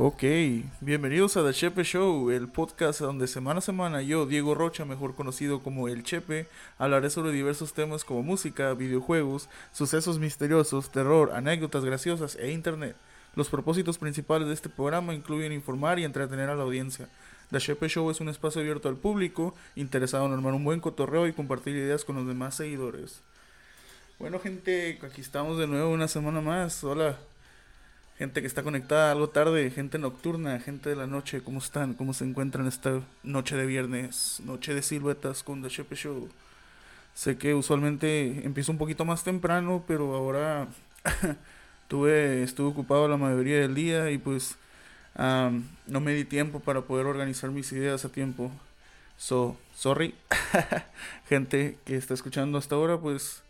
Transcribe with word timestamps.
Ok, 0.00 0.22
bienvenidos 0.80 1.36
a 1.36 1.44
The 1.44 1.52
Chepe 1.52 1.82
Show, 1.82 2.30
el 2.30 2.46
podcast 2.46 3.00
donde 3.00 3.26
semana 3.26 3.58
a 3.58 3.60
semana 3.60 4.00
yo, 4.00 4.26
Diego 4.26 4.54
Rocha, 4.54 4.84
mejor 4.84 5.16
conocido 5.16 5.60
como 5.60 5.88
El 5.88 6.04
Chepe, 6.04 6.46
hablaré 6.78 7.10
sobre 7.10 7.32
diversos 7.32 7.72
temas 7.72 8.04
como 8.04 8.22
música, 8.22 8.72
videojuegos, 8.74 9.48
sucesos 9.72 10.20
misteriosos, 10.20 10.92
terror, 10.92 11.32
anécdotas 11.34 11.84
graciosas 11.84 12.36
e 12.36 12.52
internet. 12.52 12.94
Los 13.34 13.48
propósitos 13.48 13.98
principales 13.98 14.46
de 14.46 14.54
este 14.54 14.68
programa 14.68 15.14
incluyen 15.14 15.50
informar 15.52 15.98
y 15.98 16.04
entretener 16.04 16.48
a 16.48 16.54
la 16.54 16.62
audiencia. 16.62 17.08
The 17.50 17.58
Chepe 17.58 17.88
Show 17.88 18.08
es 18.12 18.20
un 18.20 18.28
espacio 18.28 18.60
abierto 18.60 18.88
al 18.88 18.98
público, 18.98 19.56
interesado 19.74 20.26
en 20.26 20.32
armar 20.32 20.54
un 20.54 20.62
buen 20.62 20.78
cotorreo 20.78 21.26
y 21.26 21.32
compartir 21.32 21.74
ideas 21.74 22.04
con 22.04 22.14
los 22.14 22.26
demás 22.28 22.54
seguidores. 22.54 23.20
Bueno 24.20 24.38
gente, 24.38 25.00
aquí 25.02 25.22
estamos 25.22 25.58
de 25.58 25.66
nuevo 25.66 25.90
una 25.90 26.06
semana 26.06 26.40
más. 26.40 26.84
Hola, 26.84 27.18
gente 28.18 28.40
que 28.40 28.48
está 28.48 28.64
conectada 28.64 29.12
algo 29.12 29.28
tarde, 29.28 29.70
gente 29.70 29.98
nocturna, 29.98 30.58
gente 30.58 30.90
de 30.90 30.96
la 30.96 31.06
noche, 31.06 31.40
¿cómo 31.40 31.60
están? 31.60 31.94
¿Cómo 31.94 32.12
se 32.12 32.24
encuentran 32.24 32.66
esta 32.66 33.00
noche 33.22 33.56
de 33.56 33.64
viernes? 33.64 34.40
Noche 34.44 34.74
de 34.74 34.82
siluetas 34.82 35.44
con 35.44 35.62
The 35.62 35.68
Chepe 35.68 35.94
Show. 35.94 36.28
Sé 37.14 37.38
que 37.38 37.54
usualmente 37.54 38.44
empiezo 38.44 38.72
un 38.72 38.78
poquito 38.78 39.04
más 39.04 39.22
temprano, 39.22 39.84
pero 39.86 40.16
ahora 40.16 40.66
tuve, 41.88 42.42
estuve 42.42 42.68
ocupado 42.68 43.06
la 43.06 43.16
mayoría 43.16 43.60
del 43.60 43.74
día 43.76 44.10
y 44.10 44.18
pues 44.18 44.56
no 45.16 46.00
me 46.00 46.12
di 46.12 46.24
tiempo 46.24 46.60
para 46.60 46.82
poder 46.82 47.06
organizar 47.06 47.50
mis 47.50 47.70
ideas 47.72 48.04
a 48.04 48.08
tiempo. 48.08 48.50
So, 49.16 49.56
sorry, 49.74 50.14
gente 51.28 51.78
que 51.84 51.96
está 51.96 52.14
escuchando 52.14 52.58
hasta 52.58 52.74
ahora, 52.74 52.98
pues 52.98 53.42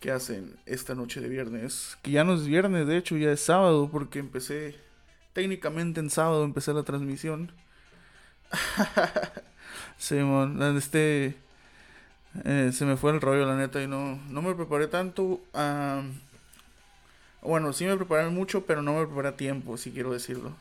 que 0.00 0.10
hacen 0.10 0.56
esta 0.66 0.94
noche 0.94 1.20
de 1.20 1.28
viernes. 1.28 1.96
Que 2.02 2.10
ya 2.10 2.24
no 2.24 2.34
es 2.34 2.46
viernes, 2.46 2.86
de 2.86 2.96
hecho 2.96 3.16
ya 3.16 3.30
es 3.30 3.40
sábado 3.40 3.88
porque 3.92 4.18
empecé, 4.18 4.74
técnicamente 5.34 6.00
en 6.00 6.10
sábado 6.10 6.44
empecé 6.44 6.72
la 6.72 6.82
transmisión. 6.82 7.52
Simón, 9.98 10.60
este, 10.76 11.36
eh, 12.44 12.70
se 12.72 12.84
me 12.86 12.96
fue 12.96 13.12
el 13.12 13.20
rollo 13.20 13.44
la 13.44 13.56
neta 13.56 13.82
y 13.82 13.86
no, 13.86 14.18
no 14.28 14.42
me 14.42 14.54
preparé 14.54 14.88
tanto. 14.88 15.40
bueno, 17.42 17.72
sí 17.74 17.84
me 17.84 17.96
preparé 17.96 18.28
mucho, 18.30 18.64
pero 18.64 18.82
no 18.82 18.94
me 18.94 19.06
preparé 19.06 19.28
a 19.28 19.36
tiempo, 19.36 19.76
si 19.76 19.92
quiero 19.92 20.12
decirlo. 20.12 20.54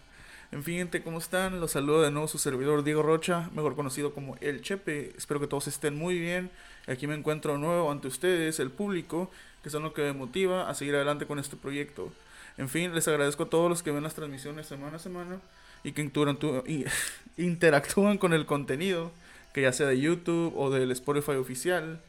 En 0.52 0.64
fin, 0.64 0.78
gente, 0.78 1.04
¿cómo 1.04 1.20
están? 1.20 1.60
Los 1.60 1.72
saludo 1.72 2.02
de 2.02 2.10
nuevo 2.10 2.28
su 2.28 2.40
servidor 2.40 2.84
Diego 2.84 3.04
Rocha, 3.04 3.52
mejor 3.54 3.76
conocido 3.76 4.16
como 4.16 4.36
El 4.42 4.62
Chepe. 4.62 5.14
Espero 5.16 5.40
que 5.40 5.46
todos 5.46 5.68
estén 5.68 5.96
muy 5.96 6.18
bien. 6.18 6.50
Aquí 6.88 7.06
me 7.06 7.14
encuentro 7.14 7.60
nuevo 7.60 7.92
ante 7.92 8.08
ustedes, 8.08 8.60
el 8.60 8.72
público, 8.72 9.30
que 9.62 9.70
son 9.70 9.84
lo 9.84 9.94
que 9.94 10.02
me 10.02 10.14
motiva 10.14 10.68
a 10.68 10.74
seguir 10.74 10.96
adelante 10.96 11.28
con 11.28 11.38
este 11.38 11.56
proyecto. 11.56 12.12
En 12.58 12.68
fin, 12.68 12.96
les 12.96 13.08
agradezco 13.08 13.44
a 13.44 13.50
todos 13.50 13.70
los 13.70 13.84
que 13.84 13.92
ven 13.92 14.02
las 14.02 14.16
transmisiones 14.16 14.66
semana 14.66 14.96
a 14.96 15.00
semana 15.00 15.40
y 15.84 15.92
que 15.92 16.02
interactúan 17.38 18.18
con 18.18 18.34
el 18.34 18.48
contenido, 18.48 19.12
que 19.54 19.62
ya 19.62 19.72
sea 19.72 19.86
de 19.86 20.00
YouTube 20.00 20.58
o 20.58 20.72
del 20.72 20.90
Spotify 20.92 21.34
oficial. 21.34 22.02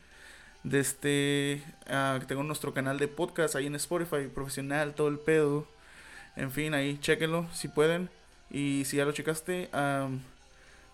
De 0.65 0.81
este, 0.81 1.63
uh, 1.91 2.25
tengo 2.25 2.43
nuestro 2.43 2.73
canal 2.73 2.99
de 2.99 3.07
podcast 3.07 3.55
ahí 3.55 3.67
en 3.67 3.75
Spotify, 3.75 4.29
profesional, 4.35 4.95
todo 4.95 5.09
el 5.09 5.19
pedo. 5.19 5.67
En 6.37 6.51
fin, 6.51 6.73
ahí 6.73 6.97
chequenlo 7.03 7.47
si 7.53 7.69
pueden. 7.69 8.09
Y 8.51 8.85
si 8.85 8.97
ya 8.97 9.05
lo 9.05 9.13
checaste, 9.13 9.71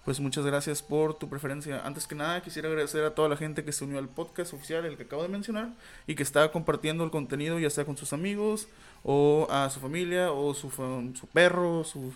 pues 0.04 0.20
muchas 0.20 0.44
gracias 0.44 0.82
por 0.82 1.14
tu 1.14 1.28
preferencia. 1.28 1.84
Antes 1.84 2.06
que 2.06 2.14
nada, 2.14 2.42
quisiera 2.42 2.68
agradecer 2.68 3.04
a 3.04 3.14
toda 3.14 3.28
la 3.28 3.36
gente 3.36 3.64
que 3.64 3.72
se 3.72 3.84
unió 3.84 3.98
al 3.98 4.08
podcast 4.08 4.52
oficial, 4.54 4.84
el 4.84 4.96
que 4.96 5.04
acabo 5.04 5.22
de 5.22 5.28
mencionar, 5.28 5.70
y 6.06 6.14
que 6.14 6.22
está 6.22 6.52
compartiendo 6.52 7.04
el 7.04 7.10
contenido, 7.10 7.58
ya 7.58 7.70
sea 7.70 7.84
con 7.84 7.96
sus 7.96 8.12
amigos, 8.12 8.68
o 9.02 9.46
a 9.50 9.70
su 9.70 9.80
familia, 9.80 10.32
o 10.32 10.54
su, 10.54 10.70
su 10.70 11.26
perro, 11.32 11.84
su, 11.84 12.12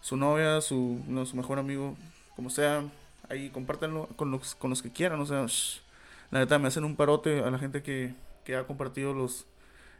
su 0.00 0.16
novia, 0.16 0.60
su, 0.60 1.00
su 1.26 1.36
mejor 1.36 1.58
amigo, 1.58 1.96
como 2.36 2.50
sea. 2.50 2.84
Ahí 3.28 3.50
compártanlo 3.50 4.08
con 4.16 4.30
los, 4.30 4.54
con 4.54 4.70
los 4.70 4.82
que 4.82 4.90
quieran. 4.90 5.20
O 5.20 5.26
sea, 5.26 5.46
la 6.30 6.40
neta 6.40 6.58
me 6.58 6.68
hacen 6.68 6.84
un 6.84 6.96
parote 6.96 7.40
a 7.40 7.50
la 7.50 7.58
gente 7.58 7.82
que, 7.82 8.14
que 8.44 8.56
ha 8.56 8.66
compartido 8.66 9.14
los 9.14 9.46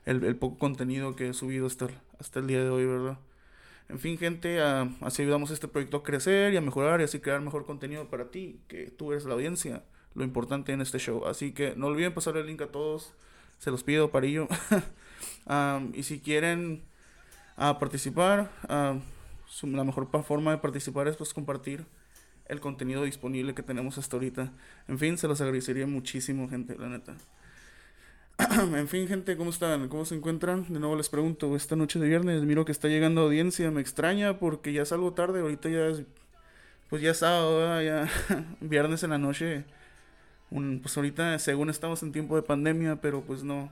el, 0.04 0.24
el 0.24 0.36
poco 0.36 0.58
contenido 0.58 1.14
que 1.16 1.28
he 1.28 1.34
subido 1.34 1.66
hasta, 1.66 1.88
hasta 2.18 2.40
el 2.40 2.46
día 2.46 2.62
de 2.62 2.70
hoy, 2.70 2.86
¿verdad? 2.86 3.18
En 3.88 3.98
fin, 3.98 4.16
gente, 4.18 4.60
así 4.60 5.22
ayudamos 5.22 5.50
este 5.50 5.68
proyecto 5.68 5.98
a 5.98 6.02
crecer 6.02 6.54
y 6.54 6.56
a 6.56 6.60
mejorar 6.60 7.00
y 7.00 7.04
así 7.04 7.20
crear 7.20 7.40
mejor 7.40 7.66
contenido 7.66 8.08
para 8.08 8.30
ti, 8.30 8.60
que 8.68 8.90
tú 8.90 9.12
eres 9.12 9.24
la 9.24 9.34
audiencia, 9.34 9.82
lo 10.14 10.24
importante 10.24 10.72
en 10.72 10.80
este 10.80 10.98
show. 10.98 11.26
Así 11.26 11.52
que 11.52 11.74
no 11.76 11.88
olviden 11.88 12.14
pasar 12.14 12.36
el 12.36 12.46
link 12.46 12.62
a 12.62 12.68
todos, 12.68 13.12
se 13.58 13.70
los 13.70 13.82
pido, 13.82 14.10
para 14.10 14.26
ello. 14.26 14.48
y 15.94 16.02
si 16.02 16.20
quieren 16.20 16.82
uh, 17.58 17.78
participar, 17.78 18.50
la 18.68 19.84
mejor 19.84 20.08
forma 20.24 20.52
de 20.52 20.58
participar 20.58 21.08
es 21.08 21.16
pues 21.16 21.34
compartir 21.34 21.84
el 22.46 22.60
contenido 22.60 23.04
disponible 23.04 23.54
que 23.54 23.62
tenemos 23.62 23.98
hasta 23.98 24.16
ahorita. 24.16 24.52
En 24.88 24.98
fin, 24.98 25.18
se 25.18 25.28
los 25.28 25.40
agradecería 25.40 25.86
muchísimo, 25.86 26.48
gente, 26.48 26.76
la 26.78 26.88
neta. 26.88 27.14
en 28.76 28.88
fin, 28.88 29.08
gente, 29.08 29.36
¿cómo 29.36 29.50
están? 29.50 29.88
¿Cómo 29.88 30.04
se 30.04 30.14
encuentran? 30.14 30.64
De 30.68 30.78
nuevo 30.78 30.96
les 30.96 31.08
pregunto, 31.08 31.54
esta 31.56 31.76
noche 31.76 31.98
de 31.98 32.08
viernes 32.08 32.42
miro 32.42 32.64
que 32.64 32.72
está 32.72 32.88
llegando 32.88 33.22
audiencia, 33.22 33.70
me 33.70 33.80
extraña 33.80 34.38
porque 34.38 34.72
ya 34.72 34.84
salgo 34.84 35.12
tarde, 35.12 35.40
ahorita 35.40 35.68
ya 35.68 35.86
es, 35.86 36.02
pues 36.88 37.02
ya 37.02 37.10
es 37.10 37.18
sábado, 37.18 37.80
ya 37.82 38.08
viernes 38.60 39.02
en 39.02 39.10
la 39.10 39.18
noche. 39.18 39.64
Pues 40.50 40.96
ahorita 40.96 41.38
según 41.38 41.70
estamos 41.70 42.02
en 42.02 42.12
tiempo 42.12 42.36
de 42.36 42.42
pandemia, 42.42 42.96
pero 43.00 43.22
pues 43.22 43.42
no, 43.42 43.70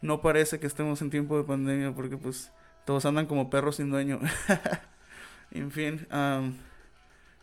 no 0.00 0.22
parece 0.22 0.58
que 0.58 0.66
estemos 0.66 1.00
en 1.02 1.10
tiempo 1.10 1.36
de 1.36 1.44
pandemia 1.44 1.94
porque 1.94 2.16
pues 2.16 2.50
todos 2.84 3.04
andan 3.06 3.26
como 3.26 3.50
perros 3.50 3.76
sin 3.76 3.90
dueño. 3.90 4.20
en 5.52 5.70
fin, 5.70 6.06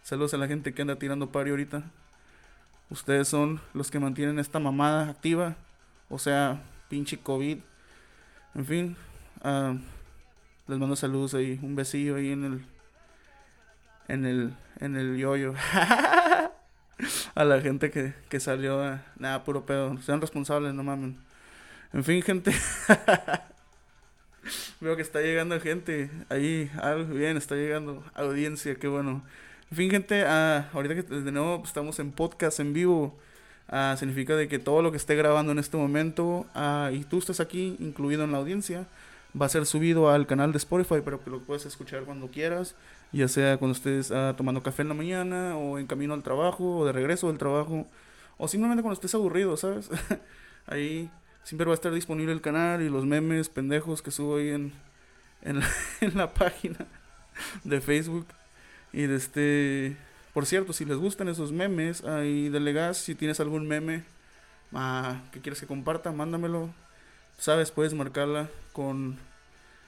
saludos 0.02 0.34
a 0.34 0.38
la 0.38 0.48
gente 0.48 0.74
que 0.74 0.82
anda 0.82 0.98
tirando 0.98 1.32
pari 1.32 1.52
ahorita. 1.52 1.84
Ustedes 2.90 3.28
son 3.28 3.62
los 3.74 3.90
que 3.90 4.00
mantienen 4.00 4.40
esta 4.40 4.60
mamada 4.60 5.10
activa. 5.10 5.56
O 6.14 6.20
sea, 6.20 6.62
pinche 6.90 7.18
COVID. 7.18 7.58
En 8.54 8.66
fin, 8.68 8.96
uh, 9.44 9.76
les 10.68 10.78
mando 10.78 10.96
saludos 10.96 11.34
ahí, 11.34 11.60
un 11.64 11.76
besillo 11.76 12.18
ahí 12.18 12.32
en 12.32 12.46
el 12.46 12.66
en 14.08 14.26
el 14.28 14.54
en 14.80 14.96
el 14.96 15.18
yoyo. 15.18 15.56
a 17.36 17.44
la 17.44 17.62
gente 17.62 17.90
que, 17.90 18.14
que 18.30 18.40
salió 18.40 18.84
a, 18.84 19.02
nada 19.18 19.44
puro 19.44 19.66
pedo, 19.66 20.00
sean 20.04 20.22
responsables, 20.22 20.76
no 20.76 20.84
mamen. 20.84 21.18
En 21.94 22.04
fin, 22.04 22.22
gente. 22.22 22.52
Veo 24.82 24.96
que 24.96 25.02
está 25.02 25.20
llegando 25.20 25.60
gente 25.60 26.12
ahí, 26.30 26.70
algo 26.80 27.12
bien, 27.12 27.38
está 27.38 27.56
llegando 27.56 28.04
audiencia, 28.14 28.76
qué 28.76 28.88
bueno. 28.88 29.24
En 29.72 29.78
fin, 29.78 29.90
gente, 29.90 30.24
uh, 30.24 30.64
ahorita 30.74 30.94
que 30.94 31.02
de 31.02 31.32
nuevo 31.32 31.64
estamos 31.66 31.98
en 31.98 32.12
podcast 32.12 32.60
en 32.60 32.74
vivo. 32.74 33.18
Ah, 33.70 33.96
significa 33.98 34.36
de 34.36 34.48
que 34.48 34.60
todo 34.60 34.82
lo 34.82 34.92
que 34.92 34.98
esté 34.98 35.16
grabando 35.16 35.52
en 35.52 35.60
este 35.60 35.78
momento 35.78 36.46
ah, 36.54 36.92
y 36.94 37.04
tú 37.06 37.18
estás 37.18 37.40
aquí 37.40 37.76
incluido 37.80 38.24
en 38.24 38.32
la 38.32 38.38
audiencia 38.38 38.86
va 39.40 39.46
a 39.48 39.50
ser 39.50 39.66
subido 39.66 40.10
al 40.10 40.28
canal 40.28 40.52
de 40.52 40.58
Spotify 40.58 41.02
pero 41.04 41.24
que 41.24 41.30
lo 41.30 41.40
puedes 41.40 41.66
escuchar 41.66 42.04
cuando 42.04 42.28
quieras 42.28 42.76
ya 43.14 43.28
sea 43.28 43.58
cuando 43.58 43.76
estés 43.76 44.12
ah, 44.12 44.34
tomando 44.38 44.62
café 44.62 44.84
en 44.84 44.90
la 44.90 44.94
mañana 44.94 45.58
o 45.58 45.80
en 45.80 45.88
camino 45.88 46.14
al 46.14 46.24
trabajo 46.24 46.80
o 46.80 46.86
de 46.86 46.92
regreso 46.92 47.30
del 47.30 47.38
trabajo 47.38 47.88
o 48.38 48.48
simplemente 48.48 48.84
cuando 48.84 48.96
estés 48.96 49.16
aburrido 49.16 49.56
sabes 49.58 49.90
ahí 50.68 51.10
siempre 51.44 51.66
va 51.66 51.72
a 51.72 51.76
estar 51.76 51.94
disponible 51.94 52.34
el 52.34 52.42
canal 52.42 52.82
y 52.82 52.90
los 52.90 53.06
memes 53.06 53.50
pendejos 53.50 54.02
que 54.02 54.12
subo 54.12 54.38
ahí 54.38 54.50
en, 54.50 54.74
en 55.42 56.18
la 56.18 56.34
página 56.34 56.86
de 57.64 57.82
Facebook. 57.82 58.28
Y 58.92 59.04
de 59.04 59.16
este 59.16 59.98
por 60.34 60.46
cierto, 60.46 60.74
si 60.74 60.86
les 60.86 60.98
gustan 60.98 61.28
esos 61.28 61.52
memes, 61.52 62.04
ahí 62.04 62.50
delegas, 62.50 62.98
si 62.98 63.16
tienes 63.16 63.40
algún 63.40 63.68
meme 63.68 64.04
ah, 64.74 65.22
que 65.32 65.42
quieres 65.42 65.60
que 65.60 65.68
comparta, 65.68 66.12
mándamelo. 66.12 66.70
Sabes, 67.38 67.72
puedes 67.72 67.94
marcarla 67.94 68.50
con 68.74 69.18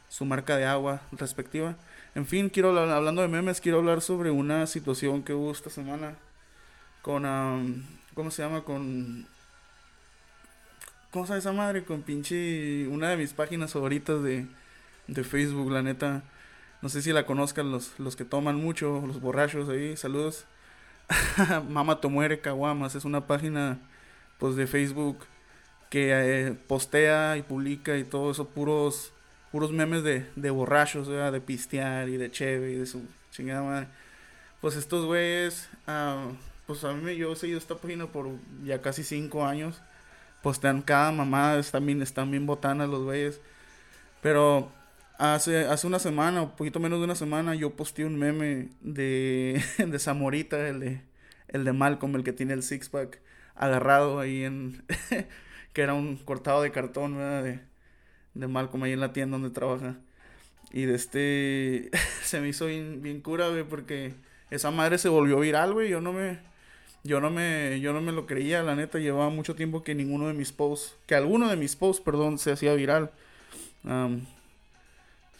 su 0.09 0.25
marca 0.25 0.57
de 0.57 0.65
agua 0.65 1.01
respectiva. 1.11 1.75
En 2.13 2.25
fin, 2.25 2.49
quiero 2.49 2.69
hablar, 2.69 2.89
hablando 2.89 3.21
de 3.21 3.27
memes, 3.27 3.59
quiero 3.59 3.79
hablar 3.79 4.01
sobre 4.01 4.31
una 4.31 4.67
situación 4.67 5.23
que 5.23 5.33
hubo 5.33 5.51
esta 5.51 5.69
semana 5.69 6.15
con, 7.01 7.85
¿cómo 8.13 8.31
se 8.31 8.41
llama? 8.41 8.63
Con, 8.63 9.27
¿cómo 11.11 11.27
sabe 11.27 11.39
esa 11.39 11.51
madre? 11.51 11.83
Con 11.83 12.01
pinche, 12.01 12.87
una 12.87 13.09
de 13.09 13.17
mis 13.17 13.33
páginas 13.33 13.73
favoritas 13.73 14.23
de, 14.23 14.47
de 15.07 15.23
Facebook, 15.23 15.71
la 15.71 15.81
neta. 15.81 16.23
No 16.85 16.89
sé 16.89 17.01
si 17.01 17.11
la 17.11 17.25
conozcan 17.25 17.71
los, 17.71 17.97
los 17.97 18.15
que 18.15 18.25
toman 18.25 18.57
mucho, 18.57 19.01
los 19.07 19.19
borrachos 19.19 19.67
ahí. 19.69 19.97
Saludos. 19.97 20.45
Mama 21.67 21.99
Tomuere 21.99 22.41
Caguamas 22.41 22.93
es 22.93 23.05
una 23.05 23.25
página 23.25 23.79
pues 24.37 24.55
de 24.55 24.67
Facebook 24.67 25.25
que 25.89 26.11
eh, 26.11 26.51
postea 26.67 27.37
y 27.37 27.41
publica 27.41 27.97
y 27.97 28.03
todo 28.03 28.29
eso 28.29 28.49
puros 28.49 29.11
puros 29.51 29.71
memes 29.71 30.03
de, 30.03 30.29
de 30.35 30.49
borrachos, 30.51 31.07
de 31.07 31.41
pistear 31.41 32.07
y 32.07 32.17
de 32.17 32.29
cheve 32.29 32.73
y 32.73 32.75
de 32.75 32.85
su 32.85 33.01
chingada 33.31 33.63
madre. 33.63 33.87
Pues 34.61 34.75
estos 34.75 35.07
güeyes, 35.07 35.67
ah, 35.87 36.27
pues 36.67 36.83
a 36.83 36.93
mí 36.93 37.15
yo 37.15 37.33
he 37.33 37.35
seguido 37.35 37.57
esta 37.57 37.77
página 37.77 38.05
por 38.05 38.29
ya 38.63 38.79
casi 38.83 39.03
cinco 39.03 39.43
años. 39.43 39.81
Postean 40.43 40.83
cada 40.83 41.11
mamada, 41.11 41.57
están 41.57 41.83
bien, 41.83 42.03
están 42.03 42.29
bien 42.29 42.45
botanas 42.45 42.87
los 42.87 43.01
güeyes. 43.01 43.41
Pero 44.21 44.71
Hace, 45.17 45.65
hace 45.65 45.87
una 45.87 45.99
semana, 45.99 46.41
un 46.41 46.55
poquito 46.55 46.79
menos 46.79 46.99
de 46.99 47.05
una 47.05 47.15
semana, 47.15 47.55
yo 47.55 47.75
posteé 47.75 48.05
un 48.05 48.17
meme 48.17 48.69
de, 48.81 49.63
de 49.77 49.99
Zamorita, 49.99 50.67
el 50.67 50.79
de, 50.79 51.01
el 51.47 51.63
de 51.63 51.73
Malcolm, 51.73 52.15
el 52.15 52.23
que 52.23 52.33
tiene 52.33 52.53
el 52.53 52.63
six-pack 52.63 53.19
agarrado 53.55 54.19
ahí 54.19 54.43
en... 54.43 54.83
que 55.73 55.81
era 55.81 55.93
un 55.93 56.17
cortado 56.17 56.61
de 56.61 56.71
cartón, 56.71 57.17
¿verdad? 57.17 57.43
De, 57.43 57.59
de 58.33 58.47
Malcolm 58.47 58.83
ahí 58.83 58.93
en 58.93 58.99
la 59.01 59.13
tienda 59.13 59.37
donde 59.37 59.53
trabaja. 59.53 59.97
Y 60.71 60.85
de 60.85 60.95
este... 60.95 61.91
se 62.23 62.41
me 62.41 62.49
hizo 62.49 62.65
bien, 62.67 63.01
bien 63.01 63.21
cura, 63.21 63.49
güey, 63.49 63.63
porque 63.63 64.13
esa 64.51 64.71
madre 64.71 64.97
se 64.97 65.09
volvió 65.09 65.39
viral, 65.39 65.73
güey. 65.73 65.89
Yo 65.89 66.01
no 66.01 66.13
me... 66.13 66.39
Yo 67.03 67.21
no 67.21 67.29
me, 67.29 67.79
yo 67.81 67.93
no 67.93 68.01
me 68.01 68.11
lo 68.11 68.25
creía, 68.25 68.63
la 68.63 68.75
neta, 68.75 68.97
llevaba 68.97 69.29
mucho 69.29 69.53
tiempo 69.53 69.83
que 69.83 69.93
ninguno 69.93 70.27
de 70.27 70.33
mis 70.33 70.51
posts, 70.51 70.95
que 71.05 71.13
alguno 71.13 71.47
de 71.49 71.55
mis 71.55 71.75
posts, 71.75 72.01
perdón, 72.03 72.39
se 72.39 72.51
hacía 72.51 72.73
viral. 72.73 73.11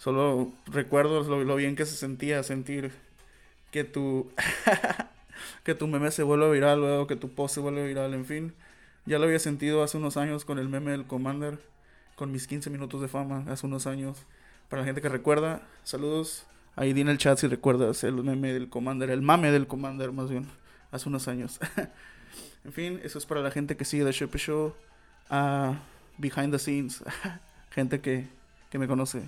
Solo 0.05 0.51
recuerdo 0.67 1.23
lo, 1.43 1.55
bien 1.55 1.75
que 1.75 1.83
se 1.83 1.95
sentía 1.95 2.43
sentir 2.43 2.91
que 3.71 3.83
tu, 3.83 4.31
que 5.63 5.73
tu 5.73 5.87
meme 5.87 6.11
se 6.11 6.21
vuelve 6.21 6.51
viral, 6.51 6.83
o 6.83 7.07
que 7.07 7.15
tu 7.15 7.33
post 7.33 7.55
se 7.55 7.59
vuelve 7.59 7.87
viral, 7.87 8.13
en 8.13 8.23
fin. 8.23 8.53
Ya 9.07 9.17
lo 9.17 9.25
había 9.25 9.39
sentido 9.39 9.81
hace 9.81 9.97
unos 9.97 10.15
años 10.15 10.45
con 10.45 10.59
el 10.59 10.69
meme 10.69 10.91
del 10.91 11.07
Commander, 11.07 11.57
con 12.15 12.31
mis 12.31 12.45
15 12.45 12.69
minutos 12.69 13.01
de 13.01 13.07
fama, 13.07 13.45
hace 13.47 13.65
unos 13.65 13.87
años. 13.87 14.19
Para 14.69 14.83
la 14.83 14.85
gente 14.85 15.01
que 15.01 15.09
recuerda, 15.09 15.63
saludos. 15.83 16.45
Ahí 16.75 16.93
di 16.93 17.01
en 17.01 17.09
el 17.09 17.17
chat 17.17 17.39
si 17.39 17.47
recuerdas 17.47 18.03
el 18.03 18.13
meme 18.13 18.53
del 18.53 18.69
Commander, 18.69 19.09
el 19.09 19.23
mame 19.23 19.51
del 19.51 19.65
Commander 19.65 20.11
más 20.11 20.29
bien 20.29 20.45
hace 20.91 21.09
unos 21.09 21.27
años. 21.27 21.59
en 22.63 22.73
fin, 22.73 22.99
eso 23.03 23.17
es 23.17 23.25
para 23.25 23.41
la 23.41 23.49
gente 23.49 23.75
que 23.75 23.85
sigue 23.85 24.05
The 24.05 24.11
Shepe 24.11 24.37
Show. 24.37 24.75
Uh, 25.31 25.73
behind 26.19 26.51
the 26.51 26.59
scenes. 26.59 27.03
gente 27.71 28.01
que, 28.01 28.27
que, 28.69 28.77
me 28.77 28.87
conoce. 28.87 29.23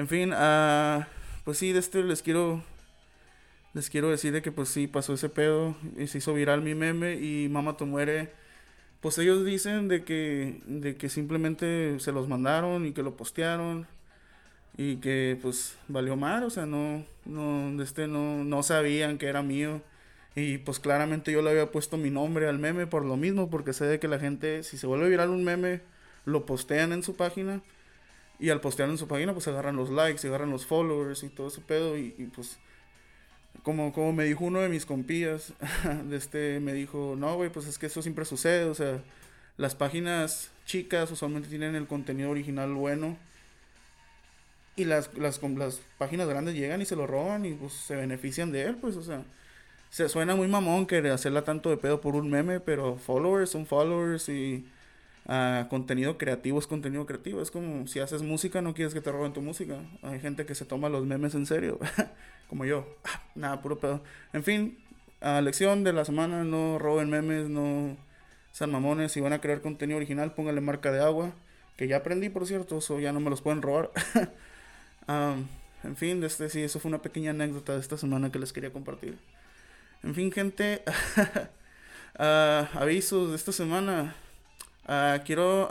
En 0.00 0.08
fin, 0.08 0.32
uh, 0.32 1.04
pues 1.44 1.58
sí, 1.58 1.74
de 1.74 1.78
este 1.78 2.02
les 2.02 2.22
quiero. 2.22 2.64
Les 3.74 3.90
quiero 3.90 4.08
decir 4.08 4.32
de 4.32 4.40
que 4.40 4.50
pues 4.50 4.70
sí 4.70 4.86
pasó 4.86 5.12
ese 5.12 5.28
pedo. 5.28 5.76
Y 5.98 6.06
se 6.06 6.18
hizo 6.18 6.32
viral 6.32 6.62
mi 6.62 6.74
meme. 6.74 7.16
Y 7.16 7.50
Mama 7.50 7.76
te 7.76 7.84
muere. 7.84 8.32
Pues 9.02 9.18
ellos 9.18 9.44
dicen 9.44 9.88
de 9.88 10.02
que, 10.04 10.62
de 10.66 10.96
que 10.96 11.10
simplemente 11.10 12.00
se 12.00 12.12
los 12.12 12.28
mandaron 12.28 12.86
y 12.86 12.92
que 12.92 13.02
lo 13.02 13.14
postearon 13.14 13.86
y 14.78 14.96
que 14.96 15.38
pues 15.42 15.76
valió 15.88 16.16
mal, 16.16 16.44
o 16.44 16.50
sea, 16.50 16.64
no, 16.66 17.04
no, 17.26 17.82
este, 17.82 18.06
no, 18.08 18.44
no 18.44 18.62
sabían 18.62 19.18
que 19.18 19.26
era 19.26 19.42
mío. 19.42 19.82
Y 20.34 20.58
pues 20.58 20.80
claramente 20.80 21.32
yo 21.32 21.42
le 21.42 21.50
había 21.50 21.70
puesto 21.72 21.98
mi 21.98 22.10
nombre 22.10 22.48
al 22.48 22.58
meme 22.58 22.86
por 22.86 23.04
lo 23.04 23.18
mismo, 23.18 23.50
porque 23.50 23.74
sé 23.74 23.84
de 23.84 24.00
que 24.00 24.08
la 24.08 24.18
gente, 24.18 24.62
si 24.62 24.78
se 24.78 24.86
vuelve 24.86 25.10
viral 25.10 25.30
un 25.30 25.44
meme, 25.44 25.82
lo 26.24 26.46
postean 26.46 26.92
en 26.92 27.02
su 27.02 27.16
página. 27.16 27.62
Y 28.40 28.50
al 28.50 28.60
postear 28.60 28.88
en 28.88 28.98
su 28.98 29.06
página, 29.06 29.32
pues 29.32 29.46
agarran 29.48 29.76
los 29.76 29.90
likes, 29.90 30.26
agarran 30.26 30.50
los 30.50 30.66
followers 30.66 31.22
y 31.22 31.28
todo 31.28 31.48
ese 31.48 31.60
pedo. 31.60 31.96
Y, 31.96 32.10
pues, 32.34 32.58
como, 33.62 33.92
como 33.92 34.12
me 34.12 34.24
dijo 34.24 34.44
uno 34.44 34.60
de 34.60 34.68
mis 34.68 34.86
compías, 34.86 35.52
de 36.04 36.16
este, 36.16 36.58
me 36.60 36.72
dijo, 36.72 37.14
no, 37.16 37.36
güey, 37.36 37.50
pues 37.50 37.66
es 37.66 37.78
que 37.78 37.86
eso 37.86 38.02
siempre 38.02 38.24
sucede. 38.24 38.64
O 38.64 38.74
sea, 38.74 39.02
las 39.56 39.74
páginas 39.74 40.50
chicas 40.64 41.10
usualmente 41.10 41.48
tienen 41.48 41.74
el 41.74 41.86
contenido 41.86 42.30
original 42.30 42.72
bueno. 42.72 43.16
Y 44.76 44.86
las, 44.86 45.12
las, 45.18 45.40
páginas 45.98 46.28
grandes 46.28 46.54
llegan 46.54 46.80
y 46.80 46.86
se 46.86 46.96
lo 46.96 47.06
roban 47.06 47.44
y 47.44 47.52
pues 47.52 47.74
se 47.74 47.96
benefician 47.96 48.50
de 48.50 48.62
él, 48.62 48.76
pues, 48.76 48.96
o 48.96 49.02
sea 49.02 49.22
se 49.90 50.08
suena 50.08 50.36
muy 50.36 50.46
mamón 50.48 50.86
que 50.86 50.98
hacerla 51.10 51.42
tanto 51.42 51.68
de 51.68 51.76
pedo 51.76 52.00
por 52.00 52.14
un 52.14 52.30
meme, 52.30 52.60
pero 52.60 52.96
followers 52.96 53.50
son 53.50 53.66
followers 53.66 54.28
y 54.28 54.64
uh, 55.30 55.68
contenido 55.68 56.18
creativo 56.18 56.58
es 56.58 56.66
contenido 56.66 57.06
creativo. 57.06 57.40
Es 57.40 57.50
como 57.50 57.86
si 57.86 58.00
haces 58.00 58.22
música, 58.22 58.60
no 58.60 58.74
quieres 58.74 58.92
que 58.92 59.00
te 59.00 59.12
roben 59.12 59.32
tu 59.32 59.40
música. 59.40 59.78
Hay 60.02 60.20
gente 60.20 60.44
que 60.44 60.54
se 60.54 60.64
toma 60.64 60.88
los 60.88 61.06
memes 61.06 61.34
en 61.34 61.46
serio, 61.46 61.78
como 62.48 62.64
yo. 62.64 62.86
Nada, 63.34 63.62
puro 63.62 63.78
pedo. 63.78 64.02
En 64.32 64.42
fin, 64.42 64.78
lección 65.42 65.84
de 65.84 65.92
la 65.92 66.04
semana, 66.04 66.44
no 66.44 66.78
roben 66.78 67.08
memes, 67.08 67.48
no 67.48 67.96
sean 68.52 68.72
mamones. 68.72 69.12
Si 69.12 69.20
van 69.20 69.32
a 69.32 69.40
crear 69.40 69.60
contenido 69.60 69.96
original, 69.96 70.34
pónganle 70.34 70.60
marca 70.60 70.90
de 70.90 71.00
agua, 71.00 71.32
que 71.76 71.88
ya 71.88 71.98
aprendí, 71.98 72.28
por 72.28 72.46
cierto, 72.46 72.78
eso 72.78 73.00
ya 73.00 73.12
no 73.12 73.20
me 73.20 73.30
los 73.30 73.40
pueden 73.40 73.62
robar. 73.62 73.90
en 75.84 75.96
fin, 75.96 76.22
este, 76.24 76.50
sí, 76.50 76.62
eso 76.62 76.80
fue 76.80 76.90
una 76.90 77.02
pequeña 77.02 77.30
anécdota 77.30 77.74
de 77.74 77.80
esta 77.80 77.96
semana 77.96 78.30
que 78.30 78.38
les 78.38 78.52
quería 78.52 78.72
compartir. 78.72 79.18
En 80.02 80.14
fin, 80.14 80.32
gente, 80.32 80.82
uh, 82.18 82.78
avisos 82.78 83.30
de 83.30 83.36
esta 83.36 83.52
semana. 83.52 84.16
Uh, 84.90 85.22
quiero 85.24 85.68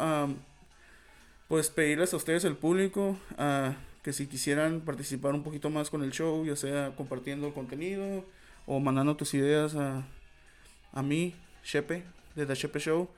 pues 1.49 1.69
pedirles 1.69 2.13
a 2.13 2.17
ustedes, 2.17 2.45
el 2.45 2.55
público, 2.55 3.17
uh, 3.37 3.73
que 4.01 4.13
si 4.13 4.27
quisieran 4.27 4.79
participar 4.79 5.33
un 5.33 5.43
poquito 5.43 5.69
más 5.69 5.89
con 5.89 6.03
el 6.03 6.11
show, 6.11 6.45
ya 6.45 6.55
sea 6.55 6.95
compartiendo 6.95 7.47
el 7.47 7.53
contenido 7.53 8.23
o 8.65 8.79
mandando 8.79 9.17
tus 9.17 9.33
ideas 9.33 9.75
a, 9.75 10.05
a 10.93 11.03
mí, 11.03 11.35
Shepe, 11.65 12.05
de 12.35 12.45
The 12.45 12.55
Shepe 12.55 12.79
Show. 12.79 13.09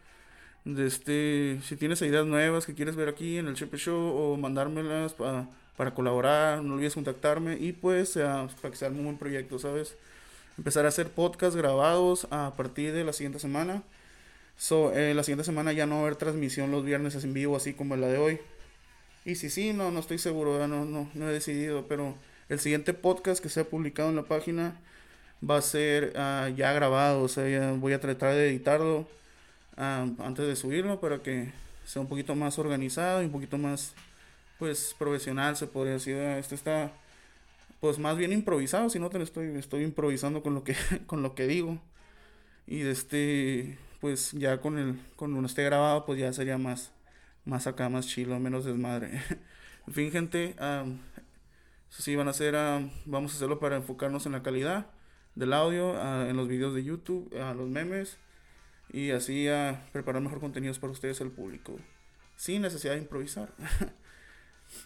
De 0.66 0.88
este, 0.88 1.60
si 1.64 1.76
tienes 1.76 2.02
ideas 2.02 2.26
nuevas 2.26 2.66
que 2.66 2.74
quieres 2.74 2.96
ver 2.96 3.08
aquí 3.08 3.38
en 3.38 3.48
el 3.48 3.54
Shepe 3.54 3.78
Show 3.78 4.16
o 4.16 4.38
mandármelas 4.38 5.14
para 5.14 5.94
colaborar, 5.94 6.64
no 6.64 6.74
olvides 6.74 6.96
contactarme 6.96 7.58
y 7.60 7.74
pues 7.74 8.14
para 8.14 8.72
que 8.72 8.76
sea 8.76 8.90
un 8.90 9.04
buen 9.04 9.18
proyecto, 9.18 9.60
¿sabes? 9.60 9.96
empezar 10.58 10.86
a 10.86 10.90
hacer 10.90 11.10
podcast 11.10 11.56
grabados 11.56 12.28
a 12.30 12.54
partir 12.56 12.94
de 12.94 13.04
la 13.04 13.14
siguiente 13.14 13.40
semana. 13.40 13.84
So, 14.58 14.94
eh, 14.94 15.14
la 15.14 15.24
siguiente 15.24 15.44
semana 15.44 15.74
ya 15.74 15.86
no 15.86 15.96
va 15.96 16.02
a 16.02 16.04
haber 16.06 16.16
transmisión 16.16 16.72
los 16.72 16.86
viernes 16.86 17.16
en 17.24 17.34
vivo 17.34 17.56
así 17.56 17.74
como 17.74 17.96
la 17.96 18.08
de 18.08 18.18
hoy. 18.18 18.40
Y 19.26 19.36
si 19.36 19.50
sí, 19.50 19.74
no, 19.74 19.92
no 19.92 20.00
estoy 20.00 20.18
seguro, 20.18 20.68
no, 20.68 20.86
no, 20.86 21.10
no 21.14 21.30
he 21.30 21.34
decidido, 21.34 21.88
pero 21.88 22.16
el 22.50 22.60
siguiente 22.60 22.94
podcast 22.94 23.42
que 23.42 23.50
sea 23.50 23.64
publicado 23.64 24.10
en 24.10 24.16
la 24.16 24.24
página 24.24 24.80
va 25.48 25.58
a 25.58 25.62
ser 25.62 26.14
ah, 26.16 26.50
ya 26.56 26.74
grabado, 26.74 27.24
o 27.24 27.28
sea, 27.28 27.74
voy 27.74 27.94
a 27.94 28.00
tratar 28.00 28.34
de 28.34 28.50
editarlo 28.50 29.08
ah, 29.78 30.08
antes 30.20 30.48
de 30.48 30.56
subirlo 30.56 31.00
para 31.00 31.20
que 31.22 31.52
sea 31.86 32.02
un 32.02 32.08
poquito 32.08 32.36
más 32.36 32.60
organizado 32.60 33.22
y 33.22 33.26
un 33.26 33.32
poquito 33.32 33.58
más, 33.58 33.94
pues, 34.60 34.96
profesional, 34.98 35.58
se 35.58 35.68
podría 35.68 35.94
decir. 35.94 36.16
Este 36.18 36.56
está 36.56 36.92
pues 37.82 37.98
más 37.98 38.16
bien 38.16 38.32
improvisado, 38.32 38.90
si 38.90 39.00
no 39.00 39.10
te 39.10 39.22
estoy, 39.22 39.58
estoy 39.58 39.84
improvisando 39.84 40.44
con 40.44 40.54
lo 40.54 40.64
que, 40.64 40.76
con 41.08 41.24
lo 41.24 41.36
que 41.36 41.48
digo. 41.48 41.80
Y 42.68 42.82
este, 42.82 43.78
pues 44.02 44.32
ya 44.34 44.60
con 44.60 44.78
el, 44.78 45.00
uno 45.18 45.46
esté 45.46 45.64
grabado, 45.64 46.06
pues 46.06 46.20
ya 46.20 46.34
sería 46.34 46.58
más, 46.58 46.92
más 47.46 47.68
acá, 47.68 47.88
más 47.88 48.08
chilo, 48.08 48.40
menos 48.40 48.66
desmadre. 48.66 49.22
en 49.88 49.94
fin, 49.94 50.12
gente, 50.12 50.56
sí 51.90 52.16
van 52.16 52.28
a 52.28 52.32
hacer, 52.32 52.56
vamos 53.06 53.34
a 53.34 53.36
hacerlo 53.36 53.60
para 53.60 53.78
enfocarnos 53.78 54.26
en 54.26 54.34
la 54.34 54.44
calidad 54.44 54.88
del 55.36 55.54
audio, 55.54 55.96
en 56.28 56.36
los 56.36 56.48
videos 56.48 56.76
de 56.76 56.84
YouTube, 56.84 57.34
a 57.40 57.54
los 57.54 57.70
memes 57.70 58.18
y 58.92 59.12
así 59.12 59.48
preparar 59.94 60.22
mejor 60.22 60.42
contenidos 60.42 60.80
para 60.80 60.92
ustedes, 60.92 61.22
el 61.22 61.32
público, 61.32 61.78
sin 62.36 62.64
necesidad 62.64 62.96
de 62.96 63.00
improvisar. 63.00 63.54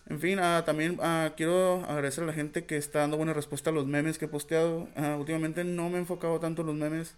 En 0.07 0.19
fin, 0.19 0.39
ah, 0.39 0.63
también 0.65 0.97
ah, 1.01 1.33
quiero 1.37 1.85
agradecer 1.85 2.23
a 2.23 2.27
la 2.27 2.33
gente 2.33 2.65
que 2.65 2.77
está 2.77 2.99
dando 2.99 3.17
buena 3.17 3.33
respuesta 3.33 3.69
a 3.69 3.73
los 3.73 3.85
memes 3.87 4.17
que 4.17 4.25
he 4.25 4.27
posteado. 4.27 4.87
Ah, 4.95 5.15
últimamente 5.17 5.63
no 5.63 5.89
me 5.89 5.97
he 5.97 5.99
enfocado 5.99 6.39
tanto 6.39 6.61
en 6.61 6.67
los 6.67 6.75
memes, 6.75 7.15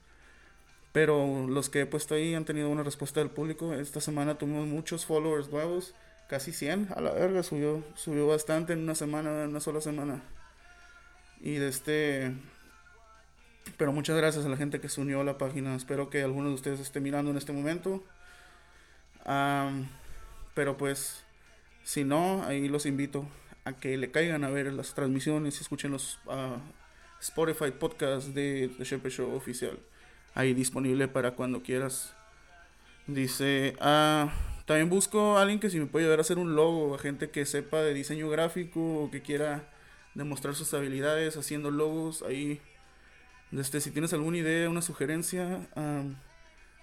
pero 0.98 1.46
los 1.48 1.70
que 1.70 1.82
he 1.82 1.86
puesto 1.86 2.16
ahí 2.16 2.34
han 2.34 2.44
tenido 2.44 2.70
buena 2.70 2.82
respuesta 2.82 3.20
del 3.20 3.30
público. 3.30 3.72
Esta 3.72 4.01
semana 4.01 4.39
tuvimos 4.39 4.66
muchos 4.66 5.06
followers 5.06 5.48
nuevos, 5.51 5.94
casi 6.27 6.51
100, 6.51 6.88
a 6.96 7.01
la 7.01 7.12
verga, 7.12 7.44
subió, 7.44 7.84
subió 7.94 8.25
bastante 8.25 8.74
en 8.74 8.80
una 8.80 8.96
semana, 8.96 9.44
en 9.44 9.50
una 9.50 9.60
sola 9.60 9.80
semana. 9.80 10.24
Y 11.39 11.58
de 11.58 11.68
este... 11.68 12.36
Pero 13.77 13.94
muchas 13.94 14.18
gracias 14.18 14.44
a 14.48 14.50
la 14.50 14.58
gente 14.58 14.82
que 14.82 14.89
se 14.89 15.00
unió 15.00 15.22
a 15.22 15.24
la 15.24 15.38
página. 15.38 15.75
Espero 15.75 16.10
que 16.10 16.24
alguno 16.24 16.50
de 16.50 16.56
ustedes 16.56 16.80
esté 16.80 17.00
mirando 17.00 17.30
en 17.30 17.38
este 17.38 17.54
momento. 17.54 18.04
pero 20.56 20.77
pues 20.77 21.24
si 21.84 22.06
no, 22.06 22.44
ahí 22.44 22.70
los 22.70 22.88
invito 22.88 23.27
a 23.66 23.74
que 23.74 23.98
le 23.98 24.10
caigan 24.10 24.44
a 24.44 24.50
ver 24.50 24.74
las 24.74 24.96
transmisiones 24.96 25.60
y 25.60 25.62
escuchen 25.62 25.92
los 25.92 26.18
uh, 26.25 26.58
Spotify 27.22 27.70
podcasts 27.70 28.34
de 28.34 28.72
The 28.80 28.84
Shepherd 28.84 29.12
Show 29.12 29.36
oficial. 29.36 29.77
Ahí 30.34 30.53
disponible 30.53 31.07
para 31.07 31.31
cuando 31.31 31.63
quieras. 31.63 32.13
Dice, 33.07 33.75
ah, 33.79 34.31
también 34.65 34.89
busco 34.89 35.38
a 35.38 35.41
alguien 35.41 35.60
que 35.60 35.69
si 35.69 35.79
me 35.79 35.86
puede 35.86 36.05
ayudar 36.05 36.19
a 36.19 36.22
hacer 36.22 36.38
un 36.38 36.55
logo, 36.55 36.93
a 36.96 37.00
gente 37.00 37.29
que 37.29 37.46
sepa 37.46 37.81
de 37.81 37.93
diseño 37.93 38.29
gráfico 38.29 39.03
o 39.03 39.12
que 39.12 39.22
quiera 39.22 39.69
demostrar 40.13 40.55
sus 40.55 40.74
habilidades 40.74 41.38
haciendo 41.38 41.72
logos. 41.72 42.22
Ahí, 42.24 42.62
este, 43.51 43.81
si 43.81 43.91
tienes 43.91 44.13
alguna 44.13 44.38
idea, 44.38 44.69
una 44.69 44.81
sugerencia, 44.81 45.67
ah, 45.75 46.03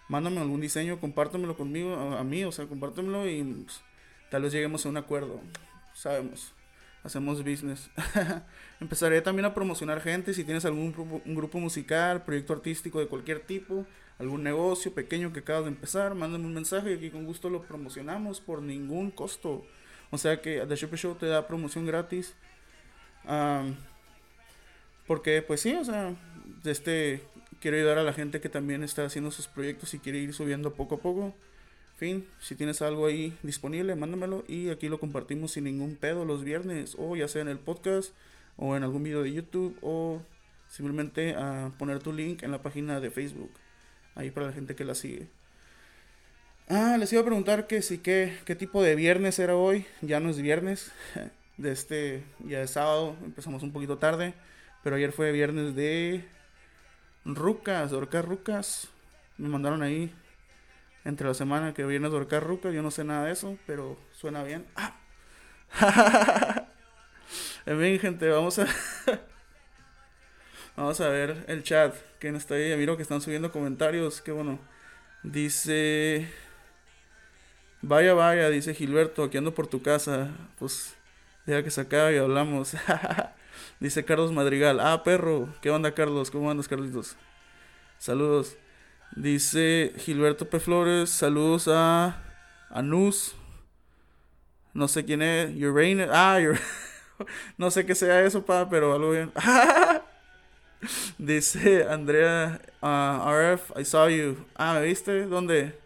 mándame 0.08 0.40
algún 0.40 0.60
diseño, 0.60 0.98
compártemelo 1.00 1.56
conmigo, 1.56 1.94
a, 1.94 2.24
mí, 2.24 2.44
o 2.44 2.52
sea, 2.52 2.66
compártemelo 2.66 3.28
y... 3.28 3.42
Pues, 3.42 3.82
Tal 4.34 4.42
vez 4.42 4.52
lleguemos 4.52 4.84
a 4.84 4.88
un 4.88 4.96
acuerdo. 4.96 5.40
Sabemos. 5.92 6.53
Hacemos 7.04 7.44
business. 7.44 7.90
Empezaré 8.80 9.20
también 9.20 9.44
a 9.44 9.54
promocionar 9.54 10.00
gente. 10.00 10.32
Si 10.32 10.42
tienes 10.42 10.64
algún 10.64 10.90
grupo, 10.92 11.20
un 11.24 11.34
grupo 11.34 11.58
musical, 11.60 12.24
proyecto 12.24 12.54
artístico 12.54 12.98
de 12.98 13.06
cualquier 13.06 13.40
tipo, 13.40 13.86
algún 14.18 14.42
negocio 14.42 14.94
pequeño 14.94 15.32
que 15.32 15.40
acabas 15.40 15.64
de 15.64 15.70
empezar, 15.70 16.14
mándame 16.14 16.46
un 16.46 16.54
mensaje 16.54 16.92
y 16.92 16.94
aquí 16.94 17.10
con 17.10 17.26
gusto 17.26 17.50
lo 17.50 17.62
promocionamos 17.62 18.40
por 18.40 18.62
ningún 18.62 19.10
costo. 19.10 19.66
O 20.10 20.18
sea 20.18 20.40
que 20.40 20.64
The 20.66 20.76
Chepe 20.76 20.96
Show 20.96 21.14
te 21.16 21.26
da 21.26 21.46
promoción 21.46 21.84
gratis. 21.86 22.34
porque, 25.06 25.42
pues 25.42 25.60
sí, 25.60 25.74
o 25.74 25.84
sea, 25.84 26.14
este, 26.64 27.22
quiero 27.60 27.76
ayudar 27.76 27.98
a 27.98 28.02
la 28.02 28.12
gente 28.12 28.40
que 28.40 28.48
también 28.48 28.82
está 28.82 29.04
haciendo 29.04 29.30
sus 29.30 29.46
proyectos 29.46 29.92
y 29.92 29.98
quiere 29.98 30.18
ir 30.18 30.32
subiendo 30.32 30.72
poco 30.74 30.96
a 30.96 30.98
poco. 30.98 31.34
Fin, 31.96 32.26
si 32.40 32.56
tienes 32.56 32.82
algo 32.82 33.06
ahí 33.06 33.36
disponible, 33.42 33.94
mándamelo 33.94 34.44
y 34.48 34.70
aquí 34.70 34.88
lo 34.88 34.98
compartimos 34.98 35.52
sin 35.52 35.64
ningún 35.64 35.94
pedo 35.94 36.24
los 36.24 36.42
viernes 36.42 36.96
o 36.98 37.14
ya 37.14 37.28
sea 37.28 37.42
en 37.42 37.48
el 37.48 37.58
podcast 37.58 38.12
o 38.56 38.76
en 38.76 38.82
algún 38.82 39.04
video 39.04 39.22
de 39.22 39.32
YouTube 39.32 39.78
o 39.80 40.20
simplemente 40.68 41.34
a 41.36 41.72
poner 41.78 42.00
tu 42.00 42.12
link 42.12 42.42
en 42.42 42.50
la 42.50 42.62
página 42.62 42.98
de 43.00 43.10
Facebook. 43.10 43.50
Ahí 44.16 44.30
para 44.30 44.46
la 44.46 44.52
gente 44.52 44.74
que 44.74 44.84
la 44.84 44.94
sigue. 44.94 45.28
Ah, 46.68 46.96
les 46.98 47.12
iba 47.12 47.20
a 47.22 47.24
preguntar 47.24 47.66
que 47.66 47.82
si 47.82 47.98
qué, 47.98 48.38
qué 48.44 48.54
tipo 48.54 48.82
de 48.82 48.94
viernes 48.94 49.38
era 49.38 49.54
hoy. 49.54 49.86
Ya 50.00 50.18
no 50.20 50.30
es 50.30 50.40
viernes. 50.40 50.92
De 51.56 51.70
este, 51.70 52.24
ya 52.44 52.62
es 52.62 52.70
sábado. 52.70 53.16
Empezamos 53.24 53.62
un 53.62 53.72
poquito 53.72 53.98
tarde. 53.98 54.34
Pero 54.82 54.96
ayer 54.96 55.12
fue 55.12 55.30
viernes 55.30 55.74
de 55.74 56.24
Rucas, 57.24 57.92
Orcas 57.92 58.24
Rucas. 58.24 58.88
Me 59.38 59.48
mandaron 59.48 59.82
ahí 59.82 60.12
entre 61.04 61.26
la 61.26 61.34
semana 61.34 61.74
que 61.74 61.84
viernes 61.84 62.10
de 62.10 62.16
Orcas 62.16 62.42
Rucas. 62.42 62.72
Yo 62.74 62.82
no 62.82 62.90
sé 62.90 63.04
nada 63.04 63.26
de 63.26 63.32
eso, 63.32 63.58
pero 63.66 63.98
suena 64.12 64.42
bien. 64.42 64.66
¡Ah! 64.76 64.96
en 67.66 67.80
fin, 67.80 67.98
gente, 67.98 68.28
vamos 68.28 68.58
a. 68.58 68.66
Vamos 70.76 71.00
a 71.00 71.08
ver 71.08 71.44
el 71.46 71.62
chat. 71.62 71.94
¿Quién 72.18 72.34
está 72.34 72.54
ahí? 72.54 72.76
Miro 72.76 72.96
que 72.96 73.02
están 73.02 73.20
subiendo 73.20 73.52
comentarios. 73.52 74.20
Qué 74.20 74.32
bueno. 74.32 74.58
Dice. 75.22 76.28
Vaya, 77.80 78.14
vaya, 78.14 78.48
dice 78.50 78.74
Gilberto, 78.74 79.22
aquí 79.22 79.38
ando 79.38 79.54
por 79.54 79.68
tu 79.68 79.82
casa. 79.82 80.30
Pues 80.58 80.96
deja 81.46 81.62
que 81.62 81.70
se 81.70 81.82
acabe 81.82 82.16
y 82.16 82.18
hablamos. 82.18 82.74
dice 83.80 84.04
Carlos 84.04 84.32
Madrigal. 84.32 84.80
Ah, 84.80 85.04
perro. 85.04 85.48
¿Qué 85.60 85.70
onda, 85.70 85.94
Carlos? 85.94 86.32
¿Cómo 86.32 86.50
andas, 86.50 86.66
Carlitos? 86.66 87.16
Saludos. 87.98 88.56
Dice 89.16 89.92
Gilberto 89.98 90.48
P. 90.48 90.58
Flores. 90.60 91.10
Saludos 91.10 91.68
a 91.68 92.22
Anus. 92.70 93.34
No 94.72 94.88
sé 94.88 95.04
quién 95.04 95.22
es. 95.22 95.54
Uranus. 95.62 96.08
Ah, 96.12 96.38
no 97.58 97.70
sé 97.70 97.86
qué 97.86 97.94
sea 97.94 98.24
eso, 98.24 98.44
pa, 98.44 98.68
pero 98.68 98.94
algo 98.94 99.10
bien. 99.12 99.32
Dice 101.18 101.86
Andrea 101.88 102.60
uh, 102.82 103.30
RF, 103.30 103.72
I 103.78 103.84
saw 103.84 104.08
you. 104.08 104.36
Ah, 104.54 104.74
¿me 104.74 104.86
viste? 104.86 105.26
¿Dónde? 105.26 105.78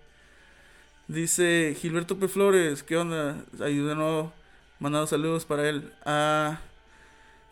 Dice 1.07 1.77
Gilberto 1.79 2.19
P. 2.19 2.29
Flores, 2.29 2.83
¿qué 2.83 2.97
onda? 2.97 3.45
Nuevo, 3.59 4.33
mandando 4.79 5.07
saludos 5.07 5.45
para 5.45 5.69
él. 5.69 5.93
Ah, 6.05 6.61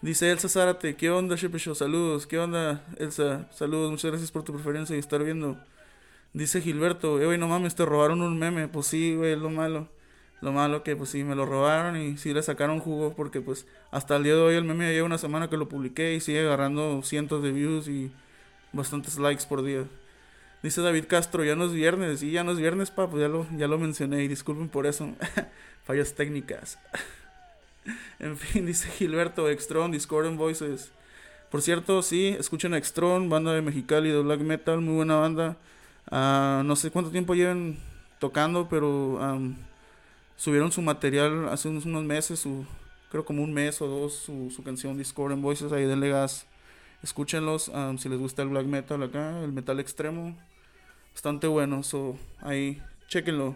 dice 0.03 0.31
Elsa 0.31 0.49
Zárate, 0.49 0.97
¿qué 0.97 1.11
onda, 1.11 1.37
Shepe? 1.37 1.59
Saludos, 1.59 2.27
¿qué 2.27 2.39
onda, 2.39 2.85
Elsa? 2.99 3.49
Saludos, 3.53 3.91
muchas 3.91 4.11
gracias 4.11 4.31
por 4.31 4.43
tu 4.43 4.53
preferencia 4.53 4.97
y 4.97 4.99
estar 4.99 5.23
viendo. 5.23 5.59
Dice 6.33 6.61
Gilberto, 6.61 7.21
eh, 7.21 7.27
güey, 7.27 7.39
no 7.39 7.49
mames, 7.49 7.75
te 7.75 7.85
robaron 7.85 8.21
un 8.23 8.39
meme. 8.39 8.69
Pues 8.69 8.87
sí, 8.87 9.15
güey, 9.15 9.37
lo 9.37 9.51
malo. 9.51 9.89
Lo 10.43 10.53
malo 10.53 10.83
que 10.83 10.95
pues 10.95 11.11
sí 11.11 11.25
me 11.25 11.35
lo 11.35 11.47
robaron 11.47 11.97
y 11.97 12.19
sí 12.19 12.35
le 12.35 12.43
sacaron 12.43 12.79
jugo 12.79 13.15
porque 13.17 13.41
pues 13.41 13.67
hasta 13.91 14.17
el 14.17 14.25
día 14.25 14.35
de 14.35 14.43
hoy 14.43 14.55
el 14.55 14.65
meme 14.65 14.93
lleva 14.93 15.07
una 15.07 15.17
semana 15.17 15.49
que 15.49 15.57
lo 15.57 15.69
publiqué 15.69 16.15
y 16.15 16.21
sigue 16.21 16.41
agarrando 16.41 17.03
cientos 17.03 17.43
de 17.43 17.53
views 17.53 17.89
y 17.89 18.13
bastantes 18.73 19.19
likes 19.19 19.45
por 19.49 19.63
día. 19.63 19.85
Dice 20.63 20.83
David 20.83 21.05
Castro, 21.09 21.45
ya 21.45 21.55
no 21.55 21.65
es 21.65 21.73
viernes, 21.73 22.23
y 22.23 22.33
ya 22.33 22.43
no 22.43 22.53
es 22.53 22.59
viernes, 22.59 22.91
pa, 22.91 23.09
pues 23.09 23.23
ya 23.23 23.29
lo, 23.29 23.47
ya 23.57 23.69
lo 23.69 23.79
mencioné 23.79 24.25
y 24.25 24.29
disculpen 24.29 24.69
por 24.69 24.87
eso. 24.87 25.09
Fallas 25.85 26.15
técnicas. 26.15 26.79
en 28.19 28.37
fin, 28.37 28.67
dice 28.67 28.89
Gilberto, 28.91 29.49
Extron, 29.49 29.91
Discord 29.93 30.35
Voices. 30.35 30.93
Por 31.51 31.63
cierto, 31.63 32.03
sí, 32.03 32.37
escuchen 32.39 32.75
a 32.75 32.79
Extron, 32.79 33.29
banda 33.29 33.53
de 33.53 33.63
Mexicali 33.63 34.11
de 34.11 34.21
Black 34.23 34.41
Metal, 34.41 34.81
muy 34.81 34.95
buena 34.95 35.17
banda. 35.17 35.57
Ah, 36.11 36.63
no 36.65 36.77
sé 36.77 36.91
cuánto 36.91 37.11
tiempo 37.11 37.35
llevan 37.35 37.77
tocando, 38.19 38.69
pero 38.69 39.19
subieron 40.37 40.73
su 40.73 40.83
material 40.83 41.49
hace 41.49 41.69
unos, 41.69 41.87
meses, 41.87 42.41
su, 42.41 42.67
creo 43.11 43.25
como 43.25 43.43
un 43.43 43.53
mes 43.53 43.81
o 43.81 43.87
dos, 43.87 44.15
su, 44.15 44.51
su 44.51 44.63
canción 44.63 44.99
Discord 44.99 45.33
and 45.33 45.43
Voices, 45.43 45.73
ahí 45.73 45.85
de 45.85 45.97
Legas. 45.97 46.47
Escúchenlos 47.03 47.69
um, 47.69 47.99
si 47.99 48.09
les 48.09 48.19
gusta 48.19 48.43
el 48.43 48.49
black 48.49 48.67
metal 48.67 49.03
acá, 49.03 49.43
el 49.43 49.53
metal 49.53 49.79
extremo. 49.81 50.37
Bastante 51.13 51.47
bueno, 51.47 51.83
so 51.83 52.19
ahí, 52.41 52.83
chequenlo. 53.09 53.55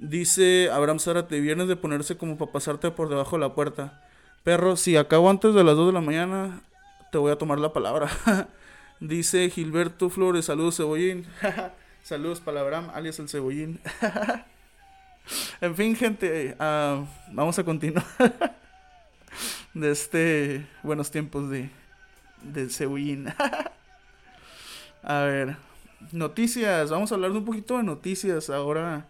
Dice 0.00 0.70
Abraham 0.70 1.00
Zárate, 1.00 1.40
vienes 1.40 1.66
de 1.66 1.74
ponerse 1.74 2.16
como 2.16 2.38
para 2.38 2.52
pasarte 2.52 2.92
por 2.92 3.08
debajo 3.08 3.34
de 3.34 3.40
la 3.40 3.54
puerta. 3.54 4.00
Perro, 4.44 4.76
si 4.76 4.96
acabo 4.96 5.28
antes 5.28 5.54
de 5.54 5.64
las 5.64 5.74
2 5.74 5.88
de 5.88 5.92
la 5.92 6.00
mañana, 6.00 6.62
te 7.10 7.18
voy 7.18 7.32
a 7.32 7.36
tomar 7.36 7.58
la 7.58 7.72
palabra. 7.72 8.08
Dice 9.00 9.50
Gilberto 9.50 10.08
Flores, 10.08 10.44
saludos 10.44 10.76
cebollín. 10.76 11.26
saludos 12.04 12.38
para 12.38 12.60
Abraham, 12.60 12.90
alias 12.94 13.18
el 13.18 13.28
cebollín. 13.28 13.80
en 15.60 15.74
fin, 15.74 15.96
gente, 15.96 16.54
ah, 16.60 17.04
vamos 17.32 17.58
a 17.58 17.64
continuar 17.64 18.06
de 19.74 19.90
este 19.90 20.66
buenos 20.84 21.10
tiempos 21.10 21.50
de, 21.50 21.70
de 22.44 22.70
cebollín. 22.70 23.34
a 25.02 25.20
ver, 25.22 25.56
noticias, 26.12 26.88
vamos 26.88 27.10
a 27.10 27.16
hablar 27.16 27.32
de 27.32 27.38
un 27.38 27.44
poquito 27.44 27.76
de 27.78 27.82
noticias 27.82 28.48
ahora. 28.48 29.08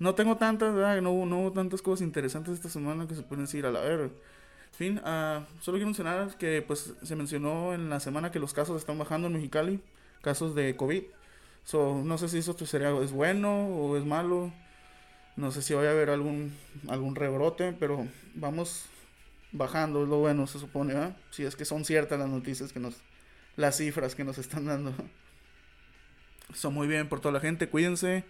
No 0.00 0.14
tengo 0.14 0.36
tantas, 0.36 0.74
No, 1.02 1.12
hubo 1.12 1.52
tantas 1.52 1.82
cosas 1.82 2.02
interesantes 2.02 2.54
esta 2.54 2.70
semana 2.70 3.06
que 3.06 3.14
se 3.14 3.22
pueden 3.22 3.44
decir 3.44 3.66
a 3.66 3.70
la 3.70 3.80
ver. 3.80 4.00
En 4.00 4.10
fin, 4.72 4.98
uh, 4.98 5.44
solo 5.60 5.76
quiero 5.76 5.86
mencionar 5.86 6.36
que 6.38 6.62
pues 6.62 6.94
se 7.02 7.16
mencionó 7.16 7.74
en 7.74 7.90
la 7.90 8.00
semana 8.00 8.32
que 8.32 8.38
los 8.38 8.54
casos 8.54 8.78
están 8.78 8.98
bajando 8.98 9.26
en 9.26 9.34
Mexicali, 9.34 9.80
casos 10.22 10.54
de 10.54 10.74
COVID. 10.74 11.02
So, 11.64 12.02
no 12.02 12.16
sé 12.16 12.30
si 12.30 12.38
eso 12.38 12.56
sería, 12.66 12.90
es 13.02 13.12
bueno 13.12 13.66
o 13.68 13.96
es 13.98 14.06
malo. 14.06 14.50
No 15.36 15.52
sé 15.52 15.60
si 15.60 15.74
vaya 15.74 15.90
a 15.90 15.92
haber 15.92 16.08
algún, 16.08 16.56
algún 16.88 17.14
rebrote, 17.14 17.74
pero 17.78 18.06
vamos 18.34 18.86
bajando, 19.52 20.02
es 20.02 20.08
lo 20.08 20.18
bueno, 20.18 20.46
se 20.46 20.58
supone, 20.58 20.94
¿verdad? 20.94 21.16
Si 21.30 21.44
es 21.44 21.56
que 21.56 21.66
son 21.66 21.84
ciertas 21.84 22.18
las 22.18 22.28
noticias 22.28 22.72
que 22.72 22.80
nos, 22.80 22.96
las 23.56 23.76
cifras 23.76 24.14
que 24.14 24.24
nos 24.24 24.38
están 24.38 24.64
dando. 24.64 24.94
Son 26.54 26.72
muy 26.72 26.88
bien 26.88 27.08
por 27.08 27.20
toda 27.20 27.32
la 27.32 27.40
gente, 27.40 27.68
cuídense, 27.68 28.24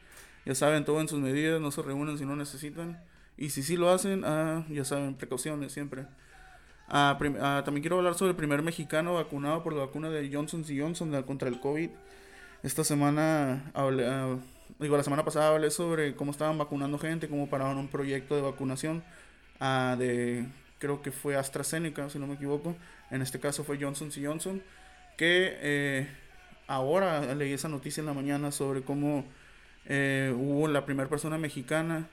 ya 0.44 0.54
saben, 0.54 0.85
todo 0.85 1.00
en 1.00 1.09
sus 1.09 1.20
medidas, 1.20 1.61
no 1.61 1.70
se 1.70 1.82
reúnen 1.82 2.18
si 2.18 2.25
no 2.25 2.37
necesitan. 2.37 3.02
Y 3.37 3.50
si 3.50 3.62
sí 3.62 3.76
lo 3.76 3.90
hacen, 3.90 4.25
ah, 4.25 4.64
ya 4.68 4.85
saben, 4.85 5.14
precauciones 5.14 5.73
siempre. 5.73 6.06
Ah, 6.88 7.18
ah, 7.40 7.62
también 7.64 7.82
quiero 7.82 7.99
hablar 7.99 8.14
sobre 8.14 8.30
el 8.30 8.37
primer 8.37 8.62
mexicano 8.62 9.14
vacunado 9.14 9.62
por 9.62 9.73
la 9.73 9.85
vacuna 9.85 10.11
de 10.11 10.28
Johnson 10.32 10.64
Johnson 10.68 11.23
contra 11.23 11.49
el 11.49 11.61
COVID. 11.61 11.90
Esta 12.62 12.85
semana 12.85 13.70
hablé, 13.75 14.06
digo, 14.78 14.97
la 14.97 15.02
semana 15.02 15.25
pasada 15.25 15.54
hablé 15.54 15.70
sobre 15.70 16.14
cómo 16.16 16.32
estaban 16.32 16.59
vacunando 16.59 16.99
gente, 16.99 17.28
cómo 17.28 17.49
paraban 17.49 17.78
un 17.78 17.88
proyecto 17.88 18.37
de 18.37 18.42
vacunación 18.42 19.02
uh, 19.61 19.97
de, 19.97 20.47
creo 20.78 21.00
que 21.00 21.12
fue 21.12 21.37
AstraZeneca, 21.37 22.11
si 22.11 22.18
no 22.18 22.26
me 22.26 22.35
equivoco. 22.35 22.75
En 23.11 23.23
este 23.23 23.38
caso 23.38 23.64
fue 23.64 23.78
Johnson 23.80 24.11
Johnson, 24.11 24.62
que 25.16 25.56
eh, 25.61 26.09
ahora 26.66 27.35
leí 27.35 27.52
esa 27.52 27.68
noticia 27.68 28.00
en 28.00 28.06
la 28.06 28.14
mañana 28.14 28.50
sobre 28.50 28.82
cómo 28.82 29.25
eh, 29.87 30.34
hubo 30.37 30.68
la 30.68 30.84
primera 30.84 31.08
persona 31.08 31.38
mexicana 31.38 32.08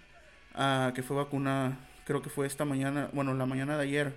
uh, 0.55 0.93
que 0.93 1.03
fue 1.03 1.17
vacunada, 1.17 1.77
creo 2.05 2.21
que 2.21 2.29
fue 2.29 2.47
esta 2.47 2.65
mañana, 2.65 3.09
bueno, 3.13 3.33
la 3.33 3.45
mañana 3.45 3.77
de 3.77 3.83
ayer, 3.83 4.13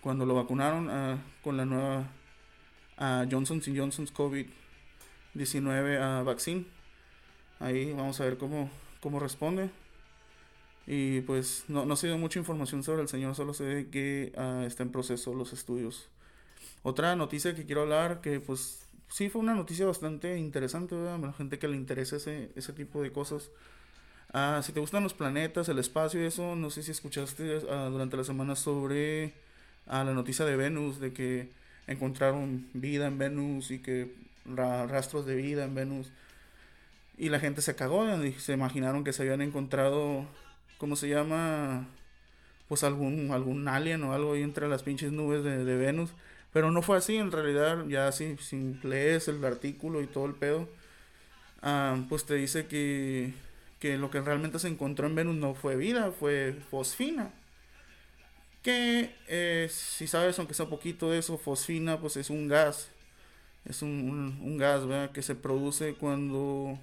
cuando 0.00 0.26
lo 0.26 0.34
vacunaron 0.34 0.88
uh, 0.88 1.18
con 1.42 1.56
la 1.56 1.64
nueva 1.64 2.04
Johnson 3.30 3.60
Johnson's 3.64 4.12
COVID-19 4.14 6.24
vaccine. 6.24 6.66
Ahí 7.60 7.92
vamos 7.92 8.20
a 8.20 8.24
ver 8.24 8.38
cómo, 8.38 8.70
cómo 9.00 9.20
responde. 9.20 9.70
Y 10.86 11.22
pues 11.22 11.64
no, 11.68 11.84
no 11.84 11.96
sé 11.96 12.14
mucha 12.14 12.38
información 12.38 12.84
sobre 12.84 13.02
el 13.02 13.08
señor, 13.08 13.34
solo 13.34 13.54
sé 13.54 13.88
que 13.90 14.32
uh, 14.36 14.64
está 14.64 14.84
en 14.84 14.92
proceso 14.92 15.34
los 15.34 15.52
estudios. 15.52 16.08
Otra 16.82 17.16
noticia 17.16 17.54
que 17.54 17.66
quiero 17.66 17.82
hablar, 17.82 18.20
que 18.20 18.38
pues 18.38 18.85
sí 19.08 19.28
fue 19.28 19.40
una 19.40 19.54
noticia 19.54 19.86
bastante 19.86 20.36
interesante, 20.38 20.94
a 20.94 21.18
la 21.18 21.32
gente 21.32 21.58
que 21.58 21.68
le 21.68 21.76
interesa 21.76 22.16
ese, 22.16 22.50
ese 22.56 22.72
tipo 22.72 23.02
de 23.02 23.12
cosas. 23.12 23.50
Uh, 24.34 24.62
si 24.62 24.72
te 24.72 24.80
gustan 24.80 25.02
los 25.02 25.14
planetas, 25.14 25.68
el 25.68 25.78
espacio 25.78 26.22
y 26.22 26.26
eso, 26.26 26.56
no 26.56 26.70
sé 26.70 26.82
si 26.82 26.90
escuchaste 26.90 27.58
uh, 27.58 27.90
durante 27.90 28.16
la 28.16 28.24
semana 28.24 28.56
sobre 28.56 29.32
la 29.86 30.04
noticia 30.04 30.44
de 30.44 30.56
Venus, 30.56 30.98
de 31.00 31.12
que 31.12 31.48
encontraron 31.86 32.68
vida 32.74 33.06
en 33.06 33.18
Venus 33.18 33.70
y 33.70 33.78
que 33.78 34.14
rastros 34.54 35.26
de 35.26 35.36
vida 35.36 35.64
en 35.64 35.74
Venus. 35.74 36.10
Y 37.18 37.30
la 37.30 37.40
gente 37.40 37.62
se 37.62 37.74
cagó 37.74 38.06
y 38.24 38.32
se 38.34 38.52
imaginaron 38.52 39.04
que 39.04 39.12
se 39.12 39.22
habían 39.22 39.40
encontrado, 39.40 40.26
¿cómo 40.78 40.96
se 40.96 41.08
llama? 41.08 41.86
Pues 42.68 42.84
algún, 42.84 43.30
algún 43.30 43.68
alien 43.68 44.02
o 44.04 44.12
algo 44.12 44.34
ahí 44.34 44.42
entre 44.42 44.68
las 44.68 44.82
pinches 44.82 45.12
nubes 45.12 45.42
de, 45.42 45.76
Venus. 45.76 46.10
Pero 46.56 46.70
no 46.70 46.80
fue 46.80 46.96
así, 46.96 47.16
en 47.16 47.32
realidad, 47.32 47.84
ya 47.86 48.10
si, 48.12 48.38
si 48.38 48.78
lees 48.82 49.28
el 49.28 49.44
artículo 49.44 50.00
y 50.00 50.06
todo 50.06 50.24
el 50.24 50.32
pedo, 50.32 50.66
ah, 51.60 52.02
pues 52.08 52.24
te 52.24 52.32
dice 52.36 52.66
que, 52.66 53.34
que 53.78 53.98
lo 53.98 54.10
que 54.10 54.22
realmente 54.22 54.58
se 54.58 54.68
encontró 54.68 55.06
en 55.06 55.14
Venus 55.14 55.36
no 55.36 55.54
fue 55.54 55.76
vida, 55.76 56.12
fue 56.12 56.56
fosfina. 56.70 57.30
Que 58.62 59.14
eh, 59.28 59.68
si 59.70 60.06
sabes, 60.06 60.38
aunque 60.38 60.54
sea 60.54 60.64
poquito 60.64 61.10
de 61.10 61.18
eso, 61.18 61.36
fosfina 61.36 62.00
pues 62.00 62.16
es 62.16 62.30
un 62.30 62.48
gas. 62.48 62.88
Es 63.66 63.82
un, 63.82 64.40
un, 64.42 64.56
gas 64.56 65.10
que 65.12 65.20
se 65.20 65.34
produce 65.34 65.92
cuando 65.92 66.78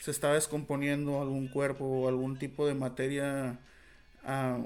se 0.00 0.10
está 0.10 0.32
descomponiendo 0.32 1.22
algún 1.22 1.46
cuerpo 1.46 1.84
o 1.84 2.08
algún 2.08 2.40
tipo 2.40 2.66
de 2.66 2.74
materia 2.74 3.56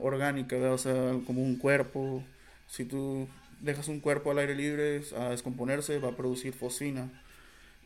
orgánica, 0.00 0.57
o 0.73 0.78
sea, 0.78 1.12
como 1.26 1.42
un 1.42 1.57
cuerpo. 1.57 2.25
Si 2.73 2.87
tú 2.87 3.29
dejas 3.61 3.88
un 3.88 4.00
cuerpo 4.00 4.31
al 4.31 4.38
aire 4.38 4.55
libre 4.55 5.02
a 5.19 5.29
descomponerse, 5.29 5.99
va 5.99 6.09
a 6.09 6.17
producir 6.17 6.55
fosfina. 6.55 7.11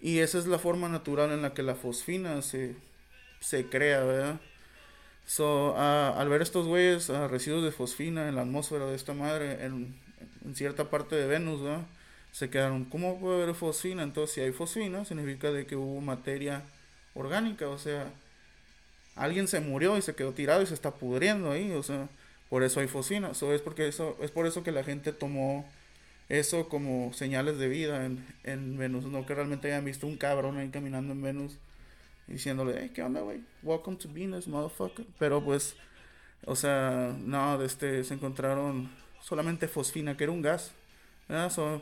Y 0.01 0.21
esa 0.21 0.39
es 0.39 0.47
la 0.47 0.61
forma 0.61 0.89
natural 0.89 1.33
en 1.33 1.43
la 1.43 1.55
que 1.55 1.65
la 1.65 1.75
fosfina 1.75 2.41
se, 2.41 2.77
se 3.41 3.67
crea, 3.67 4.05
¿verdad? 4.05 4.41
So, 5.27 5.77
al 5.77 6.29
ver 6.29 6.41
estos 6.41 6.69
güeyes, 6.69 7.09
residuos 7.09 7.65
de 7.65 7.73
fosfina 7.73 8.29
en 8.29 8.37
la 8.37 8.43
atmósfera 8.43 8.87
de 8.87 8.95
esta 8.95 9.13
madre, 9.13 9.65
en, 9.65 9.99
en 10.45 10.55
cierta 10.55 10.89
parte 10.89 11.17
de 11.17 11.27
Venus, 11.27 11.63
¿verdad? 11.63 11.85
se 12.31 12.49
quedaron, 12.49 12.85
¿cómo 12.85 13.19
puede 13.19 13.43
haber 13.43 13.57
fosfina? 13.57 14.05
Entonces, 14.05 14.35
si 14.35 14.41
hay 14.41 14.53
fosfina, 14.53 15.05
significa 15.05 15.51
de 15.51 15.67
que 15.67 15.75
hubo 15.75 16.01
materia 16.01 16.63
orgánica, 17.15 17.69
o 17.69 17.79
sea, 17.79 18.13
alguien 19.17 19.49
se 19.49 19.59
murió 19.59 19.97
y 19.97 20.03
se 20.03 20.15
quedó 20.15 20.33
tirado 20.33 20.63
y 20.63 20.67
se 20.67 20.75
está 20.75 20.93
pudriendo 20.93 21.51
ahí, 21.51 21.73
o 21.73 21.83
sea, 21.83 22.09
por 22.49 22.63
eso 22.63 22.81
hay 22.81 22.89
fosfina. 22.89 23.35
So, 23.35 23.53
es 23.53 23.63
porque 23.63 23.89
eso 23.89 24.17
es 24.21 24.31
por 24.31 24.47
eso 24.47 24.63
que 24.63 24.73
la 24.73 24.85
gente 24.85 25.13
tomó 25.13 25.67
eso 26.29 26.69
como 26.69 27.13
señales 27.13 27.59
de 27.59 27.69
vida 27.69 28.05
en, 28.05 28.27
en 28.45 28.77
Venus, 28.77 29.05
no 29.05 29.27
que 29.27 29.35
realmente 29.35 29.69
hayan 29.69 29.85
visto 29.85 30.07
un 30.07 30.17
cabrón 30.17 30.59
ahí 30.59 30.71
caminando 30.71 31.13
en 31.13 31.23
Venus 31.23 31.59
diciéndole, 32.27 32.77
hey, 32.81 32.91
¿qué 32.95 33.03
onda, 33.03 33.21
güey? 33.21 33.41
Welcome 33.63 33.97
to 33.99 34.09
Venus, 34.13 34.49
motherfucker. 34.49 35.07
Pero 35.19 35.43
pues, 35.43 35.77
o 36.45 36.57
sea, 36.57 37.15
no, 37.19 37.63
este, 37.63 38.05
se 38.05 38.15
encontraron 38.15 38.91
solamente 39.21 39.69
fosfina, 39.69 40.17
que 40.17 40.25
era 40.25 40.33
un 40.33 40.43
gas. 40.43 40.73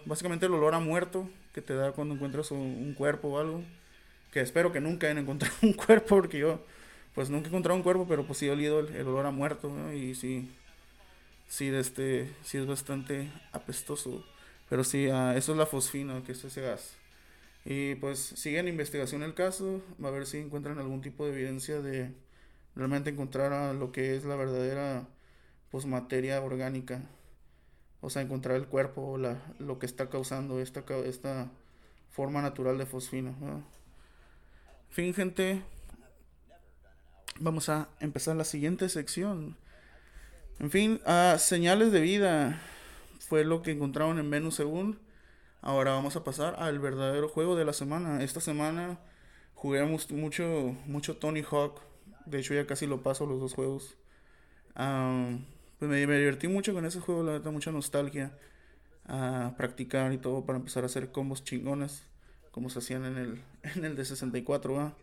básicamente 0.04 0.46
el 0.46 0.54
olor 0.54 0.74
a 0.74 0.80
muerto 0.80 1.28
que 1.52 1.62
te 1.62 1.74
da 1.74 1.92
cuando 1.92 2.14
encuentras 2.14 2.50
un, 2.50 2.94
cuerpo 2.94 3.28
o 3.28 3.38
algo. 3.38 3.62
Que 4.32 4.40
espero 4.40 4.72
que 4.72 4.80
nunca 4.80 5.06
hayan 5.06 5.18
encontrado 5.18 5.54
un 5.62 5.72
cuerpo, 5.72 6.16
porque 6.16 6.38
yo, 6.38 6.60
pues 7.14 7.30
nunca 7.30 7.46
he 7.46 7.48
encontrado 7.48 7.76
un 7.76 7.82
cuerpo, 7.82 8.06
pero 8.08 8.26
pues 8.26 8.38
sí 8.38 8.46
he 8.46 8.50
olido 8.50 8.80
el, 8.80 9.06
olor 9.06 9.26
a 9.26 9.30
muerto, 9.30 9.72
Y 9.92 10.14
sí, 10.14 10.50
sí, 11.48 11.70
de 11.70 11.80
este, 11.80 12.30
sí 12.42 12.58
es 12.58 12.66
bastante 12.66 13.30
apestoso. 13.52 14.24
Pero 14.68 14.82
sí, 14.84 15.06
uh, 15.08 15.30
eso 15.36 15.52
es 15.52 15.58
la 15.58 15.66
fosfina, 15.66 16.22
que 16.24 16.32
es 16.32 16.44
ese 16.44 16.62
gas. 16.62 16.96
Y 17.64 17.94
pues 17.96 18.18
sigue 18.18 18.58
en 18.58 18.68
investigación 18.68 19.22
el 19.22 19.34
caso, 19.34 19.82
a 20.02 20.10
ver 20.10 20.26
si 20.26 20.38
encuentran 20.38 20.78
algún 20.78 21.00
tipo 21.00 21.24
de 21.24 21.32
evidencia 21.32 21.80
de 21.80 22.12
realmente 22.74 23.10
encontrar 23.10 23.74
lo 23.74 23.92
que 23.92 24.16
es 24.16 24.24
la 24.24 24.36
verdadera 24.36 25.06
pues 25.70 25.86
materia 25.86 26.40
orgánica. 26.42 27.02
O 28.00 28.10
sea, 28.10 28.22
encontrar 28.22 28.56
el 28.56 28.66
cuerpo, 28.66 29.16
la, 29.18 29.40
lo 29.58 29.78
que 29.78 29.86
está 29.86 30.10
causando 30.10 30.60
esta, 30.60 30.84
esta 31.06 31.50
forma 32.10 32.42
natural 32.42 32.76
de 32.76 32.86
fosfina. 32.86 33.34
Fin, 34.90 35.14
gente. 35.14 35.62
Vamos 37.40 37.68
a 37.68 37.88
empezar 37.98 38.36
la 38.36 38.44
siguiente 38.44 38.88
sección. 38.88 39.56
En 40.60 40.70
fin, 40.70 41.00
señales 41.38 41.90
de 41.90 42.00
vida 42.00 42.60
fue 43.18 43.44
lo 43.44 43.60
que 43.62 43.72
encontraron 43.72 44.20
en 44.20 44.30
Venus 44.30 44.54
según. 44.54 45.00
Ahora 45.60 45.92
vamos 45.92 46.14
a 46.14 46.22
pasar 46.22 46.54
al 46.58 46.78
verdadero 46.78 47.28
juego 47.28 47.56
de 47.56 47.64
la 47.64 47.72
semana. 47.72 48.22
Esta 48.22 48.40
semana 48.40 49.00
juguemos 49.54 50.10
mucho, 50.12 50.76
mucho 50.86 51.16
Tony 51.16 51.42
Hawk. 51.42 51.80
De 52.24 52.38
hecho, 52.38 52.54
ya 52.54 52.66
casi 52.66 52.86
lo 52.86 53.02
paso 53.02 53.26
los 53.26 53.40
dos 53.40 53.54
juegos. 53.54 53.96
pues 54.74 55.90
me, 55.90 55.96
divertí 55.96 56.46
mucho 56.46 56.72
con 56.72 56.86
ese 56.86 57.00
juego, 57.00 57.24
la 57.24 57.32
verdad, 57.32 57.50
mucha 57.50 57.72
nostalgia. 57.72 58.38
A 59.06 59.54
practicar 59.56 60.12
y 60.12 60.18
todo 60.18 60.46
para 60.46 60.58
empezar 60.58 60.84
a 60.84 60.86
hacer 60.86 61.10
combos 61.10 61.42
chingones. 61.42 62.04
Como 62.52 62.70
se 62.70 62.78
hacían 62.78 63.04
en 63.04 63.16
el, 63.16 63.42
en 63.74 63.84
el 63.84 63.96
de 63.96 64.04
64, 64.04 64.94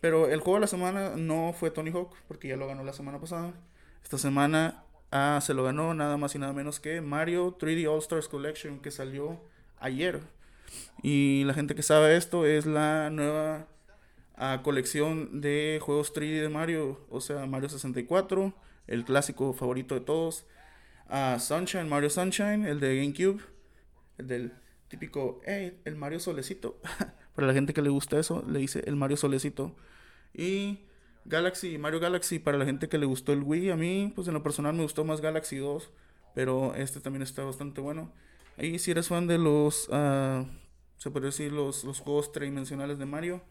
Pero 0.00 0.28
el 0.28 0.40
juego 0.40 0.54
de 0.54 0.60
la 0.62 0.66
semana 0.66 1.16
no 1.16 1.52
fue 1.52 1.70
Tony 1.70 1.90
Hawk, 1.90 2.14
porque 2.28 2.48
ya 2.48 2.56
lo 2.56 2.66
ganó 2.66 2.84
la 2.84 2.92
semana 2.92 3.18
pasada. 3.18 3.54
Esta 4.02 4.18
semana 4.18 4.84
ah, 5.10 5.40
se 5.42 5.54
lo 5.54 5.64
ganó 5.64 5.94
nada 5.94 6.16
más 6.16 6.34
y 6.34 6.38
nada 6.38 6.52
menos 6.52 6.80
que 6.80 7.00
Mario 7.00 7.56
3D 7.58 7.88
All 7.90 7.98
Stars 7.98 8.28
Collection, 8.28 8.80
que 8.80 8.90
salió 8.90 9.40
ayer. 9.78 10.20
Y 11.02 11.44
la 11.44 11.54
gente 11.54 11.74
que 11.74 11.82
sabe 11.82 12.16
esto 12.16 12.46
es 12.46 12.66
la 12.66 13.10
nueva 13.10 13.66
ah, 14.36 14.60
colección 14.62 15.40
de 15.40 15.80
juegos 15.82 16.14
3D 16.14 16.42
de 16.42 16.48
Mario, 16.48 17.00
o 17.10 17.20
sea, 17.20 17.46
Mario 17.46 17.68
64, 17.68 18.54
el 18.86 19.04
clásico 19.04 19.52
favorito 19.52 19.94
de 19.94 20.00
todos. 20.02 20.46
Uh, 21.08 21.38
Sunshine, 21.38 21.88
Mario 21.88 22.10
Sunshine, 22.10 22.66
el 22.66 22.80
de 22.80 22.96
GameCube, 22.96 23.40
el 24.18 24.26
del 24.26 24.52
típico, 24.88 25.40
el 25.44 25.96
Mario 25.96 26.20
Solecito. 26.20 26.80
Para 27.36 27.46
la 27.46 27.52
gente 27.54 27.74
que 27.74 27.82
le 27.82 27.90
gusta 27.90 28.18
eso, 28.18 28.42
le 28.48 28.58
dice 28.58 28.82
el 28.86 28.96
Mario 28.96 29.18
Solecito. 29.18 29.76
Y 30.32 30.80
Galaxy, 31.26 31.76
Mario 31.76 32.00
Galaxy, 32.00 32.38
para 32.38 32.56
la 32.56 32.64
gente 32.64 32.88
que 32.88 32.96
le 32.96 33.04
gustó 33.04 33.32
el 33.34 33.42
Wii, 33.42 33.70
a 33.70 33.76
mí, 33.76 34.10
pues 34.14 34.26
en 34.26 34.34
lo 34.34 34.42
personal 34.42 34.74
me 34.74 34.82
gustó 34.82 35.04
más 35.04 35.20
Galaxy 35.20 35.58
2, 35.58 35.90
pero 36.34 36.74
este 36.74 36.98
también 37.00 37.22
está 37.22 37.44
bastante 37.44 37.82
bueno. 37.82 38.10
Ahí 38.56 38.78
si 38.78 38.90
eres 38.90 39.08
fan 39.08 39.26
de 39.26 39.36
los, 39.36 39.86
uh, 39.90 40.46
se 40.96 41.10
puede 41.10 41.26
decir, 41.26 41.52
los, 41.52 41.84
los 41.84 42.00
juegos 42.00 42.32
tridimensionales 42.32 42.98
de 42.98 43.04
Mario, 43.04 43.42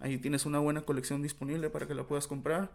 ahí 0.00 0.16
tienes 0.16 0.46
una 0.46 0.58
buena 0.58 0.80
colección 0.80 1.20
disponible 1.20 1.68
para 1.68 1.86
que 1.86 1.94
la 1.94 2.06
puedas 2.06 2.26
comprar. 2.26 2.70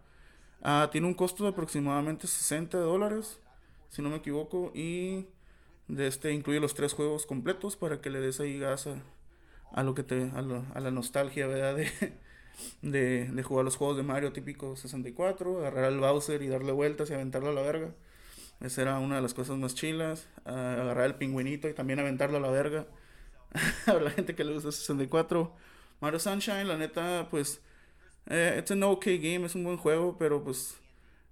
Uh, 0.62 0.88
tiene 0.92 1.08
un 1.08 1.16
costo 1.16 1.46
de 1.46 1.50
aproximadamente 1.50 2.28
60 2.28 2.78
dólares, 2.78 3.40
si 3.90 4.04
no 4.04 4.10
me 4.10 4.18
equivoco, 4.18 4.72
y 4.76 5.26
de 5.88 6.06
este 6.06 6.32
incluye 6.32 6.60
los 6.60 6.76
tres 6.76 6.94
juegos 6.94 7.26
completos 7.26 7.76
para 7.76 8.02
que 8.02 8.12
le 8.12 8.20
des 8.20 8.40
ahí 8.40 8.60
gas 8.60 8.86
a, 8.86 9.02
lo 9.78 9.94
que 9.96 10.04
te, 10.04 10.30
a, 10.34 10.40
a 10.74 10.80
la 10.80 10.92
nostalgia, 10.92 11.48
¿verdad? 11.48 11.76
De, 11.76 11.92
de, 12.82 13.26
de, 13.32 13.44
jugar 13.44 13.66
los 13.66 13.76
juegos 13.78 13.98
de 13.98 14.04
Mario 14.04 14.34
típico 14.34 14.76
64, 14.76 15.60
agarrar 15.60 15.86
al 15.86 16.00
Bowser 16.00 16.42
y 16.42 16.48
darle 16.48 16.72
vueltas 16.72 17.10
y 17.10 17.14
aventarlo 17.14 17.50
a 17.50 17.54
la 17.54 17.62
verga. 17.62 17.92
Esa 18.62 18.82
era 18.82 19.00
una 19.00 19.16
de 19.16 19.22
las 19.22 19.34
cosas 19.34 19.58
más 19.58 19.74
chilas. 19.74 20.28
agarrar 20.46 21.06
el 21.06 21.16
pingüinito 21.16 21.70
y 21.70 21.74
también 21.74 22.00
aventarlo 22.00 22.38
a 22.38 22.42
la 22.42 22.50
verga. 22.50 22.86
a 23.88 23.94
la 23.94 24.12
gente 24.12 24.36
que 24.36 24.44
le 24.44 24.54
gusta 24.54 24.72
64. 24.72 25.54
Mario 26.02 26.20
Sunshine, 26.20 26.68
la 26.68 26.78
neta, 26.78 27.28
pues. 27.30 27.62
Eh, 28.28 28.58
it's 28.60 28.72
an 28.72 28.84
okay 28.84 29.18
game, 29.18 29.46
es 29.46 29.56
un 29.56 29.64
buen 29.64 29.78
juego, 29.78 30.18
pero 30.18 30.44
pues. 30.44 30.78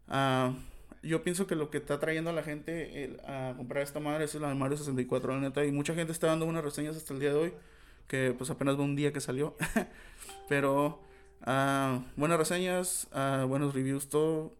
Uh, 0.07 0.53
yo 1.03 1.23
pienso 1.23 1.47
que 1.47 1.55
lo 1.55 1.69
que 1.69 1.77
está 1.77 1.99
trayendo 1.99 2.31
a 2.31 2.33
la 2.33 2.43
gente 2.43 3.17
a 3.25 3.53
comprar 3.55 3.83
esta 3.83 3.99
madre 3.99 4.25
es 4.25 4.33
la 4.35 4.49
de 4.49 4.55
Mario 4.55 4.77
64, 4.77 5.33
la 5.35 5.41
neta. 5.41 5.65
Y 5.65 5.71
mucha 5.71 5.93
gente 5.93 6.11
está 6.11 6.27
dando 6.27 6.45
unas 6.45 6.63
reseñas 6.63 6.95
hasta 6.95 7.13
el 7.13 7.19
día 7.19 7.29
de 7.29 7.35
hoy. 7.35 7.53
Que 8.07 8.33
pues 8.37 8.49
apenas 8.49 8.77
va 8.79 8.83
un 8.83 8.95
día 8.95 9.13
que 9.13 9.21
salió. 9.21 9.55
pero. 10.49 11.07
Uh, 11.47 12.03
buenas 12.17 12.37
reseñas, 12.37 13.07
uh, 13.13 13.47
buenos 13.47 13.73
reviews, 13.73 14.09
todo. 14.09 14.53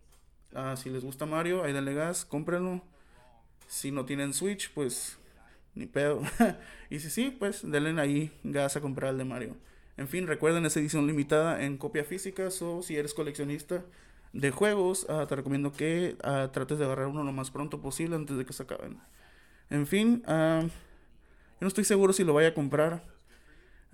Ah, 0.54 0.76
si 0.78 0.90
les 0.90 1.04
gusta 1.04 1.26
Mario, 1.26 1.64
ahí 1.64 1.74
denle 1.74 1.94
gas, 1.94 2.24
cómprenlo. 2.24 2.82
Si 3.68 3.92
no 3.92 4.06
tienen 4.06 4.34
Switch, 4.34 4.72
pues 4.74 5.18
ni 5.76 5.86
pedo. 5.86 6.22
y 6.90 7.00
si 7.00 7.10
sí, 7.10 7.36
pues 7.38 7.70
denle 7.70 8.00
ahí 8.02 8.32
gas 8.44 8.78
a 8.78 8.82
comprar 8.82 9.12
el 9.12 9.18
de 9.18 9.26
Mario. 9.26 9.58
En 9.98 10.08
fin, 10.08 10.28
recuerden 10.28 10.66
esa 10.66 10.80
edición 10.80 11.08
limitada 11.08 11.62
en 11.64 11.78
copia 11.78 12.06
física. 12.06 12.48
O 12.62 12.82
si 12.82 12.96
eres 12.96 13.14
coleccionista 13.14 13.84
de 14.32 14.52
juegos, 14.52 15.08
te 15.28 15.36
recomiendo 15.36 15.74
que 15.74 16.16
trates 16.54 16.78
de 16.78 16.86
agarrar 16.86 17.08
uno 17.08 17.24
lo 17.24 17.34
más 17.34 17.52
pronto 17.52 17.82
posible 17.82 18.16
antes 18.16 18.38
de 18.38 18.46
que 18.46 18.54
se 18.54 18.64
acaben. 18.64 19.00
En 19.70 19.88
fin, 19.88 20.24
yo 20.26 20.70
no 21.60 21.68
estoy 21.68 21.84
seguro 21.84 22.14
si 22.14 22.24
lo 22.24 22.34
vaya 22.34 22.50
a 22.50 22.54
comprar. 22.54 23.17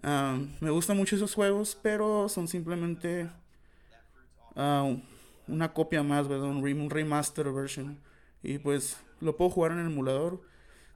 Me 0.04 0.70
gustan 0.70 0.98
mucho 0.98 1.16
esos 1.16 1.34
juegos, 1.34 1.78
pero 1.82 2.28
son 2.28 2.48
simplemente 2.48 3.30
una 5.48 5.74
copia 5.74 6.04
más, 6.04 6.28
¿verdad? 6.28 6.48
Un, 6.50 6.90
remaster 6.90 7.52
version. 7.52 7.98
Y 8.42 8.58
pues 8.58 8.98
lo 9.22 9.38
puedo 9.38 9.50
jugar 9.50 9.72
en 9.72 9.80
el 9.80 9.88
emulador. 9.88 10.42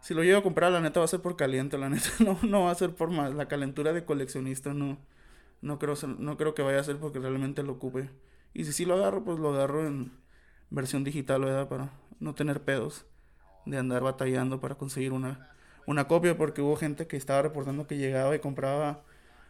Si 0.02 0.14
lo 0.14 0.24
llevo 0.24 0.40
a 0.40 0.44
comprar, 0.44 0.72
la 0.72 0.82
neta 0.82 1.00
va 1.00 1.06
a 1.06 1.10
ser 1.10 1.22
por 1.22 1.36
caliente, 1.36 1.78
la 1.78 1.90
neta 1.90 2.10
no, 2.20 2.38
no 2.44 2.66
va 2.66 2.72
a 2.72 2.76
ser 2.76 2.94
por 2.94 3.10
más. 3.10 3.34
La 3.34 3.48
calentura 3.48 3.94
de 3.94 4.06
coleccionista 4.06 4.74
no, 4.74 4.98
no, 5.62 5.80
creo, 5.80 5.96
no 6.18 6.38
creo 6.38 6.54
que 6.54 6.62
vaya 6.62 6.80
a 6.80 6.84
ser 6.84 6.98
porque 6.98 7.20
realmente 7.20 7.64
lo 7.64 7.74
ocupe. 7.74 8.10
Y 8.54 8.66
si 8.66 8.74
sí 8.74 8.86
lo 8.86 8.96
agarro, 8.96 9.24
pues 9.24 9.40
lo 9.40 9.54
agarro 9.54 9.88
en 9.88 10.12
versión 10.70 11.04
digital, 11.04 11.42
¿verdad? 11.42 11.70
Para 11.70 11.92
no 12.20 12.36
tener 12.36 12.62
pedos 12.62 13.06
de 13.66 13.78
andar 13.78 14.04
batallando 14.04 14.60
para 14.60 14.76
conseguir 14.76 15.14
una, 15.14 15.52
una 15.88 16.08
copia. 16.08 16.38
Porque 16.38 16.62
hubo 16.62 16.76
gente 16.76 17.08
que 17.08 17.18
estaba 17.18 17.42
reportando 17.42 17.88
que 17.88 17.98
llegaba 17.98 18.36
y 18.36 18.40
compraba 18.40 19.04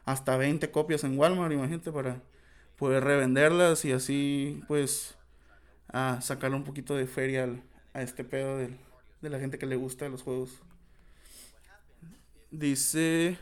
hasta 0.06 0.38
20 0.38 0.72
copias 0.72 1.04
en 1.04 1.20
Walmart, 1.20 1.52
imagínate, 1.52 1.92
para 1.92 2.22
poder 2.78 3.04
revenderlas 3.04 3.84
y 3.84 3.92
así 3.92 4.64
pues 4.68 5.18
a 5.90 6.22
sacarle 6.22 6.56
un 6.56 6.64
poquito 6.64 6.96
de 6.96 7.08
feria 7.08 7.50
a 7.94 8.02
este 8.02 8.24
pedo 8.24 8.58
de, 8.58 8.70
la 9.22 9.40
gente 9.40 9.58
que 9.58 9.66
le 9.66 9.76
gusta 9.76 10.08
los 10.08 10.22
juegos. 10.22 10.62
Dice 12.52 13.38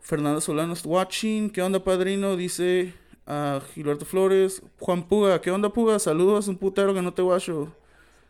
Fernando 0.00 0.40
Solano 0.42 0.74
watching. 0.84 1.48
¿Qué 1.48 1.62
onda, 1.62 1.82
padrino? 1.82 2.36
Dice 2.36 2.92
a 3.26 3.62
Gilberto 3.72 4.04
Flores. 4.04 4.60
Juan 4.78 5.08
Puga, 5.08 5.40
¿qué 5.40 5.50
onda, 5.50 5.70
Puga? 5.72 5.98
Saludos, 5.98 6.48
un 6.48 6.58
putero 6.58 6.92
que 6.92 7.00
no 7.00 7.14
te 7.14 7.22
guacho. 7.22 7.74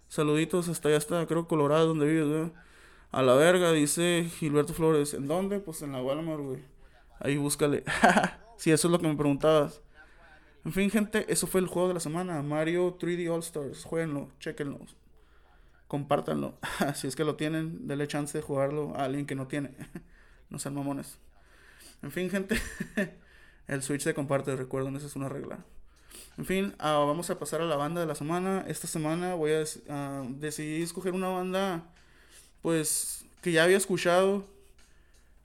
Saluditos 0.09 0.69
hasta 0.69 0.89
allá 0.89 0.97
está, 0.97 1.27
creo 1.27 1.47
Colorado, 1.47 1.89
donde 1.89 2.07
vives. 2.07 2.51
A 3.11 3.23
la 3.23 3.35
verga, 3.35 3.73
dice 3.73 4.29
Gilberto 4.39 4.73
Flores. 4.73 5.15
¿En 5.15 5.29
dónde? 5.29 5.61
Pues 5.61 5.83
en 5.83 5.93
la 5.93 6.03
Walmart, 6.03 6.41
güey. 6.41 6.63
Ahí 7.21 7.37
búscale. 7.37 7.85
sí, 8.57 8.71
eso 8.71 8.89
es 8.89 8.93
lo 8.93 8.99
que 8.99 9.07
me 9.07 9.17
preguntabas. 9.17 9.83
En 10.65 10.73
fin, 10.73 10.91
gente, 10.91 11.27
eso 11.29 11.47
fue 11.47 11.61
el 11.61 11.67
juego 11.67 11.89
de 11.89 11.95
la 11.95 12.01
semana. 12.01 12.43
Mario 12.43 12.99
3D 12.99 13.31
All 13.31 13.41
Stars. 13.41 13.85
Jueguenlo, 13.85 14.31
chequenlo. 14.41 14.81
Compártanlo. 15.89 16.59
si 16.95 17.07
es 17.07 17.15
que 17.15 17.25
lo 17.25 17.37
tienen, 17.37 17.87
denle 17.87 18.07
chance 18.09 18.37
de 18.37 18.43
jugarlo 18.43 18.95
a 18.97 19.05
alguien 19.05 19.27
que 19.27 19.35
no 19.35 19.47
tiene. 19.47 19.75
no 20.51 20.59
sean 20.59 20.75
mamones. 20.75 21.19
En 22.03 22.11
fin, 22.11 22.31
gente. 22.31 22.61
el 23.67 23.83
Switch 23.83 24.03
se 24.03 24.15
comparte, 24.15 24.57
recuerden, 24.57 24.97
esa 24.97 25.07
es 25.07 25.17
una 25.17 25.29
regla. 25.29 25.65
En 26.39 26.45
fin, 26.45 26.73
ah, 26.79 27.03
vamos 27.05 27.29
a 27.31 27.39
pasar 27.39 27.63
a 27.63 27.65
la 27.65 27.75
banda 27.75 28.01
de 28.01 28.07
la 28.07 28.15
semana. 28.15 28.65
Esta 28.69 28.87
semana 28.87 29.35
voy 29.35 29.51
a 29.55 29.63
uh, 29.63 30.25
decidir 30.39 30.85
escoger 30.85 31.13
una 31.13 31.27
banda, 31.27 31.83
pues, 32.63 33.25
que 33.43 33.51
ya 33.51 33.65
había 33.65 33.77
escuchado, 33.77 34.45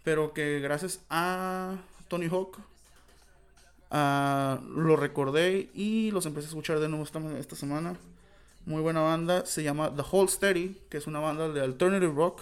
pero 0.03 0.33
que 0.33 0.59
gracias 0.59 0.99
a 1.09 1.77
Tony 2.09 2.27
Hawk 2.27 2.59
uh, 3.89 4.63
lo 4.69 4.95
recordé 4.95 5.71
y 5.73 6.11
los 6.11 6.27
empecé 6.27 6.45
a 6.45 6.49
escuchar 6.49 6.79
de 6.79 6.87
nuevo 6.87 7.03
esta, 7.03 7.19
esta 7.39 7.55
semana. 7.55 7.95
Muy 8.67 8.83
buena 8.83 9.01
banda, 9.01 9.47
se 9.47 9.63
llama 9.63 9.91
The 9.95 10.03
Whole 10.11 10.29
Steady, 10.29 10.79
que 10.91 10.97
es 10.97 11.07
una 11.07 11.19
banda 11.19 11.49
de 11.49 11.59
alternative 11.59 12.13
rock. 12.13 12.41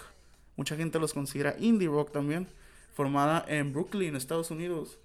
Mucha 0.56 0.76
gente 0.76 0.98
los 0.98 1.14
considera 1.14 1.56
indie 1.58 1.88
rock 1.88 2.12
también 2.12 2.46
formada 2.94 3.46
en 3.48 3.72
Brooklyn, 3.72 4.14
Estados 4.14 4.50
Unidos. 4.50 4.98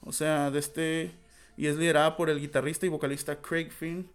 O 0.00 0.12
sea, 0.12 0.50
de 0.50 0.58
este 0.58 1.12
y 1.58 1.66
es 1.66 1.76
liderada 1.76 2.16
por 2.16 2.30
el 2.30 2.40
guitarrista 2.40 2.86
y 2.86 2.88
vocalista 2.88 3.42
Craig 3.42 3.70
Finn 3.70 4.08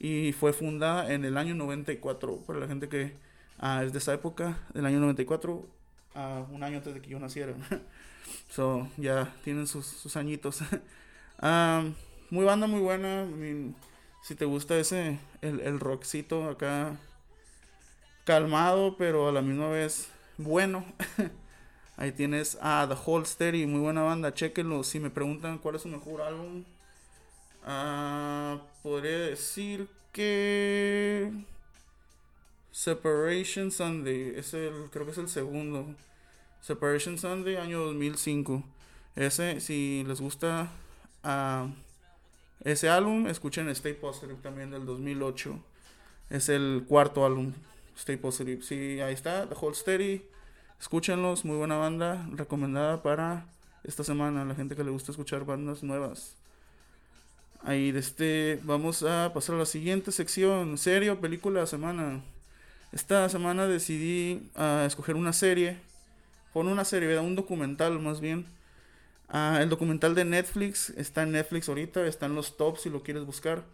y 0.00 0.32
fue 0.32 0.52
fundada 0.52 1.12
en 1.12 1.24
el 1.24 1.38
año 1.38 1.54
94 1.54 2.38
para 2.44 2.58
la 2.58 2.66
gente 2.66 2.88
que 2.88 3.14
ah, 3.60 3.84
es 3.84 3.92
de 3.92 3.98
esa 3.98 4.12
época, 4.14 4.58
del 4.74 4.84
año 4.84 4.98
94, 4.98 5.64
a 6.14 6.44
un 6.50 6.64
año 6.64 6.78
antes 6.78 6.92
de 6.92 7.00
que 7.00 7.10
yo 7.10 7.20
naciera. 7.20 7.54
so, 8.50 8.88
ya 8.96 9.32
tienen 9.44 9.68
sus, 9.68 9.86
sus 9.86 10.16
añitos. 10.16 10.60
Ah, 11.40 11.84
muy 12.30 12.44
banda, 12.44 12.66
muy 12.66 12.80
buena. 12.80 13.24
si 14.24 14.34
te 14.34 14.44
gusta 14.44 14.76
ese, 14.76 15.20
el, 15.40 15.60
el 15.60 15.78
rockcito 15.78 16.50
acá 16.50 16.96
calmado, 18.24 18.96
pero 18.96 19.28
a 19.28 19.32
la 19.32 19.40
misma 19.40 19.68
vez 19.68 20.10
bueno. 20.36 20.84
Ahí 21.96 22.10
tienes 22.10 22.58
a 22.60 22.88
The 22.88 22.96
Whole 23.06 23.24
Steady, 23.24 23.66
muy 23.66 23.78
buena 23.78 24.02
banda, 24.02 24.34
chequenlo. 24.34 24.82
Si 24.82 24.98
me 24.98 25.10
preguntan 25.10 25.58
cuál 25.58 25.76
es 25.76 25.82
su 25.82 25.88
mejor 25.88 26.22
álbum, 26.22 26.64
uh, 27.68 28.58
podría 28.82 29.18
decir 29.18 29.88
que 30.12 31.30
Separation 32.72 33.70
Sunday, 33.70 34.34
es 34.36 34.54
el, 34.54 34.88
creo 34.90 35.04
que 35.04 35.12
es 35.12 35.18
el 35.18 35.28
segundo. 35.28 35.94
Separation 36.60 37.18
Sunday, 37.18 37.56
año 37.56 37.80
2005. 37.80 38.64
Ese, 39.16 39.60
si 39.60 40.04
les 40.06 40.20
gusta 40.20 40.70
uh, 41.24 41.68
ese 42.64 42.88
álbum, 42.88 43.26
escuchen 43.26 43.68
Stay 43.68 43.94
Positive 43.94 44.38
también 44.42 44.70
del 44.70 44.86
2008. 44.86 45.58
Es 46.30 46.48
el 46.48 46.84
cuarto 46.86 47.24
álbum, 47.24 47.52
Stay 47.96 48.16
Positive. 48.16 48.62
Sí, 48.62 49.00
ahí 49.00 49.14
está, 49.14 49.48
The 49.48 49.54
Whole 49.54 49.74
Steady. 49.74 50.22
Escúchenlos, 50.80 51.44
muy 51.44 51.56
buena 51.56 51.76
banda, 51.76 52.28
recomendada 52.32 53.02
para 53.02 53.46
esta 53.82 54.04
semana, 54.04 54.44
la 54.44 54.54
gente 54.54 54.76
que 54.76 54.84
le 54.84 54.90
gusta 54.90 55.10
escuchar 55.10 55.44
bandas 55.44 55.82
nuevas. 55.82 56.36
Ahí 57.62 57.92
este, 57.94 58.60
vamos 58.62 59.02
a 59.02 59.32
pasar 59.34 59.56
a 59.56 59.58
la 59.58 59.66
siguiente 59.66 60.12
sección, 60.12 60.78
serie 60.78 61.14
película 61.16 61.66
semana. 61.66 62.22
Esta 62.92 63.28
semana 63.28 63.66
decidí 63.66 64.50
uh, 64.56 64.86
escoger 64.86 65.16
una 65.16 65.32
serie, 65.32 65.78
pon 66.52 66.68
una 66.68 66.84
serie, 66.84 67.18
un 67.18 67.34
documental 67.34 67.98
más 67.98 68.20
bien. 68.20 68.46
Uh, 69.32 69.56
el 69.60 69.68
documental 69.68 70.14
de 70.14 70.24
Netflix 70.24 70.90
está 70.90 71.24
en 71.24 71.32
Netflix 71.32 71.68
ahorita, 71.68 72.06
está 72.06 72.26
en 72.26 72.34
los 72.34 72.56
tops 72.56 72.82
si 72.82 72.90
lo 72.90 73.02
quieres 73.02 73.24
buscar. 73.24 73.64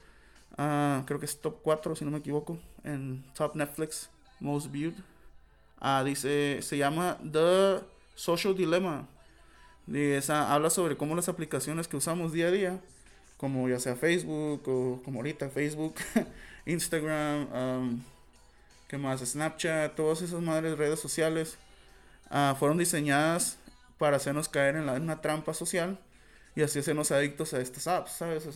Uh, 0.53 1.05
creo 1.05 1.21
que 1.21 1.27
es 1.27 1.41
top 1.41 1.61
4 1.63 1.95
si 1.95 2.05
no 2.05 2.11
me 2.11 2.19
equivoco, 2.19 2.59
en 2.85 3.25
Top 3.35 3.55
Netflix, 3.55 4.09
Most 4.41 4.71
Viewed. 4.71 4.95
Ah, 5.79 6.03
dice, 6.05 6.63
se 6.63 6.79
llama 6.79 7.19
The 7.31 7.81
Social 8.15 8.57
Dilemma. 8.57 9.07
Y 9.87 9.99
esa 9.99 10.53
habla 10.53 10.71
sobre 10.71 10.97
cómo 10.97 11.15
las 11.15 11.29
aplicaciones 11.29 11.87
que 11.89 11.97
usamos 11.97 12.33
día 12.33 12.49
a 12.49 12.51
día, 12.51 12.81
como 13.37 13.69
ya 13.69 13.79
sea 13.79 13.97
Facebook 13.97 14.63
o 14.69 15.03
como 15.05 15.19
ahorita 15.19 15.51
Facebook, 15.51 15.95
Instagram, 16.67 17.49
um, 17.53 18.03
¿qué 18.89 18.99
más? 18.99 19.21
Snapchat, 19.21 19.95
todas 19.95 20.23
esas 20.23 20.41
madres 20.41 20.79
redes 20.79 21.01
sociales, 21.01 21.59
uh, 22.31 22.55
fueron 22.55 22.79
diseñadas 22.79 23.59
para 23.99 24.17
hacernos 24.17 24.49
caer 24.49 24.77
en, 24.77 24.87
la, 24.87 24.95
una 24.95 25.21
trampa 25.21 25.55
social 25.55 25.99
y 26.57 26.63
así 26.63 26.79
hacernos 26.79 27.11
adictos 27.11 27.55
a 27.55 27.61
estas 27.61 27.87
apps, 27.87 28.13
¿sabes? 28.13 28.49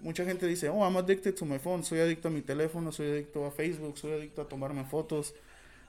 Mucha 0.00 0.24
gente 0.24 0.46
dice, 0.46 0.68
oh, 0.68 0.84
I'm 0.84 0.96
addicted 0.96 1.34
to 1.34 1.44
my 1.44 1.58
phone, 1.58 1.84
soy 1.84 2.00
adicto 2.00 2.28
a 2.28 2.30
mi 2.30 2.42
teléfono, 2.42 2.92
soy 2.92 3.10
adicto 3.10 3.46
a 3.46 3.50
Facebook, 3.50 3.96
soy 3.98 4.12
adicto 4.12 4.42
a 4.42 4.48
tomarme 4.48 4.84
fotos 4.84 5.34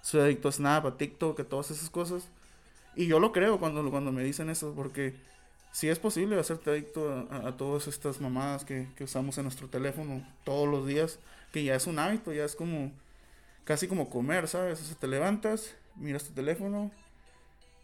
soy 0.06 0.22
adicto 0.22 0.50
a 0.50 0.52
Snap, 0.52 0.86
a 0.86 0.98
TikTok, 0.98 1.40
a 1.40 1.44
todas 1.46 1.72
esas 1.72 1.90
cosas. 1.90 2.28
Y 2.96 3.08
yo 3.08 3.20
lo 3.20 3.32
creo 3.32 3.60
cuando, 3.60 3.90
cuando 3.90 4.12
me 4.12 4.24
dicen 4.24 4.52
eso, 4.52 4.74
porque 4.76 5.16
sí 5.76 5.90
es 5.90 6.00
posible 6.00 6.40
hacerte 6.40 6.70
adicto 6.70 7.28
a, 7.30 7.58
todas 7.58 7.90
estas 7.90 8.22
mamadas 8.22 8.64
que, 8.64 8.88
usamos 9.02 9.38
en 9.38 9.44
nuestro 9.44 9.68
teléfono 9.68 10.26
todos 10.46 10.70
los 10.70 10.88
días, 10.88 11.20
que 11.52 11.66
ya 11.66 11.76
es 11.76 11.86
un 11.86 12.00
hábito, 12.00 12.32
ya 12.32 12.46
es 12.46 12.56
como 12.56 12.94
casi 13.66 13.86
como 13.90 14.10
comer, 14.10 14.48
¿sabes? 14.48 14.82
O 14.82 14.86
sea, 14.86 14.96
te 14.96 15.08
levantas, 15.08 15.76
miras 15.98 16.24
tu 16.24 16.32
teléfono, 16.32 16.92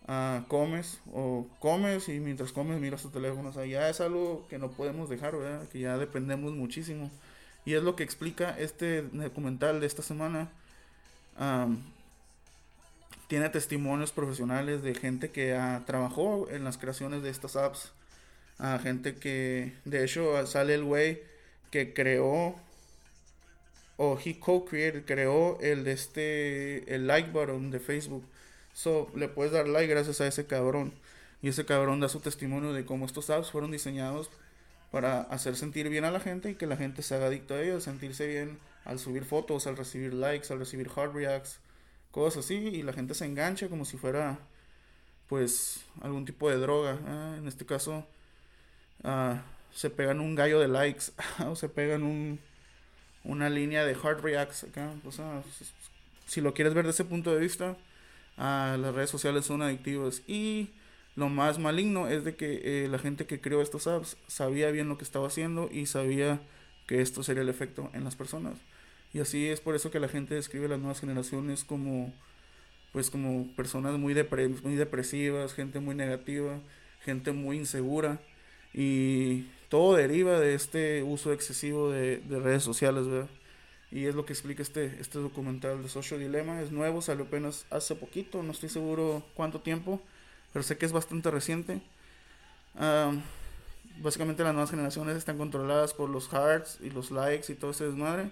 uh, 0.07 0.41
comes 0.47 1.01
o 1.11 1.45
comes 1.59 2.07
y 2.07 2.21
mientras 2.21 2.53
comes 2.53 2.79
miras 2.79 3.01
tu 3.01 3.09
teléfono. 3.09 3.49
O 3.49 3.53
sea, 3.53 3.65
ya 3.65 3.89
es 3.89 3.99
algo 3.99 4.47
que 4.47 4.57
no 4.57 4.71
podemos 4.71 5.09
dejar, 5.09 5.35
¿verdad? 5.35 5.67
Que 5.67 5.81
ya 5.81 5.97
dependemos 5.97 6.53
muchísimo. 6.53 7.11
Y 7.65 7.73
es 7.73 7.83
lo 7.83 7.97
que 7.97 8.03
explica 8.03 8.57
este 8.57 9.01
documental 9.01 9.81
de 9.81 9.87
esta 9.87 10.01
semana 10.01 10.49
tiene 13.31 13.47
testimonios 13.47 14.11
profesionales 14.11 14.83
de 14.83 14.93
gente 14.93 15.29
que 15.29 15.55
uh, 15.55 15.85
trabajó 15.85 16.49
en 16.49 16.65
las 16.65 16.77
creaciones 16.77 17.23
de 17.23 17.29
estas 17.29 17.55
apps. 17.55 17.93
A 18.57 18.77
gente 18.77 19.15
que, 19.15 19.71
de 19.85 20.03
hecho, 20.03 20.45
sale 20.45 20.73
el 20.73 20.83
güey 20.83 21.21
que 21.69 21.93
creó, 21.93 22.57
o 23.95 24.19
he 24.19 24.37
co-created, 24.37 25.05
creó 25.05 25.57
el 25.61 25.85
de 25.85 25.93
este, 25.93 26.93
el 26.93 27.07
like 27.07 27.29
button 27.31 27.71
de 27.71 27.79
Facebook. 27.79 28.25
So, 28.73 29.09
le 29.15 29.29
puedes 29.29 29.53
dar 29.53 29.65
like 29.65 29.87
gracias 29.87 30.19
a 30.19 30.27
ese 30.27 30.45
cabrón. 30.45 30.93
Y 31.41 31.47
ese 31.47 31.63
cabrón 31.63 32.01
da 32.01 32.09
su 32.09 32.19
testimonio 32.19 32.73
de 32.73 32.83
cómo 32.83 33.05
estos 33.05 33.29
apps 33.29 33.49
fueron 33.49 33.71
diseñados 33.71 34.29
para 34.91 35.21
hacer 35.21 35.55
sentir 35.55 35.87
bien 35.87 36.03
a 36.03 36.11
la 36.11 36.19
gente 36.19 36.49
y 36.49 36.55
que 36.55 36.67
la 36.67 36.75
gente 36.75 37.01
se 37.01 37.15
haga 37.15 37.27
adicto 37.27 37.53
a 37.53 37.61
ellos, 37.61 37.85
sentirse 37.85 38.27
bien 38.27 38.59
al 38.83 38.99
subir 38.99 39.23
fotos, 39.23 39.67
al 39.67 39.77
recibir 39.77 40.13
likes, 40.13 40.51
al 40.51 40.59
recibir 40.59 40.89
hard 40.93 41.13
reacts 41.13 41.61
cosas 42.11 42.45
así, 42.45 42.55
y 42.55 42.83
la 42.83 42.93
gente 42.93 43.13
se 43.13 43.25
engancha 43.25 43.69
como 43.69 43.85
si 43.85 43.97
fuera, 43.97 44.39
pues, 45.27 45.83
algún 46.01 46.25
tipo 46.25 46.49
de 46.49 46.57
droga. 46.57 46.93
¿eh? 46.93 47.37
En 47.39 47.47
este 47.47 47.65
caso, 47.65 48.05
uh, 49.03 49.35
se 49.73 49.89
pegan 49.89 50.19
un 50.19 50.35
gallo 50.35 50.59
de 50.59 50.67
likes, 50.67 51.05
o 51.47 51.55
se 51.55 51.69
pegan 51.69 52.03
un, 52.03 52.39
una 53.23 53.49
línea 53.49 53.85
de 53.85 53.95
hard 53.95 54.21
reacts 54.21 54.63
acá. 54.63 54.93
O 55.05 55.11
si 56.27 56.41
lo 56.41 56.53
quieres 56.53 56.73
ver 56.73 56.85
de 56.85 56.91
ese 56.91 57.05
punto 57.05 57.33
de 57.33 57.39
vista, 57.39 57.77
uh, 58.37 58.77
las 58.77 58.93
redes 58.93 59.09
sociales 59.09 59.45
son 59.45 59.61
adictivas. 59.61 60.21
Y 60.27 60.71
lo 61.15 61.29
más 61.29 61.59
maligno 61.59 62.07
es 62.07 62.23
de 62.23 62.35
que 62.35 62.61
eh, 62.63 62.87
la 62.87 62.97
gente 62.97 63.25
que 63.25 63.41
creó 63.41 63.61
estos 63.61 63.87
apps 63.87 64.17
sabía 64.27 64.71
bien 64.71 64.87
lo 64.87 64.97
que 64.97 65.03
estaba 65.03 65.27
haciendo 65.27 65.69
y 65.71 65.85
sabía 65.85 66.41
que 66.87 67.01
esto 67.01 67.23
sería 67.23 67.43
el 67.43 67.49
efecto 67.49 67.89
en 67.93 68.03
las 68.03 68.15
personas. 68.15 68.55
Y 69.13 69.19
así 69.19 69.47
es 69.47 69.59
por 69.59 69.75
eso 69.75 69.91
que 69.91 69.99
la 69.99 70.07
gente 70.07 70.35
describe 70.35 70.65
a 70.65 70.69
las 70.69 70.79
nuevas 70.79 70.99
generaciones 70.99 71.63
como 71.63 72.13
pues 72.91 73.09
como 73.09 73.47
personas 73.55 73.97
muy, 73.97 74.13
muy 74.63 74.75
depresivas, 74.75 75.53
gente 75.53 75.79
muy 75.79 75.95
negativa, 75.95 76.59
gente 77.03 77.31
muy 77.31 77.57
insegura 77.57 78.19
y 78.73 79.43
todo 79.69 79.95
deriva 79.95 80.39
de 80.39 80.53
este 80.55 81.03
uso 81.03 81.31
excesivo 81.31 81.89
de, 81.89 82.17
de 82.17 82.39
redes 82.39 82.63
sociales, 82.63 83.07
¿verdad? 83.07 83.29
Y 83.91 84.05
es 84.05 84.15
lo 84.15 84.25
que 84.25 84.33
explica 84.33 84.61
este, 84.61 84.97
este 85.01 85.19
documental 85.19 85.83
de 85.83 85.89
Social 85.89 86.19
Dilemma. 86.19 86.61
Es 86.61 86.71
nuevo, 86.71 87.01
salió 87.01 87.25
apenas 87.25 87.65
hace 87.69 87.93
poquito, 87.95 88.41
no 88.41 88.51
estoy 88.51 88.69
seguro 88.69 89.23
cuánto 89.33 89.59
tiempo, 89.59 90.01
pero 90.53 90.63
sé 90.63 90.77
que 90.77 90.85
es 90.85 90.93
bastante 90.93 91.29
reciente. 91.29 91.81
básicamente 93.97 94.43
las 94.43 94.53
nuevas 94.53 94.71
generaciones 94.71 95.17
están 95.17 95.37
controladas 95.37 95.93
por 95.93 96.09
los 96.09 96.29
hearts 96.29 96.79
y 96.81 96.89
los 96.89 97.11
likes 97.11 97.51
y 97.51 97.55
todo 97.55 97.71
ese 97.71 97.85
desmadre. 97.85 98.31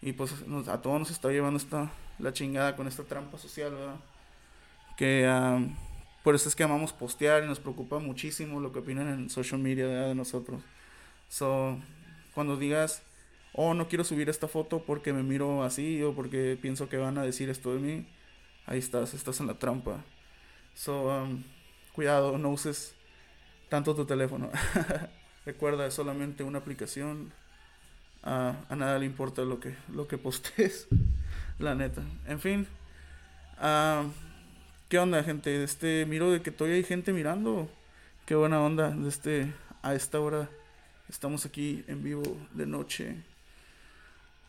Y 0.00 0.12
pues 0.12 0.32
a 0.68 0.80
todos 0.80 0.98
nos 0.98 1.10
está 1.10 1.30
llevando 1.30 1.56
esta, 1.58 1.90
la 2.18 2.32
chingada 2.32 2.76
con 2.76 2.86
esta 2.86 3.02
trampa 3.04 3.38
social, 3.38 3.72
¿verdad? 3.72 3.96
Que, 4.96 5.26
por 6.22 6.34
eso 6.34 6.48
es 6.48 6.54
que 6.54 6.62
amamos 6.62 6.92
postear 6.92 7.42
y 7.42 7.46
nos 7.46 7.60
preocupa 7.60 7.98
muchísimo 7.98 8.60
lo 8.60 8.72
que 8.72 8.80
opinan 8.80 9.08
en 9.08 9.30
social 9.30 9.60
media 9.60 9.86
de 9.86 10.14
nosotros. 10.14 10.62
So, 11.28 11.78
cuando 12.34 12.56
digas, 12.56 13.02
oh, 13.52 13.74
no 13.74 13.88
quiero 13.88 14.04
subir 14.04 14.28
esta 14.28 14.48
foto 14.48 14.82
porque 14.84 15.12
me 15.12 15.22
miro 15.22 15.62
así 15.62 16.02
o 16.02 16.14
porque 16.14 16.58
pienso 16.60 16.88
que 16.88 16.96
van 16.96 17.18
a 17.18 17.22
decir 17.22 17.50
esto 17.50 17.72
de 17.74 17.80
mí, 17.80 18.06
ahí 18.66 18.78
estás, 18.78 19.14
estás 19.14 19.40
en 19.40 19.46
la 19.46 19.58
trampa. 19.58 20.04
So, 20.74 21.08
um, 21.08 21.42
cuidado, 21.92 22.38
no 22.38 22.50
uses 22.50 22.94
tanto 23.68 23.94
tu 23.94 24.04
teléfono. 24.04 24.50
Recuerda, 25.44 25.86
es 25.86 25.94
solamente 25.94 26.44
una 26.44 26.58
aplicación. 26.58 27.32
A 28.22 28.76
nada 28.76 28.98
le 28.98 29.06
importa 29.06 29.42
lo 29.42 29.60
que, 29.60 29.74
lo 29.92 30.06
que 30.08 30.18
postees. 30.18 30.88
La 31.58 31.74
neta. 31.74 32.02
En 32.26 32.40
fin. 32.40 32.66
Uh, 33.60 34.08
¿Qué 34.88 34.98
onda, 34.98 35.22
gente? 35.24 35.64
Este, 35.64 36.06
miro 36.06 36.30
de 36.30 36.40
que 36.40 36.52
todavía 36.52 36.76
hay 36.76 36.84
gente 36.84 37.12
mirando. 37.12 37.68
Qué 38.26 38.36
buena 38.36 38.60
onda. 38.60 38.96
Este, 39.06 39.52
a 39.82 39.94
esta 39.94 40.20
hora 40.20 40.48
estamos 41.08 41.44
aquí 41.44 41.84
en 41.88 42.02
vivo 42.04 42.22
de 42.52 42.66
noche. 42.66 43.16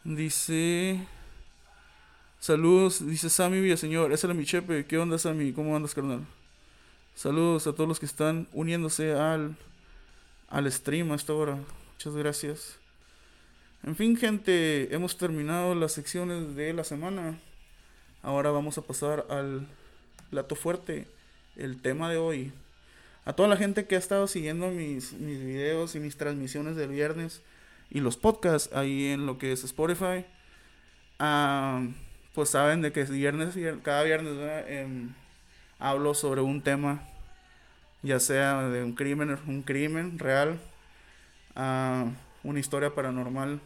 Dice. 0.04 1.00
Saludos, 2.40 3.06
dice 3.06 3.30
Sammy 3.30 3.60
Villaseñor. 3.60 4.14
Esa 4.14 4.28
es 4.28 4.36
mi 4.36 4.46
chepe. 4.46 4.86
¿Qué 4.86 4.98
onda, 4.98 5.18
Sammy? 5.18 5.52
¿Cómo 5.52 5.76
andas, 5.76 5.96
carnal? 5.96 6.26
Saludos 7.16 7.66
a 7.68 7.74
todos 7.74 7.88
los 7.88 8.00
que 8.00 8.06
están 8.06 8.48
uniéndose 8.54 9.14
al, 9.14 9.58
al 10.48 10.72
stream 10.72 11.12
a 11.12 11.16
esta 11.16 11.34
hora. 11.34 11.58
Muchas 11.94 12.16
gracias. 12.16 12.80
En 13.84 13.96
fin, 13.96 14.18
gente, 14.18 14.94
hemos 14.94 15.18
terminado 15.18 15.74
las 15.74 15.94
secciones 15.94 16.56
de 16.56 16.74
la 16.74 16.84
semana. 16.84 17.40
Ahora 18.22 18.52
vamos 18.52 18.78
a 18.78 18.82
pasar 18.82 19.26
al 19.30 19.68
plato 20.30 20.56
fuerte, 20.56 21.08
el 21.56 21.82
tema 21.82 22.10
de 22.10 22.18
hoy. 22.18 22.52
A 23.24 23.34
toda 23.34 23.48
la 23.48 23.56
gente 23.56 23.88
que 23.88 23.96
ha 23.96 24.00
estado 24.00 24.28
siguiendo 24.28 24.70
mis, 24.70 25.14
mis 25.14 25.40
videos 25.40 25.96
y 25.96 26.00
mis 26.02 26.18
transmisiones 26.18 26.76
del 26.76 26.90
viernes 26.90 27.42
y 27.90 28.02
los 28.02 28.18
podcasts 28.18 28.76
ahí 28.76 29.08
en 29.08 29.26
lo 29.26 29.38
que 29.38 29.54
es 29.54 29.64
Spotify, 29.64 30.26
ah, 31.20 31.82
pues 32.36 32.50
saben 32.50 32.82
de 32.82 32.92
que 32.92 33.06
viernes, 33.06 33.56
cada 33.82 34.04
viernes 34.04 34.34
em, 34.68 35.14
hablo 35.80 36.14
sobre 36.14 36.42
un 36.42 36.62
tema, 36.62 37.08
ya 38.02 38.20
sea 38.20 38.62
de 38.64 38.84
un 38.84 38.94
crimen, 38.94 39.38
un 39.48 39.62
crimen 39.62 40.20
real, 40.20 40.60
uh, 41.56 42.10
una 42.44 42.60
historia 42.60 42.94
paranormal, 42.94 43.60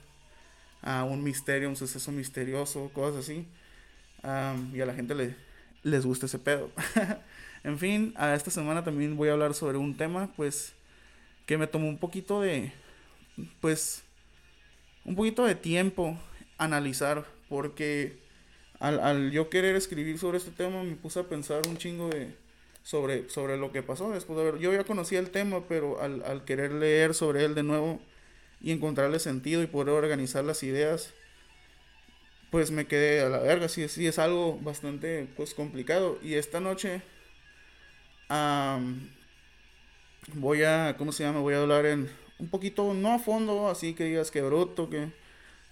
uh, 0.85 1.05
un 1.05 1.23
misterio, 1.23 1.69
un 1.69 1.75
suceso 1.75 2.11
misterioso, 2.11 2.89
cosas 2.93 3.25
así. 3.25 3.47
y 4.73 4.81
a 4.81 4.85
la 4.85 4.93
gente 4.93 5.15
le, 5.15 5.35
les 5.83 6.05
gusta 6.05 6.25
ese 6.25 6.39
pedo. 6.39 6.71
en 7.63 7.77
fin, 7.77 8.13
a 8.15 8.33
esta 8.35 8.51
semana 8.51 8.83
también 8.83 9.15
voy 9.17 9.29
a 9.29 9.33
hablar 9.33 9.53
sobre 9.53 9.77
un 9.77 9.95
tema, 9.97 10.31
pues, 10.35 10.73
que 11.45 11.57
me 11.57 11.67
tomó 11.67 11.87
un 11.87 11.97
poquito 11.97 12.41
de, 12.41 12.71
pues, 13.61 14.03
un 15.05 15.15
poquito 15.15 15.45
de 15.45 15.55
tiempo 15.55 16.17
analizar, 16.57 17.25
porque 17.49 18.17
al, 18.79 18.99
al 18.99 19.31
yo 19.31 19.49
querer 19.49 19.75
escribir 19.75 20.17
sobre 20.19 20.37
este 20.37 20.51
tema 20.51 20.83
me 20.83 20.95
puse 20.95 21.19
a 21.19 21.23
pensar 21.23 21.61
un 21.67 21.77
chingo 21.77 22.09
de 22.09 22.35
sobre, 22.83 23.29
sobre 23.29 23.57
lo 23.57 23.71
que 23.71 23.81
pasó 23.81 24.11
después 24.11 24.37
de 24.37 24.45
ver. 24.45 24.59
Yo 24.59 24.73
ya 24.73 24.83
conocía 24.83 25.19
el 25.19 25.31
tema, 25.31 25.63
pero 25.67 26.01
al, 26.01 26.23
al 26.23 26.43
querer 26.43 26.73
leer 26.73 27.13
sobre 27.13 27.45
él 27.45 27.55
de 27.55 27.63
nuevo 27.63 28.01
y 28.63 28.71
encontrarle 28.71 29.19
sentido 29.19 29.61
y 29.61 29.67
poder 29.67 29.89
organizar 29.89 30.43
las 30.43 30.63
ideas, 30.63 31.13
pues 32.49 32.71
me 32.71 32.87
quedé 32.87 33.21
a 33.21 33.29
la 33.29 33.39
verga. 33.39 33.67
Sí, 33.67 33.87
sí 33.89 34.07
es 34.07 34.17
algo 34.17 34.57
bastante 34.61 35.27
pues 35.35 35.53
complicado. 35.53 36.17
Y 36.23 36.35
esta 36.35 36.59
noche 36.61 37.01
voy 40.33 40.63
a, 40.63 40.95
¿cómo 40.97 41.11
se 41.11 41.23
llama? 41.23 41.41
Voy 41.41 41.53
a 41.53 41.61
hablar 41.61 41.85
en 41.85 42.09
un 42.39 42.49
poquito, 42.49 42.93
no 42.93 43.13
a 43.13 43.19
fondo, 43.19 43.69
así 43.69 43.93
que 43.93 44.05
digas 44.05 44.31
que 44.31 44.41
bruto, 44.41 44.89
que, 44.89 45.11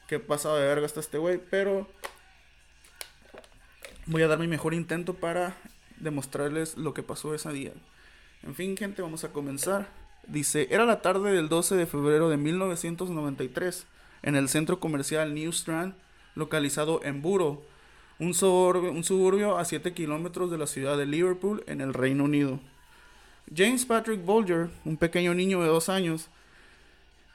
que 0.08 0.20
pasado 0.20 0.58
de 0.58 0.68
verga 0.68 0.86
está 0.86 1.00
este 1.00 1.18
güey, 1.18 1.40
pero 1.50 1.90
voy 4.06 4.22
a 4.22 4.28
dar 4.28 4.40
mi 4.40 4.48
mejor 4.48 4.74
intento 4.74 5.14
para 5.14 5.56
demostrarles 5.98 6.78
lo 6.78 6.94
que 6.94 7.04
pasó 7.04 7.34
ese 7.34 7.52
día. 7.52 7.74
En 8.44 8.56
fin, 8.56 8.76
gente, 8.76 9.02
vamos 9.02 9.24
a 9.24 9.32
comenzar. 9.32 10.01
Dice, 10.28 10.68
era 10.72 10.86
la 10.86 11.02
tarde 11.02 11.32
del 11.32 11.50
12 11.50 11.76
de 11.76 11.86
febrero 11.86 12.30
de 12.30 12.38
1993 12.38 13.86
en 14.24 14.36
el 14.36 14.50
centro 14.50 14.80
comercial 14.80 15.34
New 15.34 15.50
Strand, 15.50 15.96
localizado 16.36 17.02
en 17.04 17.22
Buro, 17.22 17.64
un 18.20 18.34
suburbio, 18.36 19.58
a 19.58 19.66
7 19.66 19.94
kilómetros 19.94 20.52
de 20.52 20.60
la 20.60 20.68
ciudad 20.68 20.96
de 20.98 21.08
Liverpool, 21.08 21.64
en 21.66 21.82
el 21.82 21.94
Reino 21.94 22.26
Unido. 22.26 22.60
James 23.54 23.86
Patrick 23.86 24.24
Bolger, 24.24 24.70
un 24.86 24.96
pequeño 24.96 25.34
niño 25.34 25.62
de 25.62 25.68
dos 25.68 25.90
años, 25.90 26.30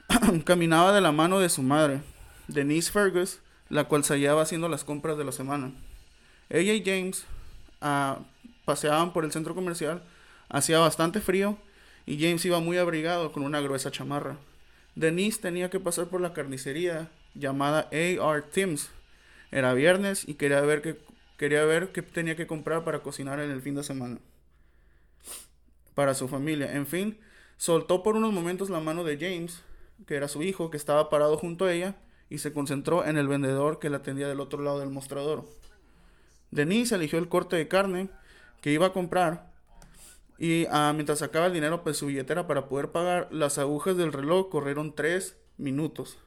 caminaba 0.45 0.93
de 0.93 1.01
la 1.01 1.11
mano 1.11 1.39
de 1.39 1.49
su 1.49 1.61
madre, 1.61 2.01
Denise 2.47 2.91
Fergus, 2.91 3.39
la 3.69 3.83
cual 3.83 4.05
se 4.05 4.13
hallaba 4.13 4.43
haciendo 4.43 4.69
las 4.69 4.85
compras 4.85 5.17
de 5.17 5.25
la 5.25 5.33
semana. 5.33 5.73
Ella 6.49 6.73
y 6.73 6.83
James 6.83 7.25
uh, 7.81 8.23
paseaban 8.63 9.11
por 9.11 9.25
el 9.25 9.33
centro 9.33 9.53
comercial, 9.53 10.01
hacía 10.47 10.79
bastante 10.79 11.19
frío 11.19 11.57
y 12.07 12.17
James 12.19 12.43
iba 12.45 12.61
muy 12.61 12.77
abrigado 12.77 13.33
con 13.33 13.43
una 13.43 13.59
gruesa 13.59 13.91
chamarra. 13.91 14.37
Denise 14.95 15.41
tenía 15.41 15.69
que 15.69 15.81
pasar 15.81 16.07
por 16.07 16.21
la 16.21 16.33
carnicería 16.33 17.11
llamada 17.35 17.89
A.R. 17.91 18.43
Timms. 18.51 18.89
Era 19.51 19.73
viernes 19.73 20.27
y 20.27 20.35
quería 20.35 20.61
ver, 20.61 20.81
qué, 20.81 20.97
quería 21.37 21.65
ver 21.65 21.91
qué 21.91 22.01
tenía 22.01 22.37
que 22.37 22.47
comprar 22.47 22.85
para 22.85 22.99
cocinar 22.99 23.41
en 23.41 23.51
el 23.51 23.61
fin 23.61 23.75
de 23.75 23.83
semana. 23.83 24.19
Para 25.95 26.15
su 26.15 26.29
familia. 26.29 26.73
En 26.73 26.87
fin, 26.87 27.19
soltó 27.57 28.03
por 28.03 28.15
unos 28.15 28.31
momentos 28.31 28.69
la 28.69 28.79
mano 28.79 29.03
de 29.03 29.17
James, 29.17 29.61
que 30.07 30.15
era 30.15 30.29
su 30.29 30.41
hijo, 30.43 30.71
que 30.71 30.77
estaba 30.77 31.09
parado 31.09 31.37
junto 31.37 31.65
a 31.65 31.73
ella, 31.73 31.95
y 32.29 32.37
se 32.37 32.53
concentró 32.53 33.05
en 33.05 33.17
el 33.17 33.27
vendedor 33.27 33.79
que 33.79 33.89
la 33.89 33.97
atendía 33.97 34.29
del 34.29 34.39
otro 34.39 34.63
lado 34.63 34.79
del 34.79 34.89
mostrador. 34.89 35.45
Denise 36.51 36.95
eligió 36.95 37.19
el 37.19 37.27
corte 37.27 37.57
de 37.57 37.67
carne 37.67 38.09
que 38.61 38.71
iba 38.71 38.87
a 38.87 38.93
comprar 38.93 39.56
y 40.37 40.65
ah, 40.69 40.91
mientras 40.93 41.19
sacaba 41.19 41.47
el 41.47 41.53
dinero 41.53 41.77
de 41.77 41.83
pues, 41.83 41.97
su 41.97 42.07
billetera 42.07 42.45
para 42.45 42.67
poder 42.67 42.91
pagar, 42.91 43.27
las 43.31 43.57
agujas 43.57 43.97
del 43.97 44.13
reloj 44.13 44.49
corrieron 44.49 44.93
tres 44.93 45.37
minutos. 45.57 46.19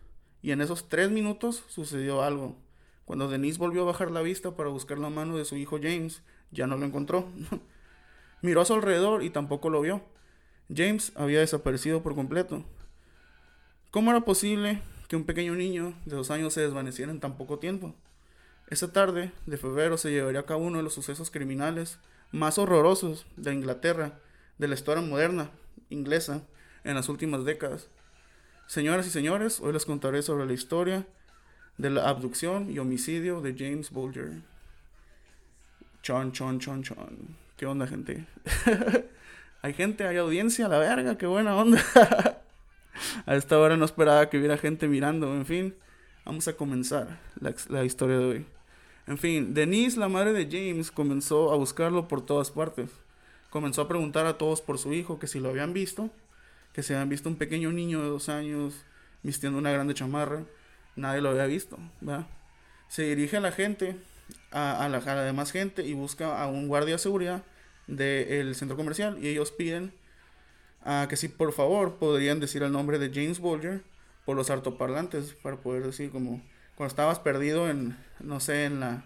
Y 0.42 0.50
en 0.50 0.60
esos 0.60 0.88
tres 0.88 1.10
minutos 1.10 1.62
sucedió 1.68 2.22
algo. 2.22 2.56
Cuando 3.04 3.28
Denise 3.28 3.58
volvió 3.58 3.82
a 3.82 3.86
bajar 3.86 4.10
la 4.10 4.22
vista 4.22 4.56
para 4.56 4.70
buscar 4.70 4.98
la 4.98 5.10
mano 5.10 5.36
de 5.36 5.44
su 5.44 5.56
hijo 5.56 5.78
James, 5.80 6.22
ya 6.50 6.66
no 6.66 6.76
lo 6.76 6.86
encontró. 6.86 7.28
Miró 8.42 8.62
a 8.62 8.64
su 8.64 8.74
alrededor 8.74 9.22
y 9.22 9.30
tampoco 9.30 9.70
lo 9.70 9.80
vio. 9.80 10.02
James 10.74 11.12
había 11.14 11.40
desaparecido 11.40 12.02
por 12.02 12.14
completo. 12.14 12.64
¿Cómo 13.90 14.10
era 14.10 14.20
posible 14.22 14.82
que 15.08 15.16
un 15.16 15.24
pequeño 15.24 15.54
niño 15.54 15.94
de 16.04 16.16
dos 16.16 16.30
años 16.30 16.54
se 16.54 16.60
desvaneciera 16.60 17.12
en 17.12 17.20
tan 17.20 17.36
poco 17.36 17.58
tiempo? 17.58 17.94
Esa 18.68 18.92
tarde 18.92 19.32
de 19.46 19.56
febrero 19.56 19.98
se 19.98 20.12
llevaría 20.12 20.40
a 20.40 20.46
cabo 20.46 20.64
uno 20.64 20.78
de 20.78 20.84
los 20.84 20.94
sucesos 20.94 21.30
criminales 21.30 21.98
más 22.32 22.58
horrorosos 22.58 23.26
de 23.36 23.52
Inglaterra, 23.52 24.18
de 24.58 24.68
la 24.68 24.74
historia 24.74 25.02
moderna 25.02 25.50
inglesa 25.88 26.42
en 26.84 26.94
las 26.94 27.08
últimas 27.08 27.44
décadas. 27.44 27.88
Señoras 28.66 29.06
y 29.06 29.10
señores, 29.10 29.60
hoy 29.60 29.72
les 29.72 29.84
contaré 29.84 30.22
sobre 30.22 30.46
la 30.46 30.52
historia 30.52 31.06
de 31.76 31.90
la 31.90 32.08
abducción 32.08 32.70
y 32.70 32.78
homicidio 32.78 33.40
de 33.40 33.54
James 33.58 33.90
Bulger. 33.90 34.42
Chon, 36.02 36.32
chon, 36.32 36.60
chon, 36.60 36.82
chon. 36.82 37.36
¿Qué 37.56 37.66
onda, 37.66 37.86
gente? 37.86 38.26
hay 39.62 39.74
gente, 39.74 40.06
hay 40.06 40.16
audiencia, 40.18 40.68
la 40.68 40.78
verga, 40.78 41.18
qué 41.18 41.26
buena 41.26 41.56
onda. 41.56 41.82
a 43.26 43.34
esta 43.34 43.58
hora 43.58 43.76
no 43.76 43.84
esperaba 43.84 44.30
que 44.30 44.38
hubiera 44.38 44.56
gente 44.56 44.88
mirando. 44.88 45.34
En 45.34 45.46
fin, 45.46 45.74
vamos 46.24 46.46
a 46.48 46.54
comenzar 46.54 47.18
la, 47.40 47.54
la 47.68 47.84
historia 47.84 48.18
de 48.18 48.24
hoy. 48.24 48.46
En 49.10 49.18
fin, 49.18 49.54
Denise, 49.54 49.98
la 49.98 50.08
madre 50.08 50.32
de 50.32 50.46
James, 50.48 50.92
comenzó 50.92 51.50
a 51.52 51.56
buscarlo 51.56 52.06
por 52.06 52.24
todas 52.24 52.52
partes. 52.52 52.90
Comenzó 53.50 53.82
a 53.82 53.88
preguntar 53.88 54.24
a 54.26 54.38
todos 54.38 54.60
por 54.60 54.78
su 54.78 54.92
hijo, 54.92 55.18
que 55.18 55.26
si 55.26 55.40
lo 55.40 55.48
habían 55.48 55.72
visto, 55.72 56.10
que 56.72 56.84
se 56.84 56.94
habían 56.94 57.08
visto 57.08 57.28
un 57.28 57.34
pequeño 57.34 57.72
niño 57.72 58.02
de 58.02 58.08
dos 58.08 58.28
años 58.28 58.84
vistiendo 59.24 59.58
una 59.58 59.72
grande 59.72 59.94
chamarra. 59.94 60.44
Nadie 60.94 61.22
lo 61.22 61.30
había 61.30 61.46
visto, 61.46 61.76
¿verdad? 62.00 62.28
Se 62.86 63.02
dirige 63.02 63.36
a 63.38 63.40
la 63.40 63.50
gente, 63.50 63.96
a, 64.52 64.88
la, 64.88 64.98
a 64.98 65.14
la 65.16 65.24
demás 65.24 65.50
gente, 65.50 65.84
y 65.84 65.92
busca 65.92 66.40
a 66.40 66.46
un 66.46 66.68
guardia 66.68 66.94
de 66.94 66.98
seguridad 67.00 67.42
del 67.88 68.54
centro 68.54 68.76
comercial. 68.76 69.18
Y 69.20 69.26
ellos 69.26 69.50
piden 69.50 69.92
a 70.84 71.08
que 71.10 71.16
si 71.16 71.26
por 71.26 71.52
favor 71.52 71.96
podrían 71.96 72.38
decir 72.38 72.62
el 72.62 72.70
nombre 72.70 73.00
de 73.00 73.10
James 73.12 73.40
Bolger 73.40 73.82
por 74.24 74.36
los 74.36 74.50
altoparlantes 74.50 75.34
para 75.42 75.56
poder 75.56 75.84
decir 75.84 76.12
como 76.12 76.40
cuando 76.80 76.92
estabas 76.92 77.18
perdido 77.18 77.68
en, 77.68 77.94
no 78.20 78.40
sé, 78.40 78.64
en 78.64 78.80
la, 78.80 79.04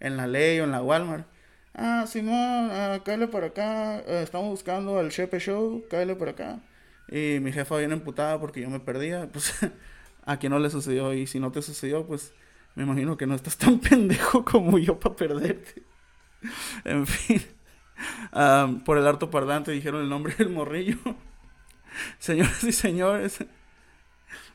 en 0.00 0.16
la 0.16 0.26
ley 0.26 0.58
o 0.58 0.64
en 0.64 0.70
la 0.70 0.80
Walmart. 0.80 1.26
Ah, 1.74 2.06
Simón, 2.08 2.70
ah, 2.72 2.98
cállate 3.04 3.28
por 3.28 3.44
acá, 3.44 3.98
eh, 3.98 4.22
estamos 4.22 4.48
buscando 4.48 4.98
al 4.98 5.10
Chepe 5.10 5.38
Show, 5.38 5.84
cállate 5.90 6.16
por 6.16 6.30
acá. 6.30 6.60
Y 7.10 7.36
mi 7.40 7.52
jefa 7.52 7.76
viene 7.76 7.92
emputada 7.92 8.40
porque 8.40 8.62
yo 8.62 8.70
me 8.70 8.80
perdía, 8.80 9.28
pues 9.32 9.52
a 10.24 10.38
quien 10.38 10.52
no 10.52 10.58
le 10.58 10.70
sucedió 10.70 11.12
y 11.12 11.26
si 11.26 11.38
no 11.40 11.52
te 11.52 11.60
sucedió, 11.60 12.06
pues 12.06 12.32
me 12.74 12.84
imagino 12.84 13.18
que 13.18 13.26
no 13.26 13.34
estás 13.34 13.58
tan 13.58 13.80
pendejo 13.80 14.42
como 14.42 14.78
yo 14.78 14.98
para 14.98 15.14
perderte. 15.14 15.82
en 16.86 17.06
fin, 17.06 17.42
ah, 18.32 18.78
por 18.86 18.96
el 18.96 19.06
harto 19.06 19.28
parlante 19.28 19.72
dijeron 19.72 20.00
el 20.00 20.08
nombre 20.08 20.34
del 20.38 20.48
morrillo. 20.48 20.96
Señoras 22.18 22.64
y 22.64 22.72
señores, 22.72 23.44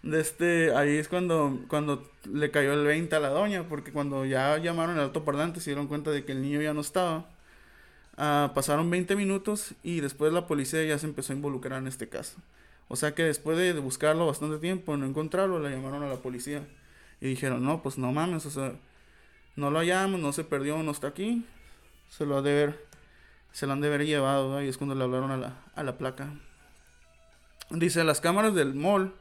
de 0.05 0.21
este, 0.21 0.75
ahí 0.75 0.97
es 0.97 1.07
cuando, 1.07 1.59
cuando 1.67 2.07
le 2.31 2.51
cayó 2.51 2.73
el 2.73 2.85
20 2.85 3.15
a 3.15 3.19
la 3.19 3.29
doña, 3.29 3.67
porque 3.67 3.91
cuando 3.91 4.23
ya 4.23 4.55
llamaron 4.59 4.99
al 4.99 5.11
parlante 5.11 5.59
se 5.59 5.71
dieron 5.71 5.87
cuenta 5.87 6.11
de 6.11 6.23
que 6.23 6.31
el 6.31 6.43
niño 6.43 6.61
ya 6.61 6.75
no 6.75 6.81
estaba. 6.81 7.25
Ah, 8.15 8.51
pasaron 8.53 8.89
20 8.89 9.15
minutos 9.15 9.73
y 9.83 10.01
después 10.01 10.31
la 10.31 10.45
policía 10.45 10.83
ya 10.83 10.99
se 10.99 11.07
empezó 11.07 11.33
a 11.33 11.35
involucrar 11.35 11.81
en 11.81 11.87
este 11.87 12.07
caso. 12.07 12.37
O 12.87 12.95
sea 12.95 13.15
que 13.15 13.23
después 13.23 13.57
de 13.57 13.73
buscarlo 13.79 14.27
bastante 14.27 14.59
tiempo, 14.59 14.95
no 14.95 15.07
encontrarlo, 15.07 15.59
le 15.59 15.71
llamaron 15.71 16.03
a 16.03 16.07
la 16.07 16.17
policía. 16.17 16.61
Y 17.19 17.27
dijeron, 17.27 17.63
no, 17.65 17.81
pues 17.81 17.97
no 17.97 18.11
mames, 18.11 18.45
o 18.45 18.51
sea, 18.51 18.73
no 19.55 19.71
lo 19.71 19.79
hallamos, 19.79 20.19
no 20.19 20.33
se 20.33 20.43
perdió, 20.43 20.77
no 20.83 20.91
está 20.91 21.07
aquí. 21.07 21.45
Se 22.09 22.27
lo 22.27 22.37
ha 22.37 22.41
de 22.43 22.53
ver, 22.53 22.85
se 23.53 23.65
lo 23.65 23.73
han 23.73 23.81
de 23.81 23.87
haber 23.87 24.05
llevado, 24.05 24.61
y 24.61 24.67
es 24.67 24.77
cuando 24.77 24.93
le 24.93 25.03
hablaron 25.03 25.31
a 25.31 25.37
la, 25.37 25.63
a 25.73 25.81
la 25.81 25.97
placa. 25.97 26.31
Dice, 27.71 28.03
las 28.03 28.21
cámaras 28.21 28.53
del 28.53 28.75
mall, 28.75 29.11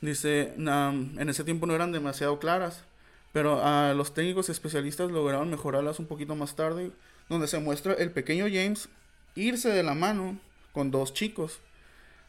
dice, 0.00 0.54
en 0.56 1.28
ese 1.28 1.44
tiempo 1.44 1.66
no 1.66 1.74
eran 1.74 1.92
demasiado 1.92 2.38
claras, 2.38 2.84
pero 3.32 3.62
los 3.94 4.14
técnicos 4.14 4.48
especialistas 4.48 5.10
lograron 5.10 5.50
mejorarlas 5.50 5.98
un 5.98 6.06
poquito 6.06 6.34
más 6.34 6.56
tarde, 6.56 6.90
donde 7.28 7.48
se 7.48 7.58
muestra 7.58 7.92
el 7.94 8.10
pequeño 8.10 8.46
James 8.46 8.88
irse 9.34 9.68
de 9.68 9.82
la 9.82 9.94
mano 9.94 10.38
con 10.72 10.90
dos 10.90 11.14
chicos. 11.14 11.60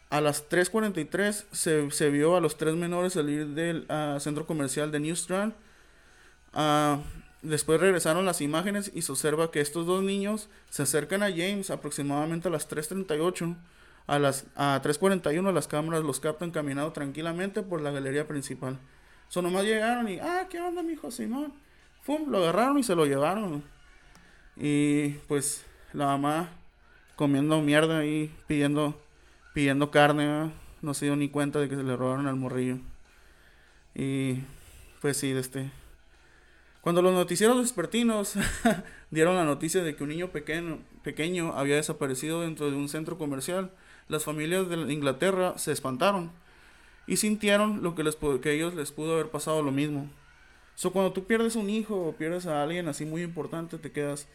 A 0.09 0.21
las 0.21 0.49
3.43 0.49 1.45
se, 1.51 1.91
se 1.91 2.09
vio 2.09 2.35
a 2.35 2.41
los 2.41 2.57
tres 2.57 2.75
menores 2.75 3.13
salir 3.13 3.47
del 3.47 3.85
ah, 3.89 4.17
centro 4.21 4.45
comercial 4.45 4.91
de 4.91 4.99
New 5.01 5.13
Strand. 5.13 5.53
Uh, 6.53 7.01
después 7.41 7.79
regresaron 7.79 8.25
las 8.25 8.39
imágenes 8.39 8.89
y 8.93 9.01
se 9.01 9.11
observa 9.11 9.51
que 9.51 9.59
estos 9.59 9.85
dos 9.85 10.03
niños 10.03 10.47
se 10.69 10.83
acercan 10.83 11.23
a 11.23 11.29
James 11.29 11.69
aproximadamente 11.69 12.47
a 12.47 12.51
las 12.51 12.69
3.38 12.69 13.55
a 14.07 14.19
las 14.19 14.45
a 14.55 14.81
3.41 14.81 15.53
las 15.53 15.67
cámaras 15.67 16.03
los 16.03 16.19
captan 16.19 16.51
caminando 16.51 16.91
tranquilamente 16.93 17.61
por 17.61 17.81
la 17.81 17.91
galería 17.91 18.27
principal. 18.27 18.79
Son 19.27 19.43
nomás 19.43 19.65
llegaron 19.65 20.07
y, 20.07 20.19
ah, 20.19 20.47
¿qué 20.49 20.59
onda, 20.59 20.81
mijo? 20.81 21.11
Simón. 21.11 21.53
Fum, 22.01 22.29
lo 22.29 22.37
agarraron 22.37 22.77
y 22.77 22.83
se 22.83 22.95
lo 22.95 23.05
llevaron. 23.05 23.63
Y 24.55 25.09
pues 25.27 25.65
la 25.93 26.05
mamá 26.05 26.49
comiendo 27.17 27.61
mierda 27.61 28.05
y 28.05 28.33
pidiendo, 28.47 28.99
pidiendo 29.53 29.91
carne, 29.91 30.51
no 30.81 30.93
se 30.93 31.05
dio 31.05 31.15
ni 31.15 31.29
cuenta 31.29 31.59
de 31.59 31.67
que 31.67 31.75
se 31.75 31.83
le 31.83 31.97
robaron 31.97 32.27
al 32.27 32.37
morrillo. 32.37 32.79
Y 33.93 34.39
pues 35.01 35.17
sí, 35.17 35.31
este. 35.31 35.69
Cuando 36.81 37.01
los 37.01 37.13
noticieros 37.13 37.57
despertinos 37.57 38.35
dieron 39.11 39.35
la 39.35 39.43
noticia 39.43 39.83
de 39.83 39.95
que 39.95 40.03
un 40.03 40.09
niño 40.09 40.29
pequeño, 40.29 40.79
pequeño 41.03 41.51
había 41.57 41.75
desaparecido 41.75 42.41
dentro 42.41 42.71
de 42.71 42.77
un 42.77 42.87
centro 42.87 43.17
comercial, 43.17 43.71
las 44.07 44.23
familias 44.23 44.69
de 44.69 44.93
Inglaterra 44.93 45.57
se 45.57 45.71
espantaron 45.71 46.31
y 47.07 47.17
sintieron 47.17 47.81
lo 47.83 47.95
que, 47.95 48.03
les, 48.03 48.17
que 48.41 48.53
ellos 48.53 48.75
les 48.75 48.91
pudo 48.91 49.13
haber 49.13 49.29
pasado 49.29 49.63
lo 49.63 49.71
mismo. 49.71 50.09
So, 50.75 50.91
cuando 50.91 51.11
tú 51.11 51.25
pierdes 51.25 51.55
un 51.55 51.69
hijo 51.69 51.95
o 51.95 52.13
pierdes 52.13 52.45
a 52.45 52.61
alguien 52.61 52.87
así 52.87 53.05
muy 53.05 53.23
importante, 53.23 53.77
te 53.79 53.91
quedas, 53.91 54.27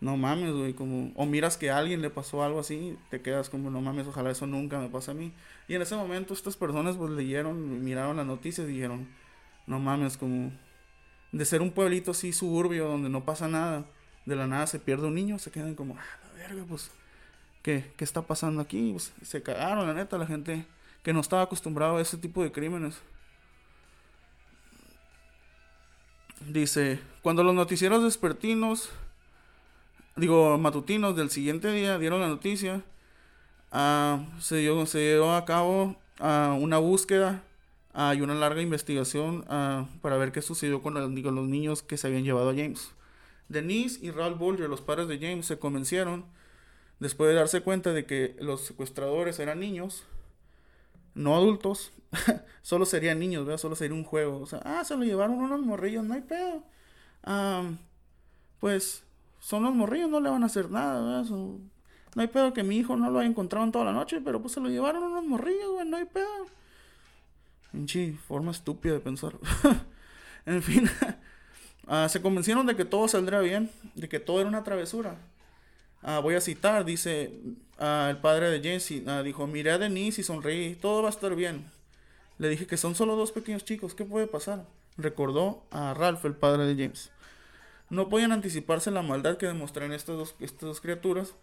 no 0.00 0.16
mames, 0.16 0.52
güey, 0.52 0.74
como, 0.74 1.12
o 1.16 1.26
miras 1.26 1.56
que 1.56 1.70
a 1.70 1.78
alguien 1.78 2.02
le 2.02 2.10
pasó 2.10 2.44
algo 2.44 2.60
así, 2.60 2.96
te 3.10 3.20
quedas 3.20 3.50
como, 3.50 3.70
no 3.70 3.80
mames, 3.80 4.06
ojalá 4.06 4.30
eso 4.30 4.46
nunca 4.46 4.78
me 4.78 4.88
pase 4.88 5.10
a 5.10 5.14
mí. 5.14 5.32
Y 5.66 5.74
en 5.74 5.82
ese 5.82 5.96
momento 5.96 6.34
estas 6.34 6.56
personas 6.56 6.96
pues 6.96 7.10
leyeron, 7.10 7.82
miraron 7.82 8.16
las 8.16 8.26
noticias 8.26 8.68
y 8.68 8.74
dijeron, 8.74 9.08
no 9.66 9.80
mames, 9.80 10.16
como, 10.16 10.52
de 11.32 11.44
ser 11.44 11.62
un 11.62 11.72
pueblito 11.72 12.12
así 12.12 12.32
suburbio 12.32 12.86
donde 12.86 13.08
no 13.08 13.24
pasa 13.24 13.48
nada, 13.48 13.84
de 14.24 14.36
la 14.36 14.46
nada 14.46 14.66
se 14.66 14.78
pierde 14.78 15.06
un 15.08 15.14
niño, 15.14 15.38
se 15.38 15.50
quedan 15.50 15.74
como, 15.74 15.96
ah, 15.98 16.18
la 16.22 16.32
verga, 16.34 16.64
pues 16.68 16.90
¿qué, 17.62 17.84
está 17.98 18.22
pasando 18.22 18.60
aquí? 18.60 18.92
Pues, 18.92 19.12
se 19.22 19.42
cagaron, 19.42 19.86
la 19.86 19.94
neta, 19.94 20.18
la 20.18 20.26
gente 20.26 20.64
que 21.02 21.12
no 21.12 21.20
estaba 21.20 21.42
acostumbrado 21.42 21.96
a 21.96 22.00
ese 22.00 22.16
tipo 22.16 22.42
de 22.42 22.52
crímenes. 22.52 23.00
Dice, 26.46 27.00
cuando 27.22 27.42
los 27.42 27.54
noticieros 27.54 28.02
despertinos, 28.02 28.90
digo, 30.16 30.56
matutinos 30.58 31.16
del 31.16 31.30
siguiente 31.30 31.72
día 31.72 31.98
dieron 31.98 32.20
la 32.20 32.28
noticia, 32.28 32.82
uh, 33.72 34.40
se, 34.40 34.56
dio, 34.56 34.86
se 34.86 34.98
llevó 34.98 35.32
a 35.32 35.44
cabo 35.44 35.96
uh, 36.20 36.54
una 36.58 36.78
búsqueda 36.78 37.42
uh, 37.94 38.12
y 38.14 38.20
una 38.20 38.34
larga 38.34 38.62
investigación 38.62 39.44
para 40.00 40.16
ver 40.16 40.32
qué 40.32 40.42
sucedió 40.42 40.80
con, 40.80 40.94
los 40.94 41.48
niños 41.48 41.82
que 41.82 41.96
se 41.96 42.06
habían 42.06 42.24
llevado 42.24 42.50
a 42.50 42.54
James. 42.54 42.92
Denise 43.48 43.98
y 44.04 44.10
Ralph 44.10 44.38
Bolger, 44.38 44.68
los 44.68 44.80
padres 44.80 45.08
de 45.08 45.18
James, 45.18 45.46
se 45.46 45.58
convencieron 45.58 46.24
Después 47.00 47.28
de 47.28 47.36
darse 47.36 47.60
cuenta 47.60 47.92
de 47.92 48.06
que 48.06 48.36
los 48.40 48.62
secuestradores 48.62 49.38
eran 49.38 49.60
niños, 49.60 50.04
no 51.14 51.36
adultos, 51.36 51.92
solo 52.62 52.86
serían 52.86 53.18
niños, 53.18 53.44
¿verdad? 53.44 53.60
Solo 53.60 53.76
sería 53.76 53.96
un 53.96 54.04
juego. 54.04 54.40
O 54.40 54.46
sea, 54.46 54.60
ah, 54.64 54.84
se 54.84 54.96
lo 54.96 55.04
llevaron 55.04 55.38
unos 55.38 55.60
morrillos, 55.60 56.04
no 56.04 56.14
hay 56.14 56.22
pedo. 56.22 56.62
pues 58.60 59.04
son 59.40 59.62
los 59.62 59.74
morrillos, 59.74 60.10
no 60.10 60.20
le 60.20 60.30
van 60.30 60.42
a 60.42 60.46
hacer 60.46 60.70
nada, 60.70 61.00
¿verdad? 61.00 61.30
no 61.30 62.22
hay 62.22 62.28
pedo 62.28 62.52
que 62.52 62.64
mi 62.64 62.78
hijo 62.78 62.96
no 62.96 63.10
lo 63.10 63.20
haya 63.20 63.28
encontrado 63.28 63.64
en 63.64 63.72
toda 63.72 63.84
la 63.84 63.92
noche, 63.92 64.20
pero 64.24 64.40
pues 64.40 64.54
se 64.54 64.60
lo 64.60 64.68
llevaron 64.68 65.04
unos 65.04 65.24
morrillos, 65.24 65.72
güey, 65.74 65.88
no 65.88 65.96
hay 65.96 66.04
pedo. 66.04 66.46
Pinche 67.70 68.14
forma 68.26 68.50
estúpida 68.50 68.94
de 68.94 69.00
pensar. 69.00 69.34
en 70.46 70.62
fin, 70.62 70.90
ah, 71.86 72.08
se 72.08 72.20
convencieron 72.20 72.66
de 72.66 72.74
que 72.74 72.84
todo 72.84 73.06
saldría 73.06 73.40
bien, 73.40 73.70
de 73.94 74.08
que 74.08 74.18
todo 74.18 74.40
era 74.40 74.48
una 74.48 74.64
travesura. 74.64 75.16
Ah, 76.10 76.20
voy 76.20 76.36
a 76.36 76.40
citar, 76.40 76.86
dice 76.86 77.38
ah, 77.78 78.06
el 78.08 78.16
padre 78.16 78.48
de 78.48 78.62
Jesse, 78.62 79.02
ah, 79.06 79.22
dijo, 79.22 79.46
miré 79.46 79.72
a 79.72 79.78
Denise 79.78 80.22
y 80.22 80.24
sonreí, 80.24 80.74
todo 80.74 81.02
va 81.02 81.08
a 81.08 81.10
estar 81.10 81.34
bien. 81.34 81.70
Le 82.38 82.48
dije 82.48 82.66
que 82.66 82.78
son 82.78 82.94
solo 82.94 83.14
dos 83.14 83.30
pequeños 83.30 83.62
chicos, 83.66 83.94
¿qué 83.94 84.06
puede 84.06 84.26
pasar? 84.26 84.64
Recordó 84.96 85.64
a 85.70 85.92
Ralph, 85.92 86.24
el 86.24 86.34
padre 86.34 86.64
de 86.64 86.82
James. 86.82 87.10
No 87.90 88.08
podían 88.08 88.32
anticiparse 88.32 88.90
la 88.90 89.02
maldad 89.02 89.36
que 89.36 89.48
demostraron 89.48 89.92
estas 89.92 90.16
dos, 90.16 90.34
estas 90.40 90.62
dos 90.62 90.80
criaturas 90.80 91.34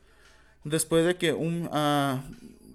después 0.63 1.05
de 1.05 1.15
que 1.15 1.33
un 1.33 1.69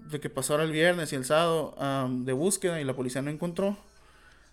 de 0.09 0.19
que 0.21 0.29
pasara 0.29 0.63
el 0.63 0.71
viernes 0.71 1.11
y 1.11 1.17
el 1.17 1.25
sábado 1.25 1.75
de 2.09 2.31
búsqueda 2.31 2.79
y 2.79 2.85
la 2.85 2.95
policía 2.95 3.21
no 3.21 3.31
encontró 3.31 3.77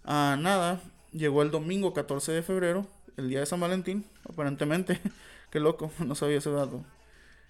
nada. 0.04 0.80
Llegó 1.12 1.42
el 1.42 1.52
domingo 1.52 1.94
14 1.94 2.32
de 2.32 2.42
febrero, 2.42 2.84
el 3.16 3.28
día 3.28 3.38
de 3.38 3.46
San 3.46 3.60
Valentín, 3.60 4.04
aparentemente. 4.28 5.00
Qué 5.52 5.60
loco, 5.60 5.92
no 6.00 6.16
sabía 6.16 6.38
ese 6.38 6.50
dato. 6.50 6.84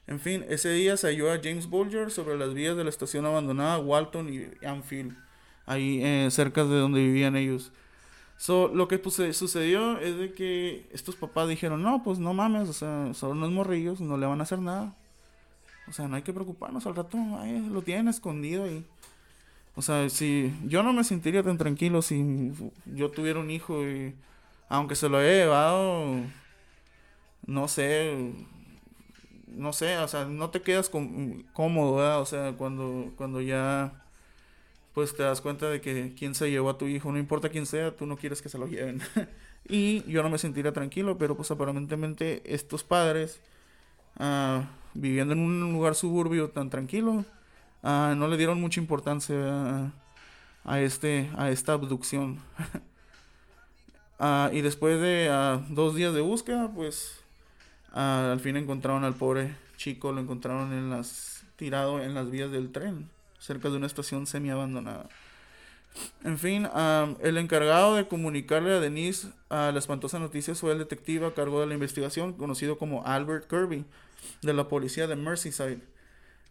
En 0.09 0.21
fin, 0.21 0.45
ese 0.49 0.71
día 0.73 0.97
se 0.97 1.09
halló 1.09 1.31
a 1.31 1.39
James 1.43 1.69
Bulger 1.69 2.11
sobre 2.11 2.39
las 2.39 2.55
vías 2.55 2.75
de 2.77 2.83
la 2.83 2.89
estación 2.89 3.27
abandonada 3.27 3.79
Walton 3.79 4.33
y 4.33 4.67
Anfield, 4.67 5.15
ahí 5.67 6.01
eh, 6.03 6.29
cerca 6.31 6.65
de 6.65 6.79
donde 6.79 7.01
vivían 7.01 7.37
ellos. 7.37 7.73
So, 8.39 8.69
lo 8.69 8.89
que 8.89 8.99
sucedió 9.35 9.99
es 9.99 10.17
de 10.17 10.33
que 10.33 10.89
estos 10.93 11.15
papás 11.15 11.47
dijeron, 11.49 11.83
no, 11.83 12.03
pues 12.03 12.19
no 12.19 12.33
mames, 12.33 12.71
o 12.71 12.73
sea, 12.73 13.13
son 13.13 13.37
unos 13.37 13.51
morrillos, 13.53 14.01
no 14.01 14.17
le 14.17 14.27
van 14.27 14.41
a 14.41 14.45
hacer 14.45 14.61
nada. 14.61 14.97
O 15.89 15.93
sea, 15.93 16.09
no 16.09 16.17
hay 16.17 16.23
que 16.23 16.33
preocuparnos 16.33 16.87
al 16.87 16.97
rato, 16.97 17.19
ahí 17.41 17.69
lo 17.71 17.83
tienen 17.83 18.09
escondido 18.09 18.65
ahí. 18.65 18.87
O 19.75 19.83
sea, 19.83 20.09
si 20.09 20.55
yo 20.65 20.83
no 20.83 20.95
me 20.95 21.05
sentiría 21.05 21.43
tan 21.43 21.59
tranquilo 21.59 22.01
si 22.01 22.53
yo 22.87 23.11
tuviera 23.11 23.41
un 23.41 23.51
hijo 23.51 23.87
y 23.87 24.15
aunque 24.71 24.95
se 24.97 25.09
lo 25.11 25.19
haya 25.19 25.33
llevado, 25.33 26.23
no 27.47 27.69
sé, 27.69 28.33
no 29.53 29.73
sé, 29.73 29.97
o 29.99 30.09
sea, 30.09 30.25
no 30.25 30.51
te 30.51 30.63
quedas 30.63 30.91
cómodo, 30.91 31.97
¿verdad? 31.97 32.21
O 32.21 32.27
sea, 32.27 32.53
cuando, 32.53 33.13
cuando 33.17 33.41
ya 33.41 34.05
pues 34.99 35.17
te 35.17 35.23
das 35.23 35.41
cuenta 35.41 35.69
de 35.71 35.81
que 35.81 36.13
quien 36.19 36.35
se 36.35 36.51
llevó 36.51 36.71
a 36.71 36.79
tu 36.79 36.87
hijo, 36.87 37.13
no 37.13 37.19
importa 37.19 37.49
quién 37.51 37.67
sea, 37.67 37.95
tú 37.95 38.05
no 38.05 38.17
quieres 38.17 38.43
que 38.43 38.49
se 38.49 38.59
lo 38.59 38.67
lleven. 38.67 39.01
y 39.69 40.03
yo 40.11 40.25
no 40.25 40.29
me 40.29 40.39
sentiría 40.39 40.73
tranquilo, 40.73 41.19
pero 41.19 41.37
pues 41.37 41.51
aparentemente 41.53 42.43
estos 42.45 42.83
padres, 42.83 43.41
uh, 44.19 44.63
viviendo 44.95 45.35
en 45.35 45.41
un 45.41 45.73
lugar 45.73 45.95
suburbio 45.95 46.51
tan 46.51 46.69
tranquilo, 46.69 47.25
uh, 47.85 48.15
no 48.17 48.27
le 48.27 48.37
dieron 48.37 48.61
mucha 48.61 48.81
importancia 48.81 49.93
a, 50.65 50.81
este, 50.81 51.31
a 51.37 51.51
esta 51.51 51.75
abducción. 51.75 52.39
uh, 54.19 54.49
y 54.53 54.63
después 54.63 55.01
de 55.01 55.29
dos 55.69 55.95
días 55.95 56.13
de 56.13 56.23
búsqueda, 56.23 56.73
pues 56.75 57.21
Ah, 57.93 58.31
al 58.33 58.41
fin 58.41 58.57
encontraron 58.57 59.05
al 59.05 59.15
pobre 59.15 59.55
chico, 59.77 60.13
lo 60.13 60.21
encontraron 60.21 60.73
en 60.73 60.91
las, 60.91 61.45
tirado 61.57 62.01
en 62.03 62.15
las 62.15 62.31
vías 62.31 62.51
del 62.51 62.71
tren, 62.73 63.09
cerca 63.39 63.71
de 63.71 63.77
una 63.77 63.87
estación 63.87 64.27
semi 64.27 64.51
abandonada. 64.51 65.09
En 66.23 66.39
fin, 66.39 66.69
el 67.21 67.39
encargado 67.39 67.97
de 67.97 68.07
comunicarle 68.07 68.73
a 68.73 68.81
Denise 68.81 69.29
la 69.49 69.79
espantosa 69.79 70.19
noticia 70.19 70.55
fue 70.55 70.73
el 70.73 70.79
detective 70.79 71.27
a 71.27 71.35
cargo 71.35 71.61
de 71.61 71.67
la 71.67 71.75
investigación, 71.75 72.35
conocido 72.35 72.79
como 72.79 73.05
Albert 73.05 73.49
Kirby, 73.49 73.85
de 74.43 74.53
la 74.53 74.69
policía 74.69 75.07
de 75.07 75.17
Merseyside. 75.17 75.81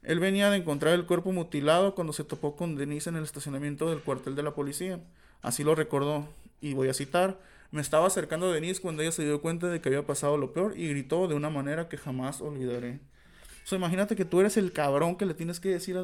Él 0.04 0.20
venía 0.20 0.50
de 0.50 0.58
encontrar 0.58 0.94
el 0.94 1.06
cuerpo 1.06 1.32
mutilado 1.32 1.96
cuando 1.96 2.14
se 2.14 2.24
topó 2.24 2.56
con 2.56 2.76
Denise 2.76 3.10
en 3.10 3.16
el 3.16 3.24
estacionamiento 3.24 3.90
del 3.90 4.02
cuartel 4.02 4.36
de 4.36 4.44
la 4.44 4.56
policía. 4.56 5.00
Así 5.42 5.64
lo 5.64 5.76
recordó, 5.76 6.28
y 6.60 6.74
voy 6.74 6.90
a 6.90 6.94
citar. 6.94 7.38
Me 7.72 7.82
estaba 7.82 8.08
acercando 8.08 8.50
a 8.50 8.54
Denise 8.54 8.82
cuando 8.82 9.02
ella 9.02 9.12
se 9.12 9.24
dio 9.24 9.42
cuenta 9.42 9.68
de 9.68 9.82
que 9.82 9.90
había 9.90 10.06
pasado 10.06 10.38
lo 10.38 10.54
peor 10.54 10.78
y 10.78 10.88
gritó 10.88 11.28
de 11.28 11.36
una 11.36 11.50
manera 11.50 11.90
que 11.90 11.98
jamás 11.98 12.42
olvidaré. 12.42 13.00
O 13.66 13.68
sea, 13.68 13.78
imagínate 13.78 14.16
que 14.16 14.24
tú 14.24 14.40
eres 14.40 14.56
el 14.56 14.72
cabrón 14.72 15.18
que 15.18 15.26
le 15.26 15.34
tienes 15.34 15.60
que 15.60 15.70
decir 15.70 15.98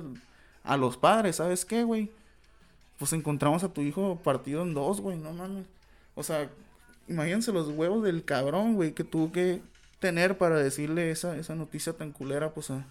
a, 0.63 0.77
los 0.77 0.97
padres, 0.97 1.37
¿sabes 1.37 1.63
qué, 1.63 1.83
güey? 1.83 2.11
Pues 2.99 3.13
encontramos 3.13 3.63
a 3.63 3.69
tu 3.69 3.81
hijo 3.81 4.19
partido 4.21 4.63
en 4.63 4.73
dos, 4.73 4.99
güey, 4.99 5.17
no 5.17 5.31
mames. 5.31 5.65
O 6.15 6.23
sea, 6.23 6.49
imagínense 7.07 7.53
los 7.53 7.69
huevos 7.69 8.03
del 8.03 8.25
cabrón, 8.25 8.75
güey, 8.75 8.91
que 8.91 9.05
tuvo 9.05 9.31
que 9.31 9.61
tener 9.99 10.37
para 10.37 10.57
decirle 10.57 11.11
esa, 11.11 11.37
esa 11.37 11.55
noticia 11.55 11.93
tan 11.93 12.11
culera, 12.11 12.53
pues 12.53 12.69
a, 12.69 12.85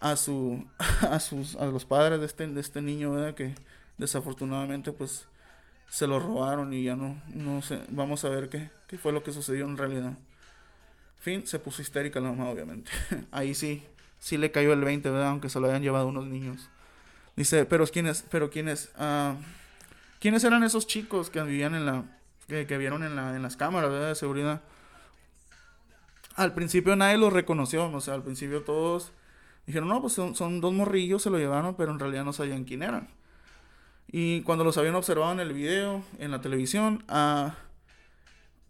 a 0.00 0.16
su 0.16 0.64
a 1.02 1.20
sus 1.20 1.54
a 1.56 1.66
los 1.66 1.84
padres 1.84 2.20
de 2.20 2.26
este 2.26 2.46
de 2.48 2.60
este 2.60 2.82
niño, 2.82 3.12
¿verdad? 3.12 3.34
Que 3.34 3.54
desafortunadamente 3.98 4.92
pues 4.92 5.26
se 5.88 6.06
lo 6.06 6.18
robaron 6.18 6.72
y 6.72 6.84
ya 6.84 6.96
no 6.96 7.20
no 7.34 7.62
sé, 7.62 7.80
vamos 7.88 8.24
a 8.24 8.28
ver 8.28 8.48
qué, 8.48 8.70
qué 8.86 8.98
fue 8.98 9.12
lo 9.12 9.22
que 9.22 9.32
sucedió 9.32 9.64
en 9.66 9.76
realidad. 9.76 10.12
Fin, 11.20 11.46
se 11.46 11.58
puso 11.58 11.82
histérica 11.82 12.20
la 12.20 12.30
mamá, 12.30 12.50
obviamente. 12.50 12.90
Ahí 13.32 13.54
sí, 13.54 13.82
sí 14.18 14.36
le 14.36 14.52
cayó 14.52 14.72
el 14.72 14.82
20, 14.82 15.10
¿verdad? 15.10 15.28
Aunque 15.28 15.48
se 15.48 15.60
lo 15.60 15.66
hayan 15.68 15.82
llevado 15.82 16.06
unos 16.08 16.26
niños. 16.26 16.68
Dice, 17.36 17.64
pero 17.66 17.86
¿quiénes? 17.86 18.24
Pero 18.30 18.50
¿quiénes? 18.50 18.90
Ah, 18.96 19.36
¿Quiénes 20.20 20.44
eran 20.44 20.62
esos 20.64 20.86
chicos 20.86 21.30
que 21.30 21.42
vivían 21.42 21.74
en 21.74 21.86
la... 21.86 22.04
que, 22.48 22.66
que 22.66 22.78
vieron 22.78 23.04
en, 23.04 23.16
la, 23.16 23.34
en 23.34 23.42
las 23.42 23.56
cámaras, 23.56 23.90
¿verdad? 23.90 24.08
De 24.08 24.14
seguridad. 24.14 24.62
Al 26.34 26.54
principio 26.54 26.94
nadie 26.96 27.18
los 27.18 27.32
reconoció, 27.32 27.90
o 27.90 28.00
sea, 28.00 28.14
al 28.14 28.22
principio 28.22 28.62
todos 28.62 29.12
dijeron, 29.66 29.88
no, 29.88 30.00
pues 30.00 30.12
son, 30.12 30.34
son 30.36 30.60
dos 30.60 30.72
morrillos, 30.72 31.22
se 31.22 31.30
lo 31.30 31.38
llevaron, 31.38 31.74
pero 31.74 31.90
en 31.90 31.98
realidad 31.98 32.24
no 32.24 32.32
sabían 32.32 32.64
quién 32.64 32.82
eran. 32.82 33.08
Y 34.10 34.42
cuando 34.42 34.64
los 34.64 34.78
habían 34.78 34.94
observado 34.94 35.32
en 35.32 35.40
el 35.40 35.52
video, 35.52 36.02
en 36.18 36.30
la 36.30 36.40
televisión, 36.40 37.04
a, 37.08 37.56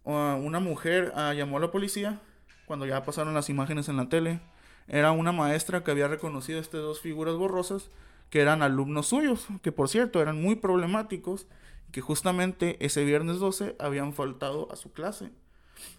una 0.03 0.59
mujer 0.59 1.13
llamó 1.35 1.57
a 1.57 1.61
la 1.61 1.71
policía 1.71 2.19
cuando 2.65 2.85
ya 2.85 3.03
pasaron 3.03 3.33
las 3.33 3.49
imágenes 3.49 3.89
en 3.89 3.97
la 3.97 4.09
tele, 4.09 4.41
era 4.87 5.11
una 5.11 5.31
maestra 5.31 5.83
que 5.83 5.91
había 5.91 6.07
reconocido 6.07 6.59
estas 6.59 6.81
dos 6.81 6.99
figuras 6.99 7.35
borrosas 7.35 7.89
que 8.29 8.41
eran 8.41 8.61
alumnos 8.61 9.07
suyos, 9.07 9.47
que 9.61 9.71
por 9.71 9.89
cierto 9.89 10.21
eran 10.21 10.41
muy 10.41 10.55
problemáticos, 10.55 11.47
que 11.91 12.01
justamente 12.01 12.77
ese 12.85 13.03
viernes 13.05 13.39
12 13.39 13.75
habían 13.79 14.13
faltado 14.13 14.71
a 14.71 14.75
su 14.75 14.91
clase. 14.91 15.31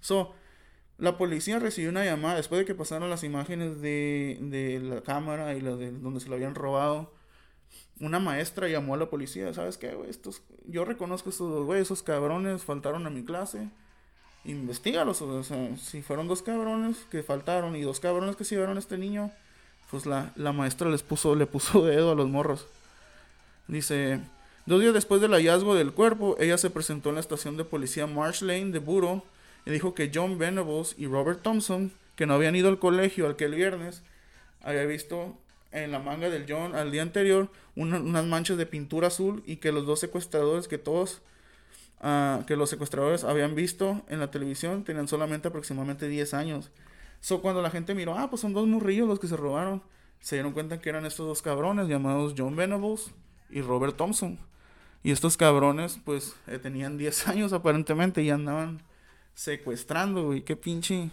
So, 0.01 0.32
la 0.99 1.16
policía 1.18 1.59
recibió 1.59 1.91
una 1.91 2.05
llamada 2.05 2.36
después 2.36 2.61
de 2.61 2.66
que 2.66 2.74
pasaron 2.74 3.11
las 3.11 3.24
imágenes 3.24 3.80
de, 3.80 4.38
de 4.41 4.80
la 4.80 5.01
cámara 5.01 5.55
y 5.55 5.61
la 5.61 5.74
de 5.74 5.91
donde 5.91 6.20
se 6.20 6.28
lo 6.28 6.36
habían 6.36 6.55
robado. 6.55 7.12
Una 8.01 8.18
maestra 8.18 8.66
llamó 8.68 8.94
a 8.94 8.96
la 8.96 9.11
policía, 9.11 9.53
¿sabes 9.53 9.76
qué, 9.76 9.94
güey? 9.94 10.11
Estos, 10.11 10.42
yo 10.66 10.84
reconozco 10.84 11.30
estos 11.30 11.51
dos 11.51 11.66
güey, 11.66 11.82
esos 11.82 12.03
cabrones 12.03 12.64
faltaron 12.64 13.07
a 13.07 13.11
mi 13.11 13.22
clase 13.22 13.68
investigalos. 14.44 15.20
O 15.22 15.42
sea, 15.42 15.76
si 15.76 16.03
fueron 16.03 16.28
dos 16.28 16.42
cabrones 16.42 16.96
que 17.11 17.22
faltaron 17.22 17.76
y 17.76 17.82
dos 17.82 18.01
cabrones 18.01 18.36
que 18.36 18.44
se 18.44 18.55
llevaron 18.55 18.76
a 18.76 18.80
este 18.80 18.98
niño, 18.98 19.30
pues 19.90 20.07
la, 20.07 20.32
la 20.36 20.53
maestra 20.53 20.88
les 20.88 21.03
puso, 21.03 21.34
le 21.34 21.46
puso 21.46 21.84
dedo 21.86 22.12
a 22.12 22.14
los 22.14 22.28
morros. 22.28 22.66
Dice, 23.68 24.20
dos 24.66 24.80
días 24.80 24.94
después 24.94 25.20
del 25.20 25.32
hallazgo 25.32 25.74
del 25.74 25.92
cuerpo, 25.92 26.36
ella 26.38 26.59
se 26.59 26.70
presentó 26.70 27.11
en 27.11 27.16
la 27.16 27.20
estación 27.20 27.57
de 27.57 27.64
policía 27.64 28.07
Marsh 28.07 28.42
Lane 28.42 28.72
de 28.72 28.78
Buro 28.78 29.24
y 29.66 29.70
dijo 29.70 29.94
que 29.94 30.11
John 30.12 30.38
Venables 30.38 30.94
y 30.98 31.07
Robert 31.07 31.42
Thompson, 31.42 31.92
que 32.16 32.26
no 32.26 32.34
habían 32.34 32.57
ido 32.57 32.68
al 32.68 32.78
colegio 32.78 33.28
aquel 33.28 33.55
viernes, 33.55 34.03
había 34.62 34.84
visto 34.84 35.36
en 35.73 35.93
la 35.93 35.99
manga 35.99 36.29
del 36.31 36.47
John 36.49 36.75
al 36.75 36.91
día 36.91 37.03
anterior 37.03 37.51
unas 37.77 38.25
manchas 38.25 38.57
de 38.57 38.66
pintura 38.66 39.09
azul 39.09 39.43
y 39.47 39.57
que 39.57 39.73
los 39.73 39.87
dos 39.87 40.01
secuestradores 40.01 40.68
que 40.68 40.79
todos 40.79 41.23
que 42.47 42.57
los 42.57 42.71
secuestradores 42.71 43.25
habían 43.25 43.55
visto 43.55 44.03
en 44.09 44.21
la 44.21 44.31
televisión 44.31 44.85
tenían 44.85 45.07
solamente 45.07 45.49
aproximadamente 45.49 46.09
10 46.09 46.35
años. 46.35 46.71
So, 47.21 47.43
cuando 47.43 47.61
la 47.61 47.71
gente 47.71 47.95
miró, 47.95 48.18
ah, 48.18 48.31
pues 48.31 48.41
son 48.41 48.55
dos 48.55 48.66
murrillos 48.66 49.07
los 49.07 49.21
que 49.21 49.27
se 49.27 49.37
robaron, 49.37 49.83
se 50.21 50.37
dieron 50.37 50.53
cuenta 50.53 50.81
que 50.81 50.89
eran 50.89 51.05
estos 51.05 51.27
dos 51.27 51.43
cabrones 51.43 51.89
llamados 51.89 52.35
John 52.37 52.57
Venables 52.57 53.11
y 53.51 53.61
Robert 53.61 53.97
Thompson. 53.97 54.39
Y 55.03 55.11
estos 55.11 55.37
cabrones, 55.37 55.99
pues, 56.05 56.35
eh, 56.47 56.59
tenían 56.59 56.97
10 56.97 57.29
años 57.29 57.53
aparentemente 57.53 58.23
y 58.23 58.31
andaban 58.31 58.83
secuestrando, 59.35 60.25
güey. 60.25 60.43
Qué 60.43 60.57
pinche, 60.57 61.11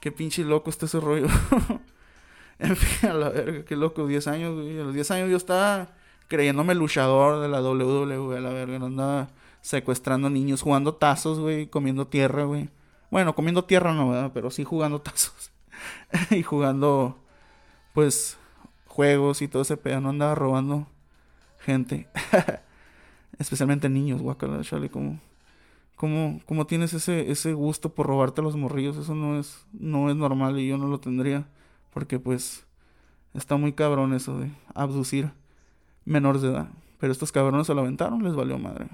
qué 0.00 0.10
pinche 0.10 0.44
loco 0.44 0.70
está 0.70 0.86
ese 0.86 1.00
rollo. 1.00 1.26
en 2.60 2.76
fin, 2.76 3.10
a 3.10 3.14
la 3.14 3.28
verga, 3.30 3.64
qué 3.64 3.76
loco, 3.76 4.06
10 4.06 4.26
años, 4.28 4.54
güey. 4.54 4.78
A 4.78 4.84
los 4.84 4.94
10 4.94 5.10
años 5.10 5.30
yo 5.30 5.36
estaba 5.36 5.88
creyéndome 6.28 6.74
luchador 6.74 7.40
de 7.40 7.48
la 7.48 7.60
WWE, 7.60 8.36
a 8.36 8.40
la 8.40 8.50
verga, 8.50 8.78
no 8.78 8.86
andaba 8.86 9.28
secuestrando 9.62 10.30
niños, 10.30 10.62
jugando 10.62 10.94
tazos, 10.94 11.40
güey, 11.40 11.66
comiendo 11.66 12.06
tierra, 12.06 12.44
güey. 12.44 12.68
Bueno, 13.10 13.34
comiendo 13.34 13.64
tierra 13.64 13.92
no, 13.92 14.10
¿verdad? 14.10 14.30
Pero 14.32 14.50
sí 14.50 14.64
jugando 14.64 15.00
tazos. 15.02 15.50
y 16.30 16.42
jugando, 16.42 17.18
pues, 17.94 18.38
juegos 18.86 19.42
y 19.42 19.48
todo 19.48 19.62
ese 19.62 19.76
pedo. 19.76 20.00
No 20.00 20.10
andaba 20.10 20.34
robando 20.34 20.86
gente. 21.58 22.08
Especialmente 23.38 23.88
niños, 23.88 24.22
guacala, 24.22 24.62
chale, 24.62 24.90
como... 24.90 25.18
¿Cómo, 25.96 26.40
cómo 26.46 26.66
tienes 26.66 26.94
ese, 26.94 27.30
ese 27.30 27.52
gusto 27.52 27.90
por 27.90 28.06
robarte 28.06 28.40
los 28.40 28.56
morrillos? 28.56 28.96
Eso 28.96 29.14
no 29.14 29.38
es, 29.38 29.66
no 29.74 30.08
es 30.08 30.16
normal 30.16 30.58
y 30.58 30.66
yo 30.66 30.78
no 30.78 30.86
lo 30.86 30.98
tendría. 30.98 31.46
Porque 31.92 32.18
pues 32.18 32.64
está 33.34 33.56
muy 33.56 33.72
cabrón 33.72 34.14
eso 34.14 34.38
de 34.38 34.50
abducir 34.74 35.30
menores 36.04 36.42
de 36.42 36.50
edad. 36.50 36.68
Pero 36.98 37.12
estos 37.12 37.32
cabrones 37.32 37.66
se 37.66 37.74
lo 37.74 37.80
aventaron, 37.80 38.22
les 38.22 38.34
valió 38.34 38.58
madre. 38.58 38.88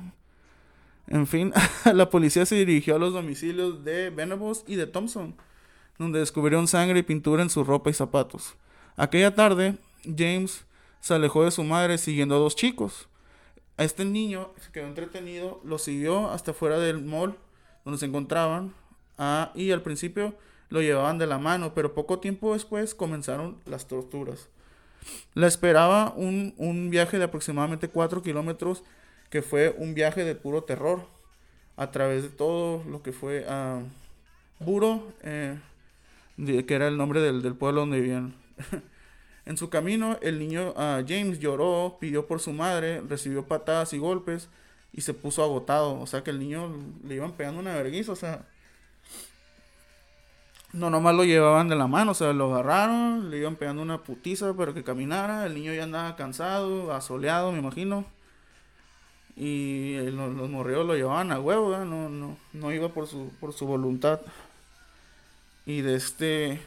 En 1.08 1.26
fin, 1.26 1.52
la 1.92 2.10
policía 2.10 2.46
se 2.46 2.56
dirigió 2.56 2.96
a 2.96 2.98
los 2.98 3.12
domicilios 3.12 3.84
de 3.84 4.10
Venables 4.10 4.64
y 4.66 4.76
de 4.76 4.86
Thompson, 4.86 5.34
donde 5.98 6.18
descubrieron 6.18 6.68
sangre 6.68 7.00
y 7.00 7.02
pintura 7.02 7.42
en 7.42 7.50
su 7.50 7.64
ropa 7.64 7.90
y 7.90 7.94
zapatos. 7.94 8.54
Aquella 8.96 9.34
tarde, 9.34 9.76
James 10.04 10.64
se 11.00 11.14
alejó 11.14 11.44
de 11.44 11.50
su 11.50 11.62
madre 11.64 11.98
siguiendo 11.98 12.36
a 12.36 12.38
dos 12.38 12.56
chicos. 12.56 13.08
A 13.76 13.84
este 13.84 14.04
niño 14.04 14.50
se 14.58 14.72
quedó 14.72 14.86
entretenido, 14.86 15.60
lo 15.64 15.78
siguió 15.78 16.30
hasta 16.30 16.54
fuera 16.54 16.78
del 16.78 17.04
mall 17.04 17.36
donde 17.84 17.98
se 17.98 18.06
encontraban 18.06 18.74
ah, 19.18 19.52
y 19.54 19.70
al 19.70 19.82
principio 19.82 20.34
lo 20.68 20.80
llevaban 20.82 21.18
de 21.18 21.26
la 21.26 21.38
mano, 21.38 21.74
pero 21.74 21.94
poco 21.94 22.18
tiempo 22.18 22.52
después 22.52 22.94
comenzaron 22.94 23.58
las 23.66 23.86
torturas. 23.86 24.48
La 25.34 25.46
esperaba 25.46 26.12
un, 26.16 26.54
un 26.56 26.90
viaje 26.90 27.18
de 27.18 27.24
aproximadamente 27.24 27.88
4 27.88 28.22
kilómetros 28.22 28.82
que 29.30 29.42
fue 29.42 29.74
un 29.78 29.94
viaje 29.94 30.24
de 30.24 30.34
puro 30.34 30.64
terror 30.64 31.06
a 31.76 31.90
través 31.90 32.22
de 32.22 32.28
todo 32.30 32.82
lo 32.84 33.02
que 33.02 33.12
fue 33.12 33.44
a 33.48 33.82
Buro, 34.58 35.12
eh, 35.22 35.58
que 36.66 36.74
era 36.74 36.88
el 36.88 36.96
nombre 36.96 37.20
del, 37.20 37.54
pueblo 37.54 37.80
donde 37.80 38.00
vivían. 38.00 38.34
en 39.46 39.56
su 39.56 39.68
camino, 39.68 40.18
el 40.22 40.38
niño 40.38 40.70
uh, 40.70 41.04
James 41.06 41.38
lloró, 41.38 41.98
pidió 42.00 42.26
por 42.26 42.40
su 42.40 42.52
madre, 42.52 43.02
recibió 43.02 43.46
patadas 43.46 43.92
y 43.92 43.98
golpes 43.98 44.48
y 44.92 45.02
se 45.02 45.12
puso 45.12 45.42
agotado. 45.42 46.00
O 46.00 46.06
sea 46.06 46.24
que 46.24 46.30
el 46.30 46.38
niño 46.38 46.74
le 47.04 47.16
iban 47.16 47.32
pegando 47.32 47.60
una 47.60 47.74
vergüenza. 47.74 48.46
No, 50.76 50.90
nomás 50.90 51.14
lo 51.14 51.24
llevaban 51.24 51.68
de 51.70 51.74
la 51.74 51.86
mano, 51.86 52.10
o 52.10 52.14
sea, 52.14 52.34
lo 52.34 52.52
agarraron, 52.54 53.30
le 53.30 53.38
iban 53.38 53.56
pegando 53.56 53.80
una 53.80 54.02
putiza 54.02 54.52
para 54.52 54.74
que 54.74 54.84
caminara. 54.84 55.46
El 55.46 55.54
niño 55.54 55.72
ya 55.72 55.84
andaba 55.84 56.16
cansado, 56.16 56.92
asoleado, 56.92 57.50
me 57.50 57.60
imagino. 57.60 58.04
Y 59.36 59.96
los, 60.10 60.50
morreos 60.50 60.86
lo 60.86 60.94
llevaban 60.94 61.32
a 61.32 61.40
huevo, 61.40 61.76
no, 61.78 62.10
no, 62.10 62.36
no 62.52 62.72
iba 62.72 62.90
por 62.90 63.06
su, 63.06 63.32
por 63.40 63.54
su 63.54 63.66
voluntad. 63.66 64.20
Y 65.64 65.80
de 65.80 65.94
este. 65.96 66.60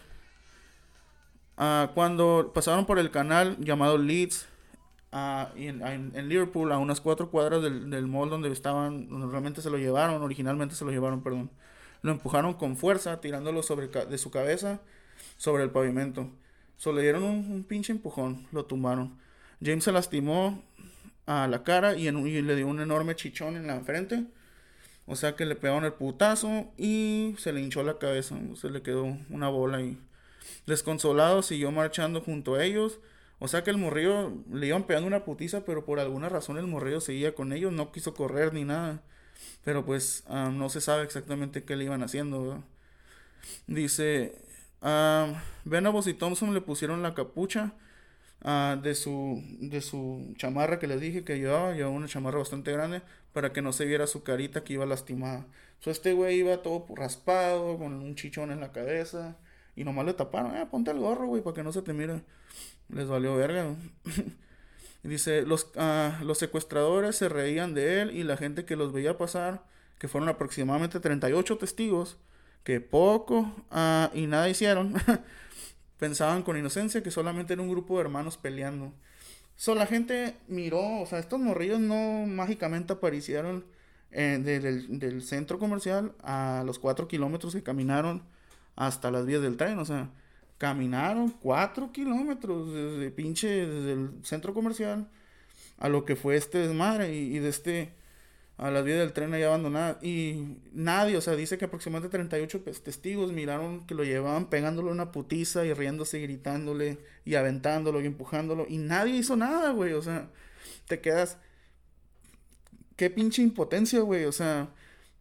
cuando 1.94 2.52
pasaron 2.54 2.86
por 2.86 2.98
el 2.98 3.12
canal 3.12 3.58
llamado 3.60 4.00
Leeds, 4.00 4.48
en, 5.56 5.84
en, 6.16 6.30
Liverpool, 6.30 6.72
a 6.72 6.80
unas 6.80 7.00
cuatro 7.00 7.30
cuadras 7.30 7.62
del, 7.62 7.92
del 7.92 8.08
mall 8.08 8.32
donde 8.32 8.52
estaban, 8.52 9.08
donde 9.08 9.28
realmente 9.28 9.62
se 9.62 9.70
lo 9.70 9.78
llevaron, 9.78 10.22
originalmente 10.24 10.74
se 10.74 10.84
lo 10.84 10.90
llevaron, 10.92 11.22
perdón. 11.22 11.52
Lo 12.02 12.12
empujaron 12.12 12.54
con 12.54 12.78
fuerza, 12.78 13.22
tirándolo 13.22 13.64
sobre 13.64 13.88
de 13.88 14.18
su 14.18 14.32
cabeza 14.32 14.82
sobre 15.38 15.64
el 15.64 15.72
pavimento. 15.72 16.30
Solo 16.78 16.98
le 16.98 17.04
dieron 17.04 17.24
un, 17.24 17.64
pinche 17.64 17.92
empujón, 17.92 18.48
lo 18.52 18.66
tumbaron. 18.66 19.18
James 19.64 19.84
se 19.84 19.92
lastimó 19.92 20.64
a 21.26 21.48
la 21.48 21.64
cara 21.64 21.96
y, 21.96 22.08
en, 22.08 22.24
le 22.48 22.56
dio 22.56 22.68
un 22.68 22.80
enorme 22.80 23.16
chichón 23.16 23.58
en 23.58 23.68
la 23.68 23.82
frente. 23.82 24.26
O 25.06 25.16
sea 25.16 25.36
que 25.36 25.46
le 25.46 25.56
pegaron 25.56 25.86
el 25.86 25.94
putazo 25.94 26.72
y 26.78 27.36
se 27.40 27.52
le 27.52 27.62
hinchó 27.62 27.84
la 27.84 27.98
cabeza. 27.98 28.38
Se 28.56 28.70
le 28.70 28.82
quedó 28.82 29.18
una 29.30 29.50
bola 29.50 29.82
y 29.82 29.98
desconsolado 30.68 31.42
siguió 31.42 31.72
marchando 31.72 32.22
junto 32.22 32.56
a 32.56 32.64
ellos. 32.64 33.00
O 33.40 33.48
sea 33.48 33.64
que 33.64 33.72
el 33.72 33.78
morrillo 33.78 34.34
le 34.52 34.68
iban 34.68 34.84
pegando 34.84 35.08
una 35.08 35.26
putiza, 35.26 35.66
pero 35.66 35.86
por 35.86 36.00
alguna 36.00 36.30
razón 36.30 36.58
el 36.58 36.68
morrillo 36.68 37.02
seguía 37.02 37.34
con 37.34 37.54
ellos, 37.54 37.72
no 37.72 37.92
quiso 37.92 38.14
correr 38.14 38.54
ni 38.54 38.66
nada. 38.66 39.02
Pero 39.64 39.86
pues 39.86 40.24
ah, 40.28 40.52
no 40.54 40.70
se 40.70 40.82
sabe 40.82 41.04
exactamente 41.04 41.64
qué 41.64 41.76
le 41.76 41.86
iban 41.86 42.04
haciendo. 42.04 42.64
Dice, 43.68 44.36
uh, 44.82 46.10
y 46.10 46.14
Thompson 46.14 46.54
le 46.54 46.62
pusieron 46.62 47.02
la 47.04 47.14
capucha 47.14 47.74
Ah, 48.42 48.80
de, 48.82 48.96
su, 48.96 49.44
de 49.60 49.82
su 49.82 50.34
chamarra 50.38 50.80
que 50.80 50.88
les 50.88 51.02
dije 51.02 51.24
que 51.26 51.38
llevaba, 51.38 51.74
llevaba 51.74 51.94
una 51.96 52.08
chamarra 52.08 52.38
bastante 52.40 52.72
grande 52.72 53.02
para 53.34 53.52
que 53.52 53.62
no 53.62 53.74
se 53.74 53.86
viera 53.86 54.08
su 54.08 54.24
carita 54.24 54.64
que 54.64 54.74
iba 54.74 54.86
lastimada. 54.86 55.46
So, 55.80 55.92
este 55.92 56.14
güey 56.14 56.40
iba 56.40 56.62
todo 56.62 56.86
raspado, 56.96 57.78
con 57.78 57.94
un 57.96 58.16
chichón 58.16 58.52
en 58.52 58.60
la 58.62 58.72
cabeza, 58.72 59.38
Y 59.76 59.84
nomás 59.84 60.06
le 60.06 60.14
taparon, 60.14 60.56
eh, 60.58 60.66
ponte 60.70 60.92
el 60.92 61.00
gorro, 61.00 61.28
güey, 61.28 61.42
para 61.44 61.56
que 61.56 61.64
no 61.64 61.72
se 61.74 61.82
te 61.82 61.94
mire. 61.94 62.22
Les 62.90 63.08
valió 63.08 63.36
verga. 63.36 63.76
dice, 65.04 65.44
los, 65.44 65.72
ah, 65.76 66.20
los 66.24 66.38
secuestradores 66.38 67.16
se 67.16 67.30
reían 67.30 67.74
de 67.74 68.02
él 68.02 68.12
y 68.16 68.24
la 68.24 68.38
gente 68.38 68.66
que 68.66 68.76
los 68.76 68.92
veía 68.92 69.18
pasar, 69.18 69.64
que 69.98 70.08
fueron 70.08 70.30
aproximadamente 70.30 71.00
38 71.00 71.58
testigos, 71.58 72.18
que 72.64 72.82
poco 72.82 73.54
ah, 73.72 74.12
y 74.14 74.28
nada 74.28 74.50
hicieron, 74.50 74.94
pensaban 75.98 76.44
con 76.44 76.58
inocencia 76.58 77.04
que 77.04 77.12
solamente 77.12 77.54
era 77.54 77.62
un 77.62 77.70
grupo 77.70 77.96
de 77.96 78.02
hermanos 78.02 78.38
peleando. 78.38 78.94
So, 79.56 79.76
la 79.76 79.86
gente 79.88 80.36
miró, 80.48 81.02
o 81.02 81.06
sea, 81.06 81.20
estos 81.20 81.40
morrillos 81.40 81.82
no 81.82 82.26
mágicamente 82.26 82.94
aparecieron 82.94 83.66
eh, 84.12 84.40
del, 84.42 85.22
centro 85.22 85.60
comercial 85.60 86.16
a 86.24 86.64
los 86.66 86.80
cuatro 86.80 87.08
kilómetros 87.08 87.54
que 87.54 87.62
caminaron 87.62 88.24
hasta 88.76 89.12
las 89.12 89.26
vías 89.26 89.42
del 89.42 89.58
tren, 89.58 89.78
o 89.80 89.86
sea, 89.86 90.10
caminaron 90.60 91.32
cuatro 91.32 91.92
kilómetros 91.92 92.72
desde 92.72 93.10
pinche, 93.12 93.66
desde 93.66 93.94
el 93.94 94.12
centro 94.24 94.54
comercial 94.54 95.08
a 95.80 95.88
lo 95.90 96.04
que 96.06 96.18
fue 96.18 96.36
este 96.36 96.60
desmadre 96.60 97.16
y, 97.16 97.40
de 97.40 97.50
este 97.50 97.94
a 98.58 98.70
las 98.70 98.84
vías 98.84 99.00
del 99.00 99.14
tren 99.14 99.34
ahí 99.34 99.44
abandonadas. 99.44 100.04
Y 100.04 100.58
nadie, 100.74 101.16
o 101.16 101.22
sea, 101.22 101.38
dice 101.38 101.58
que 101.58 101.66
aproximadamente 101.66 102.12
38 102.12 102.62
testigos 102.84 103.32
miraron 103.32 103.88
que 103.88 103.96
lo 103.96 104.04
llevaban 104.04 104.50
pegándole 104.50 104.92
una 104.92 105.14
putiza 105.14 105.66
y 105.66 105.74
riéndose 105.74 106.20
y 106.20 106.24
gritándole 106.24 106.98
y 107.24 107.36
aventándolo 107.36 108.02
y 108.02 108.06
empujándolo. 108.06 108.66
Y 108.68 108.78
nadie 108.80 109.16
hizo 109.16 109.38
nada, 109.38 109.72
güey. 109.72 109.94
O 109.94 110.02
sea, 110.02 110.28
te 110.90 111.00
quedas. 111.00 111.38
Qué 112.98 113.10
pinche 113.10 113.42
impotencia, 113.42 114.02
güey. 114.02 114.26
O 114.26 114.34
sea, 114.34 114.68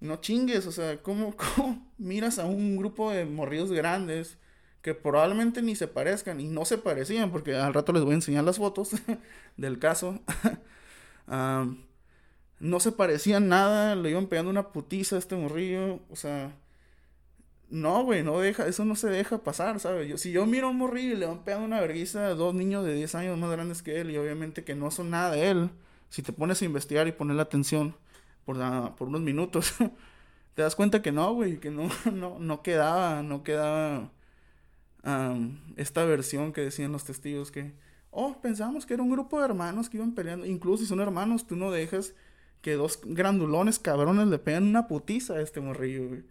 no 0.01 0.17
chingues. 0.17 0.67
O 0.67 0.73
sea, 0.73 1.01
¿cómo, 1.01 1.37
¿cómo 1.57 1.93
miras 1.97 2.41
a 2.41 2.47
un 2.47 2.77
grupo 2.77 3.13
de 3.13 3.25
morridos 3.25 3.71
grandes 3.71 4.37
que 4.83 4.95
probablemente 4.95 5.63
ni 5.63 5.75
se 5.77 5.89
parezcan 5.89 6.41
y 6.41 6.49
no 6.49 6.65
se 6.65 6.79
parecían? 6.79 7.31
Porque 7.31 7.55
al 7.55 7.75
rato 7.75 7.93
les 7.93 8.03
voy 8.03 8.13
a 8.13 8.17
enseñar 8.17 8.45
las 8.45 8.59
fotos 8.59 8.91
del 9.57 9.79
caso. 9.79 10.21
um, 11.27 11.79
no 12.61 12.81
se 12.81 12.93
parecían 12.93 13.49
nada, 13.49 13.95
le 13.95 14.11
iban 14.11 14.27
pegando 14.27 14.51
una 14.51 14.69
putiza 14.73 15.17
a 15.17 15.19
este 15.19 15.37
morrillo, 15.37 16.01
o 16.11 16.17
sea, 16.17 16.53
no, 17.71 18.03
güey, 18.05 18.23
no 18.23 18.41
deja, 18.41 18.67
eso 18.67 18.85
no 18.85 18.97
se 18.97 19.09
deja 19.09 19.39
pasar, 19.39 19.79
¿sabes? 19.81 20.09
Yo, 20.09 20.19
si 20.19 20.33
yo 20.33 20.47
miro 20.47 20.69
a 20.69 20.71
un 20.71 20.79
morrillo 20.79 21.15
y 21.15 21.19
le 21.19 21.27
van 21.27 21.45
pegando 21.45 21.67
una 21.67 21.81
vergüenza 21.81 22.27
a 22.27 22.35
dos 22.35 22.55
niños 22.55 22.85
de 22.85 22.95
10 22.95 23.15
años 23.15 23.39
más 23.39 23.51
grandes 23.51 23.83
que 23.83 24.01
él 24.01 24.11
y 24.11 24.17
obviamente 24.17 24.65
que 24.65 24.75
no 24.75 24.91
son 24.91 25.11
nada 25.11 25.33
de 25.33 25.51
él, 25.51 25.71
si 26.09 26.23
te 26.23 26.33
pones 26.33 26.63
a 26.63 26.65
investigar 26.65 27.07
y 27.09 27.13
poner 27.13 27.37
la 27.37 27.43
atención 27.43 27.95
por, 28.45 28.57
por 28.97 29.09
unos 29.09 29.21
minutos, 29.21 29.75
te 30.55 30.63
das 30.63 30.75
cuenta 30.77 31.03
que 31.03 31.13
no, 31.13 31.35
güey, 31.35 31.59
que 31.61 31.71
no, 31.71 31.89
no, 32.13 32.39
no 32.39 32.63
quedaba, 32.63 33.23
no 33.23 33.43
quedaba 33.43 34.11
esta 35.77 36.05
versión 36.05 36.53
que 36.53 36.61
decían 36.63 36.93
los 36.93 37.05
testigos 37.05 37.51
que, 37.51 37.73
oh, 38.11 38.41
pensamos 38.41 38.85
que 38.85 38.95
era 38.95 39.03
un 39.03 39.11
grupo 39.11 39.39
de 39.39 39.47
hermanos 39.47 39.89
que 39.89 39.97
iban 39.97 40.15
peleando, 40.15 40.47
incluso 40.47 40.83
si 40.83 40.89
son 40.89 41.01
hermanos, 41.01 41.47
tú 41.47 41.57
no 41.57 41.71
dejas 41.71 42.15
que 42.61 42.75
dos 42.75 43.01
grandulones 43.05 43.79
cabrones 43.79 44.27
le 44.27 44.39
pegan 44.39 44.65
una 44.65 44.89
putiza 44.89 45.35
a 45.35 45.41
este 45.41 45.61
morrillo. 45.61 46.23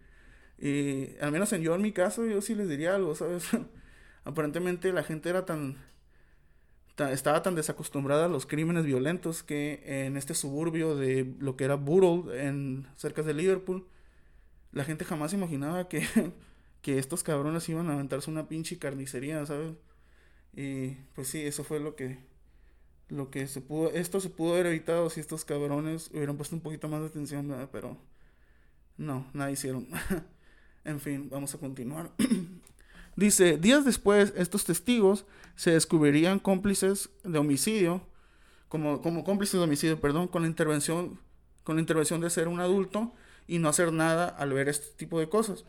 Y 0.58 1.16
al 1.20 1.32
menos 1.32 1.52
en 1.52 1.62
yo, 1.62 1.74
en 1.74 1.82
mi 1.82 1.92
caso, 1.92 2.26
yo 2.26 2.40
sí 2.42 2.54
les 2.54 2.68
diría 2.68 2.94
algo, 2.94 3.14
¿sabes? 3.14 3.44
Aparentemente 4.24 4.92
la 4.92 5.02
gente 5.02 5.30
era 5.30 5.46
tan, 5.46 5.78
Estaba 7.06 7.42
tan 7.42 7.54
desacostumbrada 7.54 8.24
a 8.24 8.28
los 8.28 8.44
crímenes 8.44 8.84
violentos 8.84 9.44
que 9.44 9.82
en 9.84 10.16
este 10.16 10.34
suburbio 10.34 10.96
de 10.96 11.32
lo 11.38 11.56
que 11.56 11.64
era 11.64 11.76
Borough, 11.76 12.30
en, 12.32 12.88
cerca 12.96 13.22
de 13.22 13.34
Liverpool, 13.34 13.86
la 14.72 14.84
gente 14.84 15.04
jamás 15.04 15.32
imaginaba 15.32 15.88
que, 15.88 16.02
que 16.82 16.98
estos 16.98 17.22
cabrones 17.22 17.68
iban 17.68 17.90
a 17.90 17.94
aventarse 17.94 18.30
una 18.30 18.48
pinche 18.48 18.78
carnicería, 18.78 19.44
¿sabes? 19.46 19.74
Y 20.54 20.90
pues 21.14 21.28
sí, 21.28 21.42
eso 21.42 21.64
fue 21.64 21.80
lo 21.80 21.96
que 21.96 22.18
lo 23.08 23.30
que 23.30 23.46
se 23.46 23.60
pudo, 23.60 23.90
esto 23.90 24.20
se 24.20 24.30
pudo 24.30 24.54
haber 24.54 24.66
evitado 24.66 25.08
si 25.10 25.20
estos 25.20 25.44
cabrones 25.44 26.10
hubieran 26.12 26.36
puesto 26.36 26.54
un 26.54 26.62
poquito 26.62 26.88
más 26.88 27.00
de 27.00 27.06
atención, 27.06 27.68
pero 27.72 27.96
no, 28.96 29.26
nada 29.32 29.50
hicieron. 29.50 29.88
en 30.84 31.00
fin, 31.00 31.28
vamos 31.30 31.54
a 31.54 31.58
continuar. 31.58 32.10
Dice, 33.16 33.56
días 33.56 33.84
después, 33.84 34.32
estos 34.36 34.64
testigos 34.64 35.24
se 35.56 35.72
descubrirían 35.72 36.38
cómplices 36.38 37.10
de 37.24 37.38
homicidio, 37.38 38.02
como, 38.68 39.00
como 39.00 39.24
cómplices 39.24 39.58
de 39.58 39.64
homicidio, 39.64 40.00
perdón, 40.00 40.28
con 40.28 40.42
la 40.42 40.48
intervención, 40.48 41.18
con 41.64 41.76
la 41.76 41.80
intervención 41.80 42.20
de 42.20 42.30
ser 42.30 42.46
un 42.46 42.60
adulto 42.60 43.12
y 43.46 43.58
no 43.58 43.68
hacer 43.68 43.92
nada 43.92 44.28
al 44.28 44.52
ver 44.52 44.68
este 44.68 44.94
tipo 44.96 45.18
de 45.18 45.28
cosas. 45.28 45.64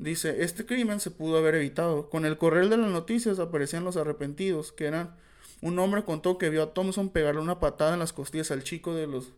Dice, 0.00 0.42
este 0.42 0.64
crimen 0.64 0.98
se 0.98 1.10
pudo 1.10 1.36
haber 1.36 1.56
evitado. 1.56 2.08
Con 2.08 2.24
el 2.24 2.38
correr 2.38 2.70
de 2.70 2.78
las 2.78 2.90
noticias 2.90 3.38
aparecían 3.38 3.84
los 3.84 3.98
arrepentidos, 3.98 4.72
que 4.72 4.86
eran 4.86 5.14
un 5.60 5.78
hombre 5.78 6.04
contó 6.04 6.38
que 6.38 6.48
vio 6.48 6.62
a 6.62 6.72
Thompson 6.72 7.10
pegarle 7.10 7.42
una 7.42 7.60
patada 7.60 7.92
en 7.92 7.98
las 7.98 8.14
costillas 8.14 8.50
al 8.50 8.64
chico 8.64 8.94
de 8.94 9.06
los 9.06 9.32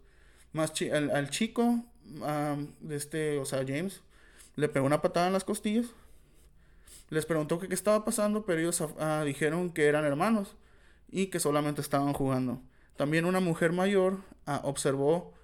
más 0.53 0.73
al, 0.93 1.31
chico 1.31 1.85
de 2.81 2.97
este, 2.97 3.39
o 3.39 3.45
sea, 3.45 3.65
James, 3.67 4.03
le 4.55 4.69
pegó 4.69 4.87
una 4.87 5.03
patada 5.03 5.27
en 5.27 5.33
las 5.33 5.43
costillas. 5.43 5.87
Les 7.11 7.27
preguntó 7.27 7.59
qué 7.59 7.75
estaba 7.75 8.05
pasando, 8.05 8.47
pero 8.47 8.61
ellos 8.61 8.85
ah, 9.01 9.25
dijeron 9.27 9.71
que 9.71 9.87
eran 9.87 10.05
hermanos 10.05 10.55
y 11.11 11.27
que 11.27 11.41
solamente 11.41 11.81
estaban 11.81 12.13
jugando. 12.13 12.61
También 12.97 13.25
una 13.25 13.41
mujer 13.41 13.73
mayor 13.73 14.19
ah, 14.47 14.61
observó 14.63 15.35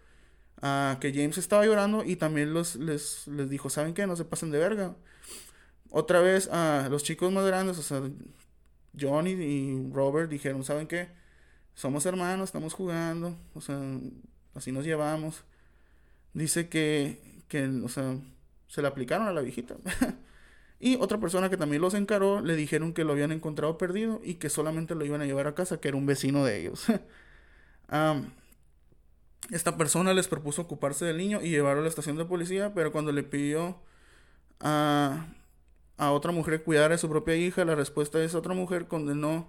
ah, 0.63 0.99
que 1.01 1.13
James 1.13 1.39
estaba 1.39 1.65
llorando 1.67 2.05
y 2.05 2.17
también 2.17 2.55
los, 2.55 2.77
les, 2.77 3.27
les 3.29 3.51
dijo, 3.51 3.71
¿saben 3.71 3.95
qué? 3.95 4.07
No 4.07 4.17
se 4.17 4.25
pasen 4.25 4.51
de 4.51 4.59
verga. 4.59 4.97
Otra 5.91 6.21
vez, 6.21 6.51
los 6.91 7.03
chicos 7.03 7.33
más 7.33 7.47
grandes, 7.47 7.79
o 7.79 7.83
sea, 7.83 8.03
Johnny 8.99 9.31
y 9.31 9.91
Robert 9.93 10.31
dijeron, 10.31 10.65
¿saben 10.65 10.87
qué? 10.87 11.09
Somos 11.75 12.07
hermanos, 12.07 12.49
estamos 12.51 12.75
jugando, 12.75 13.37
o 13.55 13.61
sea, 13.61 13.81
así 14.55 14.73
nos 14.73 14.85
llevamos. 14.85 15.45
Dice 16.35 16.69
que, 16.69 17.43
que 17.49 17.67
o 17.67 17.89
sea, 17.89 18.17
se 18.69 18.83
le 18.83 18.89
aplicaron 18.89 19.29
a 19.29 19.33
la 19.33 19.41
viejita. 19.41 19.77
y 20.81 20.97
otra 20.97 21.19
persona 21.19 21.51
que 21.51 21.57
también 21.57 21.83
los 21.83 21.95
encaró, 21.95 22.41
le 22.43 22.57
dijeron 22.57 22.93
que 22.93 23.05
lo 23.05 23.13
habían 23.13 23.33
encontrado 23.33 23.79
perdido 23.79 24.21
y 24.25 24.35
que 24.35 24.51
solamente 24.51 24.95
lo 24.95 25.05
iban 25.05 25.23
a 25.23 25.27
llevar 25.27 25.47
a 25.47 25.55
casa, 25.55 25.81
que 25.81 25.89
era 25.89 25.97
un 25.97 26.07
vecino 26.07 26.45
de 26.45 26.61
ellos. 26.61 26.87
esta 29.51 29.77
persona 29.77 30.15
les 30.15 30.29
propuso 30.29 30.63
ocuparse 30.63 31.05
del 31.05 31.19
niño 31.19 31.41
y 31.43 31.51
llevarlo 31.51 31.81
a 31.81 31.83
la 31.85 31.89
estación 31.89 32.17
de 32.17 32.25
policía, 32.25 32.75
pero 32.75 32.93
cuando 32.93 33.13
le 33.13 33.23
pidió 33.23 33.81
a 34.61 35.29
a 35.99 36.13
otra 36.13 36.33
mujer 36.33 36.63
cuidar 36.63 36.93
a 36.93 36.99
su 36.99 37.09
propia 37.09 37.37
hija, 37.37 37.65
la 37.65 37.75
respuesta 37.75 38.19
de 38.19 38.25
esa 38.25 38.39
otra 38.39 38.55
mujer 38.55 38.87
condenó 38.87 39.49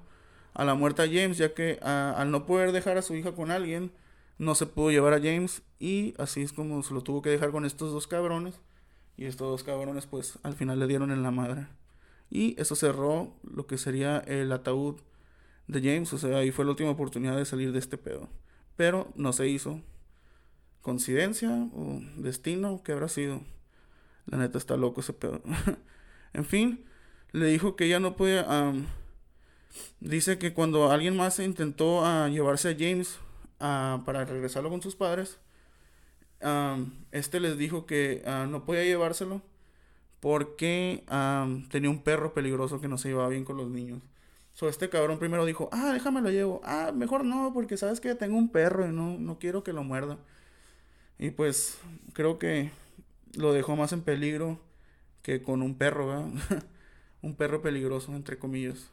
a 0.54 0.66
la 0.66 0.74
muerte 0.74 1.04
a 1.04 1.06
James, 1.06 1.38
ya 1.38 1.54
que 1.54 1.80
al 1.82 2.32
no 2.32 2.46
poder 2.46 2.72
dejar 2.72 2.98
a 2.98 3.04
su 3.04 3.16
hija 3.16 3.34
con 3.34 3.52
alguien, 3.52 3.92
no 4.40 4.56
se 4.56 4.66
pudo 4.66 4.90
llevar 4.90 5.14
a 5.14 5.20
James 5.20 5.62
y 5.80 6.16
así 6.18 6.42
es 6.42 6.52
como 6.52 6.82
se 6.82 6.94
lo 6.94 7.02
tuvo 7.02 7.22
que 7.22 7.30
dejar 7.30 7.52
con 7.52 7.66
estos 7.66 7.92
dos 7.92 8.08
cabrones. 8.08 8.60
Y 9.16 9.26
estos 9.26 9.50
dos 9.50 9.64
cabrones 9.64 10.08
pues 10.08 10.40
al 10.44 10.56
final 10.56 10.80
le 10.80 10.88
dieron 10.88 11.12
en 11.12 11.24
la 11.24 11.32
madre. 11.32 11.68
Y 12.32 12.60
eso 12.60 12.76
cerró 12.76 13.34
lo 13.44 13.68
que 13.68 13.78
sería 13.78 14.20
el 14.20 14.52
ataúd 14.52 14.96
de 15.68 15.82
James, 15.82 16.12
o 16.14 16.18
sea, 16.18 16.38
ahí 16.38 16.52
fue 16.52 16.66
la 16.66 16.72
última 16.72 16.90
oportunidad 16.90 17.38
de 17.38 17.46
salir 17.46 17.72
de 17.72 17.80
este 17.80 17.98
pedo. 17.98 18.28
Pero 18.80 19.12
no 19.16 19.34
se 19.34 19.50
hizo. 19.50 19.82
¿Coincidencia 20.82 21.50
o 21.76 22.00
destino? 22.16 22.82
¿Qué 22.82 22.94
habrá 22.94 23.10
sido? 23.10 23.42
La 24.26 24.38
neta 24.38 24.58
está 24.58 24.78
loco 24.78 25.02
ese 25.02 25.12
pedo. 25.12 25.42
En 26.32 26.46
fin, 26.46 26.86
le 27.34 27.48
dijo 27.48 27.76
que 27.76 27.88
ella 27.88 28.00
no 28.00 28.16
podía... 28.16 28.48
dice 30.00 30.38
que 30.38 30.54
cuando 30.54 30.92
alguien 30.92 31.18
más 31.18 31.40
intentó 31.40 32.04
uh, 32.04 32.30
llevarse 32.30 32.70
a 32.70 32.76
James 32.80 33.20
uh, 33.60 34.06
para 34.06 34.24
regresarlo 34.24 34.70
con 34.70 34.82
sus 34.82 34.96
padres, 34.96 35.40
este 37.12 37.42
les 37.42 37.58
dijo 37.58 37.86
que 37.86 38.24
uh, 38.26 38.48
no 38.50 38.64
podía 38.64 38.86
llevárselo 38.86 39.42
porque 40.22 41.04
tenía 41.70 41.90
un 41.90 42.02
perro 42.02 42.34
peligroso 42.34 42.80
que 42.80 42.88
no 42.88 42.98
se 42.98 43.10
llevaba 43.10 43.28
bien 43.28 43.44
con 43.44 43.58
los 43.58 43.68
niños. 43.68 44.02
So, 44.60 44.68
este 44.68 44.90
cabrón 44.90 45.20
primero 45.20 45.46
dijo, 45.46 45.70
ah, 45.72 45.94
déjame 45.94 46.20
lo 46.20 46.30
llevo. 46.30 46.60
Ah, 46.66 46.92
mejor 46.94 47.24
no, 47.24 47.54
porque 47.54 47.78
sabes 47.78 48.02
que 48.02 48.14
tengo 48.14 48.38
un 48.38 48.50
perro 48.50 48.86
y 48.86 48.92
no, 48.92 49.18
no 49.18 49.40
quiero 49.40 49.64
que 49.64 49.72
lo 49.72 49.86
muerda. 49.86 50.18
Y 51.18 51.30
pues 51.32 51.78
creo 52.12 52.40
que 52.40 52.70
lo 53.38 53.54
dejó 53.54 53.78
más 53.78 53.94
en 53.94 54.02
peligro 54.02 54.60
que 55.22 55.42
con 55.42 55.62
un 55.62 55.76
perro, 55.76 56.08
¿verdad? 56.08 56.28
un 57.22 57.36
perro 57.36 57.62
peligroso, 57.62 58.14
entre 58.14 58.38
comillas. 58.38 58.92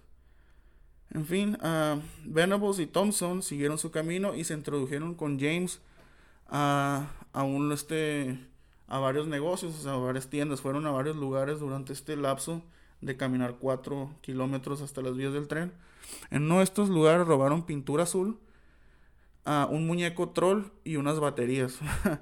En 1.11 1.27
fin, 1.27 1.59
uh, 1.61 2.01
Venables 2.25 2.79
y 2.79 2.87
Thompson 2.87 3.43
siguieron 3.43 3.79
su 3.79 3.91
camino 3.91 4.37
y 4.37 4.45
se 4.45 4.55
introdujeron 4.55 5.17
con 5.17 5.37
James 5.41 5.81
a, 6.47 7.11
a, 7.33 7.43
un, 7.43 7.73
este, 7.73 8.39
a 8.87 9.01
varios 9.01 9.27
negocios, 9.27 9.85
a 9.87 9.97
varias 9.97 10.31
tiendas. 10.31 10.61
Fueron 10.61 10.87
a 10.87 10.93
varios 10.93 11.17
lugares 11.17 11.59
durante 11.59 11.93
este 11.93 12.15
lapso 12.15 12.63
de 13.07 13.17
caminar 13.17 13.57
cuatro 13.59 14.11
kilómetros 14.21 14.83
hasta 14.83 15.01
las 15.01 15.17
vías 15.17 15.33
del 15.33 15.49
tren. 15.49 15.73
En 16.31 16.43
uno 16.45 16.59
de 16.59 16.65
estos 16.65 16.89
lugares 16.89 17.27
robaron 17.27 17.65
pintura 17.65 18.03
azul, 18.03 18.39
a 19.45 19.69
un 19.71 19.87
muñeco 19.87 20.31
troll 20.31 20.65
y 20.85 20.97
unas 20.97 21.21
baterías. 21.21 21.79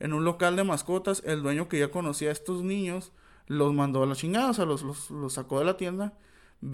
en 0.00 0.12
un 0.12 0.24
local 0.24 0.56
de 0.56 0.64
mascotas, 0.64 1.22
el 1.24 1.42
dueño 1.42 1.68
que 1.68 1.78
ya 1.78 1.90
conocía 1.90 2.28
a 2.30 2.32
estos 2.32 2.62
niños 2.62 3.12
los 3.46 3.72
mandó 3.72 4.02
a 4.02 4.06
la 4.06 4.16
chingada, 4.16 4.50
o 4.50 4.54
sea, 4.54 4.64
los, 4.64 4.82
los, 4.82 5.32
sacó 5.32 5.60
de 5.60 5.64
la 5.64 5.76
tienda. 5.76 6.14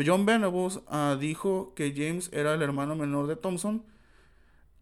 John 0.04 0.24
Venables 0.24 0.80
ah, 0.88 1.16
dijo 1.20 1.74
que 1.74 1.92
James 1.94 2.30
era 2.32 2.54
el 2.54 2.62
hermano 2.62 2.96
menor 2.96 3.26
de 3.26 3.36
Thompson 3.36 3.82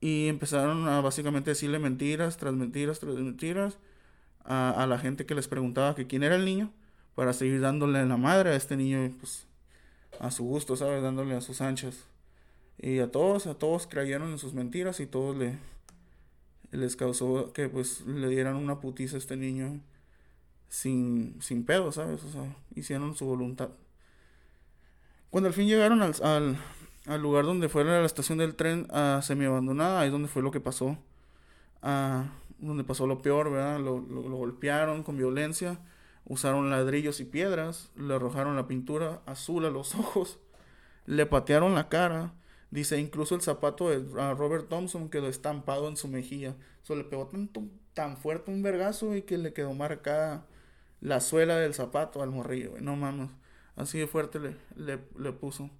y 0.00 0.28
empezaron 0.28 0.86
a 0.86 1.00
básicamente 1.00 1.50
decirle 1.50 1.78
mentiras 1.78 2.36
tras 2.36 2.54
mentiras 2.54 3.00
tras 3.00 3.14
mentiras 3.16 3.78
a, 4.44 4.70
a, 4.70 4.86
la 4.86 4.98
gente 4.98 5.26
que 5.26 5.34
les 5.34 5.48
preguntaba 5.48 5.94
que 5.94 6.06
quién 6.06 6.22
era 6.22 6.36
el 6.36 6.44
niño 6.44 6.72
para 7.18 7.32
seguir 7.32 7.60
dándole 7.60 8.06
la 8.06 8.16
madre 8.16 8.50
a 8.50 8.54
este 8.54 8.76
niño 8.76 9.10
pues 9.18 9.44
a 10.20 10.30
su 10.30 10.44
gusto, 10.44 10.76
¿sabes? 10.76 11.02
Dándole 11.02 11.34
a 11.34 11.40
sus 11.40 11.60
anchas. 11.60 12.04
Y 12.78 13.00
a 13.00 13.10
todos, 13.10 13.48
a 13.48 13.54
todos 13.54 13.88
creyeron 13.88 14.30
en 14.30 14.38
sus 14.38 14.54
mentiras 14.54 15.00
y 15.00 15.06
todos 15.06 15.36
le 15.36 15.58
les 16.70 16.94
causó 16.94 17.52
que 17.52 17.68
pues 17.68 18.02
le 18.02 18.28
dieran 18.28 18.54
una 18.54 18.78
putiza 18.78 19.16
a 19.16 19.18
este 19.18 19.36
niño 19.36 19.80
sin, 20.68 21.42
sin 21.42 21.64
pedo, 21.64 21.90
¿sabes? 21.90 22.22
O 22.22 22.30
sea, 22.30 22.54
hicieron 22.76 23.16
su 23.16 23.26
voluntad. 23.26 23.70
Cuando 25.30 25.48
al 25.48 25.54
fin 25.54 25.66
llegaron 25.66 26.02
al, 26.02 26.14
al, 26.22 26.56
al 27.06 27.20
lugar 27.20 27.46
donde 27.46 27.68
fue 27.68 27.82
la 27.82 28.04
estación 28.04 28.38
del 28.38 28.54
tren 28.54 28.86
a 28.90 29.22
semi 29.24 29.44
abandonada, 29.44 30.02
ahí 30.02 30.06
es 30.06 30.12
donde 30.12 30.28
fue 30.28 30.40
lo 30.44 30.52
que 30.52 30.60
pasó. 30.60 30.96
donde 32.60 32.84
pasó 32.84 33.08
lo 33.08 33.22
peor, 33.22 33.50
¿verdad? 33.50 33.80
Lo, 33.80 33.98
lo, 33.98 34.22
golpearon 34.36 35.02
con 35.02 35.16
violencia, 35.16 35.80
usaron 36.28 36.70
ladrillos 36.70 37.20
y 37.20 37.24
piedras, 37.24 37.90
le 37.96 38.14
arrojaron 38.14 38.54
la 38.54 38.68
pintura 38.68 39.22
azul 39.26 39.64
a 39.64 39.70
los 39.70 39.94
ojos, 39.96 40.38
le 41.06 41.26
patearon 41.26 41.74
la 41.74 41.88
cara. 41.88 42.34
Dice, 42.70 43.00
incluso 43.00 43.34
el 43.34 43.40
zapato 43.40 43.88
de 43.88 43.98
Robert 44.34 44.68
Thompson 44.68 45.08
quedó 45.08 45.28
estampado 45.28 45.88
en 45.88 45.96
su 45.96 46.06
mejilla. 46.06 46.54
So, 46.82 46.94
le 46.96 47.04
pegó 47.04 47.26
tan, 47.26 47.50
tan 47.94 48.18
fuerte 48.18 48.50
un 48.50 48.62
vergazo 48.62 49.16
y 49.16 49.22
que 49.22 49.38
le 49.38 49.54
quedó 49.54 49.72
marcada 49.72 50.46
la 51.00 51.20
suela 51.20 51.56
del 51.56 51.74
zapato 51.74 52.22
al 52.22 52.30
morrillo, 52.30 52.74
No 52.80 52.96
mames. 52.96 53.30
Así 53.76 53.98
de 53.98 54.06
fuerte 54.06 54.38
le, 54.40 54.56
le, 54.76 54.98
le, 55.18 55.32
puso. 55.32 55.70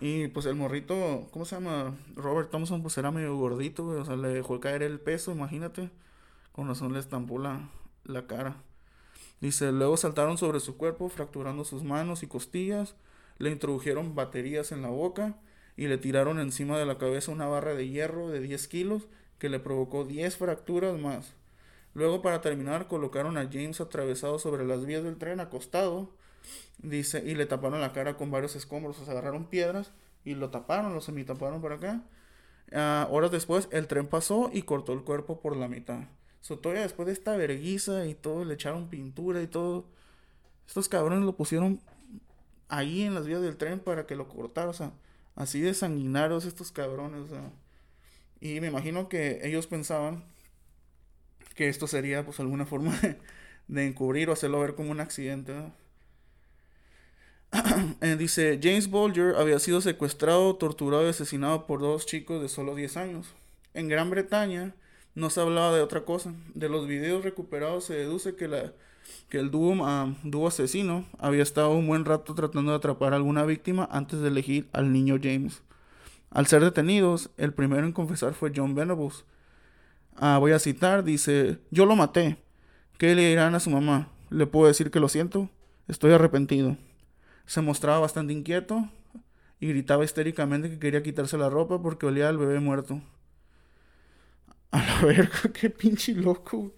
Y 0.00 0.28
pues 0.28 0.46
el 0.46 0.54
morrito, 0.54 1.28
¿cómo 1.32 1.44
se 1.44 1.56
llama? 1.56 1.94
Robert 2.14 2.50
Thompson, 2.50 2.82
pues 2.82 2.96
era 2.98 3.10
medio 3.10 3.36
gordito, 3.36 3.86
O 3.86 4.04
sea, 4.04 4.16
le 4.16 4.28
dejó 4.28 4.60
caer 4.60 4.82
el 4.82 5.00
peso, 5.00 5.32
imagínate. 5.32 5.90
Con 6.52 6.68
razón 6.68 6.92
le 6.94 7.00
estampó 7.00 7.38
la, 7.38 7.68
la 8.04 8.26
cara. 8.26 8.62
Dice, 9.40 9.72
luego 9.72 9.96
saltaron 9.96 10.36
sobre 10.36 10.60
su 10.60 10.76
cuerpo, 10.76 11.08
fracturando 11.08 11.64
sus 11.64 11.82
manos 11.82 12.22
y 12.22 12.26
costillas. 12.26 12.94
Le 13.38 13.50
introdujeron 13.50 14.14
baterías 14.14 14.70
en 14.70 14.82
la 14.82 14.88
boca 14.88 15.38
y 15.76 15.88
le 15.88 15.96
tiraron 15.96 16.38
encima 16.38 16.78
de 16.78 16.84
la 16.84 16.98
cabeza 16.98 17.32
una 17.32 17.46
barra 17.46 17.74
de 17.74 17.88
hierro 17.88 18.28
de 18.28 18.40
10 18.40 18.68
kilos 18.68 19.08
que 19.38 19.48
le 19.48 19.58
provocó 19.58 20.04
10 20.04 20.36
fracturas 20.36 20.98
más. 20.98 21.32
Luego, 21.94 22.20
para 22.22 22.42
terminar, 22.42 22.86
colocaron 22.86 23.38
a 23.38 23.48
James 23.50 23.80
atravesado 23.80 24.38
sobre 24.38 24.66
las 24.66 24.84
vías 24.84 25.02
del 25.02 25.16
tren, 25.16 25.40
acostado, 25.40 26.10
dice, 26.78 27.22
y 27.26 27.34
le 27.34 27.46
taparon 27.46 27.80
la 27.80 27.92
cara 27.92 28.16
con 28.16 28.30
varios 28.30 28.54
escombros. 28.56 29.00
O 29.00 29.04
sea, 29.04 29.12
agarraron 29.12 29.46
piedras 29.46 29.92
y 30.24 30.34
lo 30.34 30.50
taparon, 30.50 30.94
lo 30.94 31.00
semitaparon 31.00 31.62
por 31.62 31.72
acá. 31.72 32.02
Uh, 32.72 33.12
horas 33.12 33.30
después, 33.30 33.68
el 33.72 33.86
tren 33.88 34.06
pasó 34.06 34.50
y 34.52 34.62
cortó 34.62 34.92
el 34.92 35.02
cuerpo 35.02 35.40
por 35.40 35.56
la 35.56 35.66
mitad. 35.66 36.04
So, 36.40 36.58
todavía 36.58 36.82
después 36.82 37.06
de 37.06 37.12
esta 37.12 37.36
verguiza 37.36 38.06
y 38.06 38.14
todo, 38.14 38.44
le 38.44 38.54
echaron 38.54 38.88
pintura 38.88 39.42
y 39.42 39.46
todo. 39.46 39.84
Estos 40.66 40.88
cabrones 40.88 41.24
lo 41.24 41.36
pusieron 41.36 41.80
ahí 42.68 43.02
en 43.02 43.14
las 43.14 43.26
vías 43.26 43.42
del 43.42 43.56
tren 43.56 43.80
para 43.80 44.06
que 44.06 44.16
lo 44.16 44.28
cortara. 44.28 44.70
O 44.70 44.72
sea, 44.72 44.92
así 45.36 45.60
de 45.60 45.74
sanguinarios 45.74 46.44
estos 46.44 46.72
cabrones. 46.72 47.20
O 47.20 47.26
sea. 47.26 47.50
Y 48.40 48.60
me 48.60 48.68
imagino 48.68 49.08
que 49.08 49.40
ellos 49.42 49.66
pensaban 49.66 50.24
que 51.54 51.68
esto 51.68 51.86
sería 51.86 52.24
pues 52.24 52.40
alguna 52.40 52.64
forma 52.64 52.98
de, 53.68 53.86
encubrir 53.86 54.30
o 54.30 54.32
hacerlo 54.32 54.60
ver 54.60 54.74
como 54.74 54.90
un 54.90 55.00
accidente. 55.00 55.52
Eh, 58.00 58.16
dice, 58.16 58.60
James 58.62 58.88
Bolger 58.88 59.34
había 59.36 59.58
sido 59.58 59.80
secuestrado, 59.80 60.54
torturado 60.56 61.04
y 61.06 61.10
asesinado 61.10 61.66
por 61.66 61.80
dos 61.80 62.06
chicos 62.06 62.40
de 62.40 62.48
solo 62.48 62.74
10 62.74 62.96
años. 62.96 63.34
En 63.74 63.88
Gran 63.88 64.08
Bretaña 64.08 64.74
no 65.20 65.30
se 65.30 65.40
hablaba 65.40 65.74
de 65.74 65.82
otra 65.82 66.04
cosa. 66.04 66.34
De 66.54 66.68
los 66.68 66.86
videos 66.86 67.22
recuperados 67.22 67.84
se 67.84 67.94
deduce 67.94 68.34
que, 68.34 68.48
la, 68.48 68.72
que 69.28 69.38
el 69.38 69.50
dúo, 69.50 69.76
ah, 69.84 70.14
dúo 70.24 70.48
asesino 70.48 71.04
había 71.18 71.42
estado 71.42 71.70
un 71.72 71.86
buen 71.86 72.04
rato 72.04 72.34
tratando 72.34 72.72
de 72.72 72.78
atrapar 72.78 73.12
a 73.12 73.16
alguna 73.16 73.44
víctima 73.44 73.88
antes 73.92 74.20
de 74.20 74.28
elegir 74.28 74.68
al 74.72 74.92
niño 74.92 75.18
James. 75.22 75.62
Al 76.30 76.46
ser 76.46 76.62
detenidos, 76.62 77.30
el 77.36 77.52
primero 77.52 77.86
en 77.86 77.92
confesar 77.92 78.34
fue 78.34 78.52
John 78.54 78.74
Venables, 78.74 79.24
Ah, 80.16 80.38
voy 80.38 80.52
a 80.52 80.58
citar, 80.58 81.02
dice, 81.02 81.58
yo 81.70 81.86
lo 81.86 81.96
maté. 81.96 82.36
¿Qué 82.98 83.14
le 83.14 83.28
dirán 83.28 83.54
a 83.54 83.60
su 83.60 83.70
mamá? 83.70 84.08
¿Le 84.28 84.46
puedo 84.46 84.68
decir 84.68 84.90
que 84.90 85.00
lo 85.00 85.08
siento? 85.08 85.48
Estoy 85.88 86.12
arrepentido. 86.12 86.76
Se 87.46 87.62
mostraba 87.62 88.00
bastante 88.00 88.32
inquieto 88.34 88.86
y 89.60 89.68
gritaba 89.68 90.04
histéricamente 90.04 90.68
que 90.68 90.78
quería 90.78 91.02
quitarse 91.02 91.38
la 91.38 91.48
ropa 91.48 91.80
porque 91.80 92.06
olía 92.06 92.28
al 92.28 92.36
bebé 92.36 92.60
muerto. 92.60 93.00
A 94.72 94.84
la 94.84 95.00
verga, 95.02 95.40
qué 95.52 95.68
pinche 95.70 96.14
loco. 96.14 96.72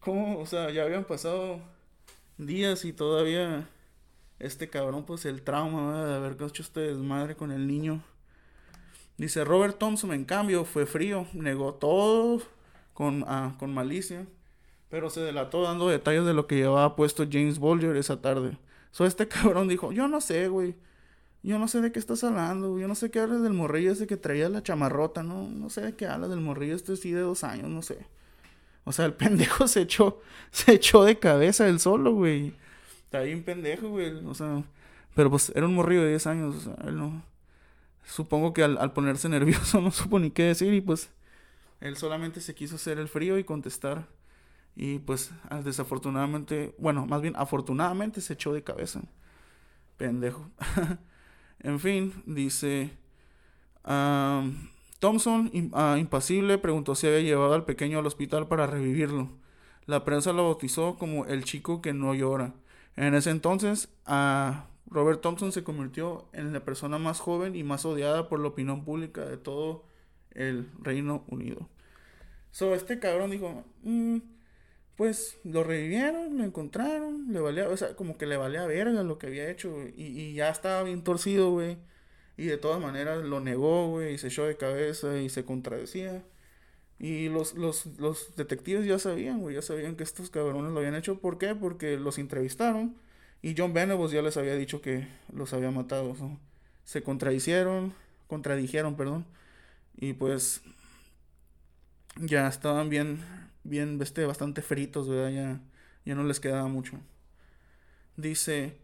¿Cómo? 0.00 0.38
O 0.38 0.46
sea, 0.46 0.70
ya 0.70 0.82
habían 0.82 1.04
pasado 1.04 1.60
días 2.38 2.84
y 2.84 2.92
todavía 2.92 3.68
este 4.38 4.68
cabrón, 4.68 5.04
pues 5.04 5.24
el 5.24 5.42
trauma 5.42 6.04
de 6.04 6.14
haber 6.14 6.32
hecho 6.42 6.62
este 6.62 6.80
desmadre 6.80 7.36
con 7.36 7.50
el 7.50 7.66
niño. 7.66 8.02
Dice 9.16 9.44
Robert 9.44 9.78
Thompson, 9.78 10.12
en 10.12 10.24
cambio, 10.26 10.64
fue 10.64 10.84
frío, 10.84 11.26
negó 11.32 11.74
todo 11.74 12.42
con, 12.92 13.24
ah, 13.26 13.56
con 13.58 13.72
malicia, 13.72 14.26
pero 14.90 15.08
se 15.08 15.20
delató 15.20 15.62
dando 15.62 15.88
detalles 15.88 16.26
de 16.26 16.34
lo 16.34 16.46
que 16.46 16.56
llevaba 16.56 16.96
puesto 16.96 17.24
James 17.30 17.58
Bolger 17.58 17.96
esa 17.96 18.20
tarde. 18.20 18.58
So 18.90 19.06
este 19.06 19.26
cabrón 19.28 19.68
dijo, 19.68 19.92
yo 19.92 20.08
no 20.08 20.20
sé, 20.20 20.48
güey. 20.48 20.76
Yo 21.42 21.58
no 21.58 21.68
sé 21.68 21.80
de 21.80 21.92
qué 21.92 21.98
estás 21.98 22.24
hablando, 22.24 22.78
yo 22.78 22.88
no 22.88 22.94
sé 22.94 23.10
qué 23.10 23.20
hablas 23.20 23.42
del 23.42 23.52
morrillo 23.52 23.92
ese 23.92 24.06
que 24.06 24.16
traía 24.16 24.48
la 24.48 24.62
chamarrota, 24.62 25.22
no, 25.22 25.48
no 25.48 25.70
sé 25.70 25.80
de 25.80 25.94
qué 25.94 26.06
hablas 26.06 26.30
del 26.30 26.40
morrillo 26.40 26.74
este 26.74 26.96
sí 26.96 27.12
de 27.12 27.20
dos 27.20 27.44
años, 27.44 27.68
no 27.68 27.82
sé. 27.82 28.06
O 28.84 28.92
sea, 28.92 29.04
el 29.04 29.14
pendejo 29.14 29.68
se 29.68 29.82
echó, 29.82 30.20
se 30.50 30.72
echó 30.72 31.04
de 31.04 31.18
cabeza 31.18 31.68
él 31.68 31.80
solo, 31.80 32.12
güey. 32.12 32.54
Está 33.04 33.20
bien 33.20 33.44
pendejo, 33.44 33.88
güey. 33.90 34.12
O 34.26 34.34
sea, 34.34 34.64
pero 35.14 35.30
pues 35.30 35.52
era 35.54 35.66
un 35.66 35.74
morrillo 35.74 36.02
de 36.02 36.10
10 36.10 36.26
años, 36.26 36.56
o 36.56 36.60
sea, 36.60 36.76
él 36.86 36.96
no 36.96 37.22
supongo 38.06 38.52
que 38.52 38.62
al, 38.62 38.92
ponerse 38.92 39.28
nervioso 39.30 39.80
no 39.80 39.90
supo 39.90 40.18
ni 40.18 40.30
qué 40.30 40.44
decir 40.44 40.72
y 40.72 40.80
pues 40.80 41.10
él 41.80 41.96
solamente 41.96 42.40
se 42.40 42.54
quiso 42.54 42.76
hacer 42.76 42.98
el 42.98 43.08
frío 43.08 43.38
y 43.38 43.44
contestar. 43.44 44.06
Y 44.78 44.98
pues 44.98 45.30
desafortunadamente, 45.64 46.74
bueno, 46.78 47.06
más 47.06 47.22
bien 47.22 47.34
afortunadamente 47.36 48.20
se 48.20 48.34
echó 48.34 48.52
de 48.52 48.62
cabeza. 48.62 49.00
Pendejo. 49.96 50.50
en 51.66 51.80
fin, 51.80 52.12
dice... 52.26 52.90
Thompson, 54.98 55.50
ah, 55.72 55.96
impasible, 55.98 56.58
preguntó 56.58 56.94
si 56.94 57.06
había 57.06 57.20
llevado 57.20 57.54
al 57.54 57.64
pequeño 57.64 57.98
al 57.98 58.06
hospital 58.06 58.48
para 58.48 58.66
revivirlo. 58.66 59.28
La 59.84 60.04
prensa 60.04 60.32
lo 60.32 60.44
bautizó 60.44 60.96
como 60.96 61.26
el 61.26 61.44
chico 61.44 61.82
que 61.82 61.92
no 61.92 62.14
llora. 62.14 62.54
En 62.96 63.14
ese 63.14 63.30
entonces, 63.30 63.88
Robert 64.86 65.20
Thompson 65.20 65.52
se 65.52 65.64
convirtió 65.64 66.28
en 66.32 66.52
la 66.52 66.60
persona 66.60 66.98
más 66.98 67.20
joven 67.20 67.54
y 67.54 67.62
más 67.62 67.84
odiada 67.84 68.28
por 68.28 68.40
la 68.40 68.48
opinión 68.48 68.84
pública 68.84 69.24
de 69.24 69.36
todo 69.36 69.84
el 70.32 70.70
Reino 70.80 71.24
Unido. 71.28 71.68
So, 72.50 72.74
este 72.74 72.98
cabrón 72.98 73.30
dijo, 73.30 73.64
mm, 73.82 74.18
pues 74.96 75.38
lo 75.44 75.64
revivieron, 75.64 76.38
lo 76.38 76.44
encontraron, 76.44 77.32
le 77.32 77.40
valía, 77.40 77.68
o 77.68 77.76
sea, 77.76 77.96
como 77.96 78.16
que 78.18 78.26
le 78.26 78.36
valía 78.36 78.66
verga 78.66 79.02
lo 79.02 79.18
que 79.18 79.26
había 79.28 79.50
hecho, 79.50 79.76
y, 79.96 80.04
y 80.06 80.34
ya 80.34 80.50
estaba 80.50 80.82
bien 80.84 81.04
torcido, 81.04 81.50
güey. 81.52 81.78
Y 82.36 82.46
de 82.46 82.58
todas 82.58 82.80
maneras 82.80 83.24
lo 83.24 83.40
negó, 83.40 83.88
güey, 83.90 84.14
y 84.14 84.18
se 84.18 84.28
echó 84.28 84.44
de 84.46 84.56
cabeza 84.56 85.18
y 85.18 85.28
se 85.30 85.44
contradecía. 85.44 86.22
Y 86.98 87.28
los, 87.28 87.54
los, 87.54 87.86
los 87.98 88.34
detectives 88.36 88.86
ya 88.86 88.98
sabían, 88.98 89.40
güey, 89.40 89.54
ya 89.54 89.62
sabían 89.62 89.96
que 89.96 90.02
estos 90.04 90.30
cabrones 90.30 90.72
lo 90.72 90.78
habían 90.78 90.94
hecho. 90.94 91.20
¿Por 91.20 91.38
qué? 91.38 91.54
Porque 91.54 91.98
los 91.98 92.18
entrevistaron 92.18 92.96
y 93.42 93.54
John 93.56 93.74
Venables 93.74 94.12
ya 94.12 94.22
les 94.22 94.36
había 94.36 94.56
dicho 94.56 94.80
que 94.80 95.06
los 95.32 95.52
había 95.52 95.70
matado. 95.70 96.16
Se 96.84 97.02
contradicieron, 97.02 97.94
contradijeron, 98.28 98.96
perdón. 98.96 99.26
Y 99.96 100.14
pues 100.14 100.62
ya 102.16 102.48
estaban 102.48 102.88
bien, 102.88 103.20
bien, 103.68 104.00
este, 104.02 104.24
bastante 104.26 104.62
fritos, 104.62 105.08
¿verdad? 105.08 105.30
Ya, 105.30 105.60
ya 106.04 106.14
no 106.14 106.24
les 106.24 106.40
quedaba 106.40 106.68
mucho. 106.68 106.98
Dice, 108.16 108.78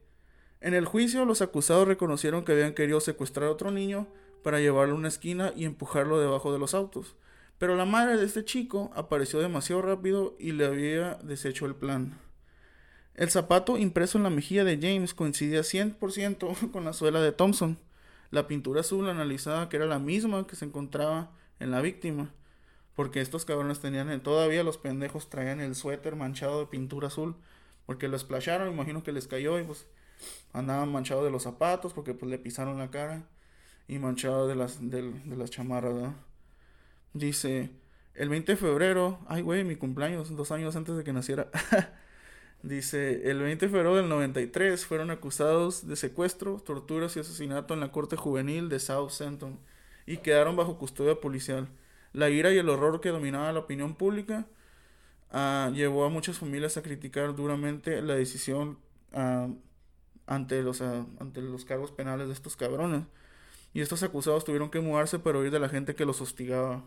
en 0.60 0.74
el 0.74 0.84
juicio 0.84 1.24
los 1.24 1.42
acusados 1.42 1.88
reconocieron 1.88 2.44
que 2.44 2.52
habían 2.52 2.74
querido 2.74 3.00
secuestrar 3.00 3.48
a 3.48 3.52
otro 3.52 3.70
niño 3.70 4.06
para 4.42 4.60
llevarlo 4.60 4.94
a 4.94 4.98
una 4.98 5.08
esquina 5.08 5.52
y 5.56 5.64
empujarlo 5.64 6.20
debajo 6.20 6.52
de 6.52 6.58
los 6.58 6.74
autos. 6.74 7.16
Pero 7.58 7.76
la 7.76 7.84
madre 7.84 8.16
de 8.16 8.26
este 8.26 8.44
chico 8.44 8.90
apareció 8.94 9.40
demasiado 9.40 9.82
rápido 9.82 10.36
y 10.38 10.52
le 10.52 10.66
había 10.66 11.14
deshecho 11.22 11.66
el 11.66 11.74
plan. 11.74 12.18
El 13.14 13.30
zapato 13.30 13.76
impreso 13.76 14.18
en 14.18 14.24
la 14.24 14.30
mejilla 14.30 14.64
de 14.64 14.78
James 14.80 15.14
coincidía 15.14 15.60
100% 15.60 16.70
con 16.72 16.84
la 16.84 16.92
suela 16.92 17.20
de 17.20 17.32
Thompson. 17.32 17.78
La 18.30 18.46
pintura 18.46 18.80
azul 18.80 19.08
analizada 19.08 19.68
que 19.68 19.76
era 19.76 19.86
la 19.86 19.98
misma 19.98 20.46
que 20.46 20.56
se 20.56 20.64
encontraba 20.64 21.30
en 21.60 21.70
la 21.70 21.80
víctima. 21.80 22.32
Porque 22.94 23.20
estos 23.20 23.44
cabrones 23.44 23.80
tenían, 23.80 24.22
todavía 24.22 24.62
los 24.64 24.78
pendejos 24.78 25.30
traían 25.30 25.60
el 25.60 25.74
suéter 25.74 26.16
manchado 26.16 26.60
de 26.60 26.66
pintura 26.66 27.08
azul. 27.08 27.36
Porque 27.86 28.08
lo 28.08 28.18
splasharon, 28.18 28.72
imagino 28.72 29.02
que 29.02 29.12
les 29.12 29.26
cayó 29.26 29.58
y 29.58 29.64
pues 29.64 29.86
andaban 30.52 30.90
manchados 30.92 31.24
de 31.24 31.30
los 31.30 31.42
zapatos 31.42 31.92
porque 31.92 32.14
pues 32.14 32.30
le 32.30 32.38
pisaron 32.38 32.78
la 32.78 32.90
cara 32.90 33.24
y 33.88 33.98
manchado 33.98 34.48
de 34.48 34.54
las, 34.54 34.90
de, 34.90 35.12
las 35.36 35.50
chamarras. 35.50 36.14
Dice, 37.12 37.70
el 38.14 38.28
20 38.28 38.52
de 38.52 38.58
febrero, 38.58 39.18
ay 39.26 39.42
güey, 39.42 39.64
mi 39.64 39.76
cumpleaños, 39.76 40.34
dos 40.36 40.52
años 40.52 40.76
antes 40.76 40.96
de 40.96 41.04
que 41.04 41.12
naciera. 41.12 41.50
Dice, 42.62 43.28
el 43.28 43.40
20 43.40 43.66
de 43.66 43.70
febrero 43.72 43.96
del 43.96 44.08
93 44.08 44.86
fueron 44.86 45.10
acusados 45.10 45.88
de 45.88 45.96
secuestro, 45.96 46.60
torturas 46.60 47.16
y 47.16 47.20
asesinato 47.20 47.74
en 47.74 47.80
la 47.80 47.90
corte 47.90 48.16
juvenil 48.16 48.68
de 48.68 48.78
South 48.78 49.10
y 50.06 50.18
quedaron 50.18 50.56
bajo 50.56 50.78
custodia 50.78 51.20
policial. 51.20 51.68
La 52.12 52.28
ira 52.30 52.52
y 52.52 52.58
el 52.58 52.68
horror 52.68 53.00
que 53.00 53.08
dominaba 53.08 53.52
la 53.52 53.60
opinión 53.60 53.94
pública 53.94 54.46
uh, 55.32 55.70
llevó 55.72 56.04
a 56.04 56.10
muchas 56.10 56.38
familias 56.38 56.76
a 56.76 56.82
criticar 56.82 57.34
duramente 57.34 58.02
la 58.02 58.14
decisión 58.14 58.78
uh, 59.12 59.54
ante, 60.26 60.62
los, 60.62 60.80
uh, 60.80 61.06
ante 61.20 61.40
los 61.40 61.64
cargos 61.64 61.90
penales 61.90 62.28
de 62.28 62.34
estos 62.34 62.56
cabrones. 62.56 63.04
Y 63.74 63.80
estos 63.80 64.02
acusados 64.02 64.44
tuvieron 64.44 64.70
que 64.70 64.80
mudarse 64.80 65.18
para 65.18 65.38
huir 65.38 65.50
de 65.50 65.58
la 65.58 65.68
gente 65.68 65.94
que 65.94 66.04
los 66.04 66.20
hostigaba. 66.20 66.82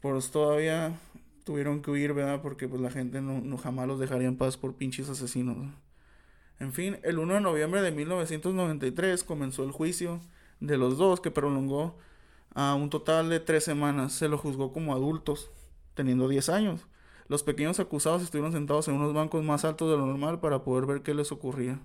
Pues 0.00 0.30
todavía 0.30 0.96
tuvieron 1.44 1.82
que 1.82 1.90
huir, 1.90 2.12
¿verdad? 2.12 2.40
Porque 2.42 2.68
pues 2.68 2.80
la 2.80 2.90
gente 2.90 3.20
no, 3.20 3.40
no 3.40 3.58
jamás 3.58 3.88
los 3.88 3.98
dejaría 3.98 4.28
en 4.28 4.36
paz 4.36 4.56
por 4.56 4.74
pinches 4.74 5.08
asesinos. 5.08 5.56
En 6.60 6.72
fin, 6.72 6.98
el 7.02 7.18
1 7.18 7.34
de 7.34 7.40
noviembre 7.40 7.82
de 7.82 7.90
1993 7.90 9.24
comenzó 9.24 9.64
el 9.64 9.72
juicio 9.72 10.20
de 10.60 10.78
los 10.78 10.96
dos 10.96 11.20
que 11.20 11.32
prolongó 11.32 11.96
a 12.54 12.74
un 12.74 12.90
total 12.90 13.28
de 13.28 13.40
tres 13.40 13.64
semanas. 13.64 14.12
Se 14.12 14.28
los 14.28 14.40
juzgó 14.40 14.72
como 14.72 14.94
adultos, 14.94 15.50
teniendo 15.94 16.28
10 16.28 16.48
años. 16.48 16.80
Los 17.28 17.42
pequeños 17.42 17.80
acusados 17.80 18.22
estuvieron 18.22 18.52
sentados 18.52 18.88
en 18.88 18.94
unos 18.94 19.14
bancos 19.14 19.44
más 19.44 19.64
altos 19.64 19.90
de 19.90 19.96
lo 19.96 20.06
normal 20.06 20.40
para 20.40 20.62
poder 20.62 20.86
ver 20.86 21.02
qué 21.02 21.14
les 21.14 21.32
ocurría. 21.32 21.80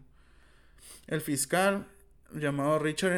El 1.08 1.22
fiscal 1.22 1.88
llamado 2.34 2.80
Richard 2.80 3.14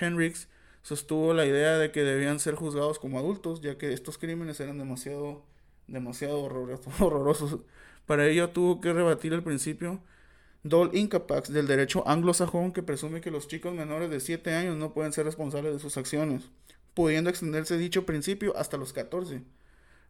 Henricks, 0.00 0.48
sostuvo 0.82 1.32
la 1.32 1.46
idea 1.46 1.78
de 1.78 1.92
que 1.92 2.02
debían 2.02 2.40
ser 2.40 2.54
juzgados 2.54 2.98
como 2.98 3.18
adultos, 3.18 3.60
ya 3.60 3.78
que 3.78 3.92
estos 3.92 4.18
crímenes 4.18 4.60
eran 4.60 4.78
demasiado, 4.78 5.42
demasiado 5.86 6.40
horrorosos. 6.40 7.60
Para 8.06 8.26
ello 8.26 8.50
tuvo 8.50 8.80
que 8.80 8.92
rebatir 8.92 9.32
el 9.32 9.42
principio 9.42 10.00
Dol 10.64 10.90
Incapax 10.92 11.52
del 11.52 11.66
derecho 11.66 12.06
anglosajón 12.06 12.72
que 12.72 12.82
presume 12.82 13.20
que 13.20 13.30
los 13.30 13.48
chicos 13.48 13.74
menores 13.74 14.10
de 14.10 14.20
7 14.20 14.54
años 14.54 14.76
no 14.76 14.92
pueden 14.92 15.12
ser 15.12 15.24
responsables 15.24 15.72
de 15.72 15.78
sus 15.78 15.96
acciones, 15.96 16.50
pudiendo 16.94 17.30
extenderse 17.30 17.78
dicho 17.78 18.06
principio 18.06 18.56
hasta 18.56 18.76
los 18.76 18.92
14. 18.92 19.42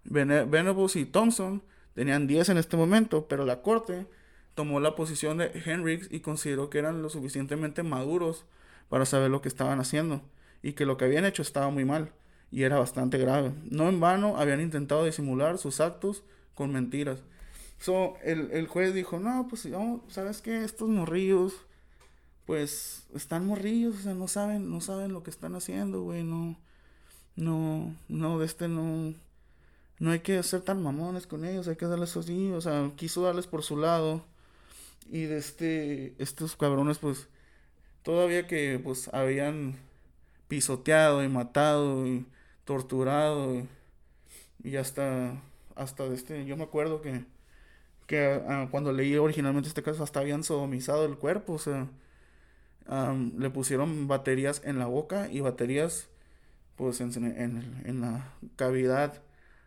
Venables 0.04 0.96
y 0.96 1.04
Thompson 1.04 1.62
tenían 1.94 2.26
10 2.26 2.50
en 2.50 2.58
este 2.58 2.76
momento, 2.76 3.28
pero 3.28 3.44
la 3.44 3.62
corte 3.62 4.06
tomó 4.54 4.80
la 4.80 4.94
posición 4.96 5.38
de 5.38 5.50
Henricks 5.64 6.08
y 6.10 6.20
consideró 6.20 6.70
que 6.70 6.78
eran 6.78 7.02
lo 7.02 7.08
suficientemente 7.08 7.82
maduros 7.82 8.44
para 8.88 9.06
saber 9.06 9.30
lo 9.30 9.40
que 9.40 9.48
estaban 9.48 9.80
haciendo 9.80 10.22
y 10.62 10.72
que 10.72 10.86
lo 10.86 10.96
que 10.96 11.04
habían 11.04 11.24
hecho 11.24 11.42
estaba 11.42 11.70
muy 11.70 11.84
mal 11.84 12.12
y 12.50 12.64
era 12.64 12.78
bastante 12.78 13.18
grave. 13.18 13.52
No 13.70 13.88
en 13.88 14.00
vano 14.00 14.36
habían 14.36 14.60
intentado 14.60 15.04
disimular 15.04 15.58
sus 15.58 15.80
actos 15.80 16.22
con 16.54 16.72
mentiras. 16.72 17.22
So, 17.78 18.14
el, 18.22 18.68
juez 18.68 18.94
dijo, 18.94 19.18
no, 19.18 19.48
pues, 19.48 19.68
¿sabes 20.08 20.40
qué? 20.40 20.62
Estos 20.62 20.88
morrillos, 20.88 21.66
pues, 22.46 23.08
están 23.12 23.46
morrillos, 23.46 23.96
o 23.96 24.02
sea, 24.02 24.14
no 24.14 24.28
saben, 24.28 24.70
no 24.70 24.80
saben 24.80 25.12
lo 25.12 25.24
que 25.24 25.30
están 25.30 25.56
haciendo, 25.56 26.02
güey, 26.02 26.22
no, 26.22 26.56
no, 27.36 27.94
no, 28.08 28.38
de 28.38 28.46
este 28.46 28.68
no, 28.68 29.14
no 29.98 30.10
hay 30.10 30.20
que 30.20 30.42
ser 30.42 30.62
tan 30.62 30.82
mamones 30.82 31.26
con 31.26 31.44
ellos, 31.44 31.68
hay 31.68 31.76
que 31.76 31.86
darles 31.86 32.16
así, 32.16 32.50
o 32.52 32.60
sea, 32.60 32.90
quiso 32.96 33.22
darles 33.22 33.46
por 33.46 33.62
su 33.62 33.76
lado. 33.76 34.24
Y 35.10 35.24
de 35.24 35.38
este, 35.38 36.14
estos 36.18 36.56
cabrones, 36.56 36.98
pues, 36.98 37.28
todavía 38.02 38.46
que, 38.46 38.80
pues, 38.82 39.08
habían 39.14 39.76
pisoteado 40.48 41.24
y 41.24 41.28
matado 41.28 42.06
y 42.06 42.26
torturado 42.64 43.66
y, 44.62 44.76
hasta, 44.76 45.40
hasta 45.76 46.08
de 46.08 46.14
este, 46.14 46.44
yo 46.46 46.56
me 46.56 46.64
acuerdo 46.64 47.02
que, 47.02 47.24
que 48.06 48.42
ah, 48.48 48.68
cuando 48.70 48.92
leí 48.92 49.16
originalmente 49.16 49.68
este 49.68 49.82
caso, 49.82 50.02
hasta 50.04 50.20
habían 50.20 50.44
sodomizado 50.44 51.04
el 51.06 51.16
cuerpo, 51.18 51.54
o 51.54 51.58
sea, 51.58 51.88
le 53.38 53.50
pusieron 53.50 54.08
baterías 54.08 54.62
en 54.64 54.78
la 54.78 54.86
boca 54.86 55.28
y 55.30 55.40
baterías, 55.40 56.08
pues, 56.82 57.00
en, 57.00 57.12
en, 57.24 57.82
en 57.84 58.00
la 58.00 58.32
cavidad 58.56 59.22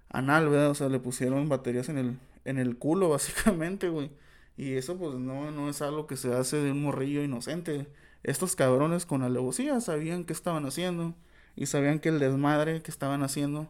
anal, 0.10 0.50
¿verdad? 0.50 0.72
O 0.72 0.76
sea, 0.76 0.90
le 0.90 1.00
pusieron 1.00 1.50
baterías 1.50 1.90
en 1.90 1.98
el, 1.98 2.20
en 2.46 2.58
el 2.58 2.78
culo, 2.78 3.10
básicamente, 3.12 3.90
güey. 3.90 4.12
Y 4.58 4.74
eso 4.76 4.98
pues 4.98 5.16
no, 5.16 5.52
no 5.52 5.70
es 5.70 5.82
algo 5.82 6.08
que 6.08 6.18
se 6.18 6.34
hace 6.34 6.58
de 6.58 6.72
un 6.72 6.84
morrillo 6.84 7.24
inocente. 7.24 7.88
Estos 8.24 8.56
cabrones 8.56 9.06
con 9.06 9.22
alevosía 9.24 9.80
sabían 9.82 10.26
qué 10.26 10.34
estaban 10.34 10.66
haciendo 10.66 11.14
y 11.56 11.68
sabían 11.68 12.00
que 12.00 12.10
el 12.10 12.20
desmadre 12.20 12.82
que 12.82 12.92
estaban 12.92 13.24
haciendo 13.24 13.70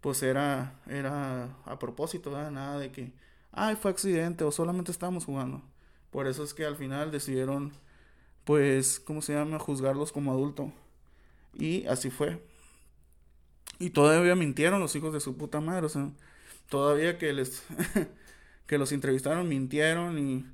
pues 0.00 0.22
era, 0.22 0.80
era 0.88 1.56
a 1.66 1.78
propósito, 1.78 2.30
nada 2.50 2.78
de 2.78 2.90
que, 2.92 3.12
ay, 3.52 3.76
fue 3.76 3.90
accidente 3.90 4.44
o 4.44 4.52
solamente 4.52 4.90
estábamos 4.92 5.26
jugando. 5.26 5.62
Por 6.10 6.26
eso 6.26 6.44
es 6.44 6.54
que 6.54 6.64
al 6.66 6.76
final 6.76 7.10
decidieron, 7.10 7.72
pues, 8.44 9.00
¿cómo 9.00 9.22
se 9.22 9.34
llama?, 9.34 9.58
juzgarlos 9.58 10.12
como 10.12 10.32
adulto. 10.32 10.72
Y 11.54 11.86
así 11.86 12.10
fue. 12.10 12.42
Y 13.80 13.90
todavía 13.90 14.36
mintieron 14.36 14.78
los 14.78 14.94
hijos 14.94 15.12
de 15.12 15.20
su 15.20 15.36
puta 15.36 15.60
madre, 15.60 15.86
o 15.86 15.88
sea, 15.88 16.10
todavía 16.68 17.18
que 17.18 17.32
les 17.32 17.64
que 18.66 18.78
los 18.78 18.92
entrevistaron 18.92 19.48
mintieron 19.48 20.18
y 20.18 20.46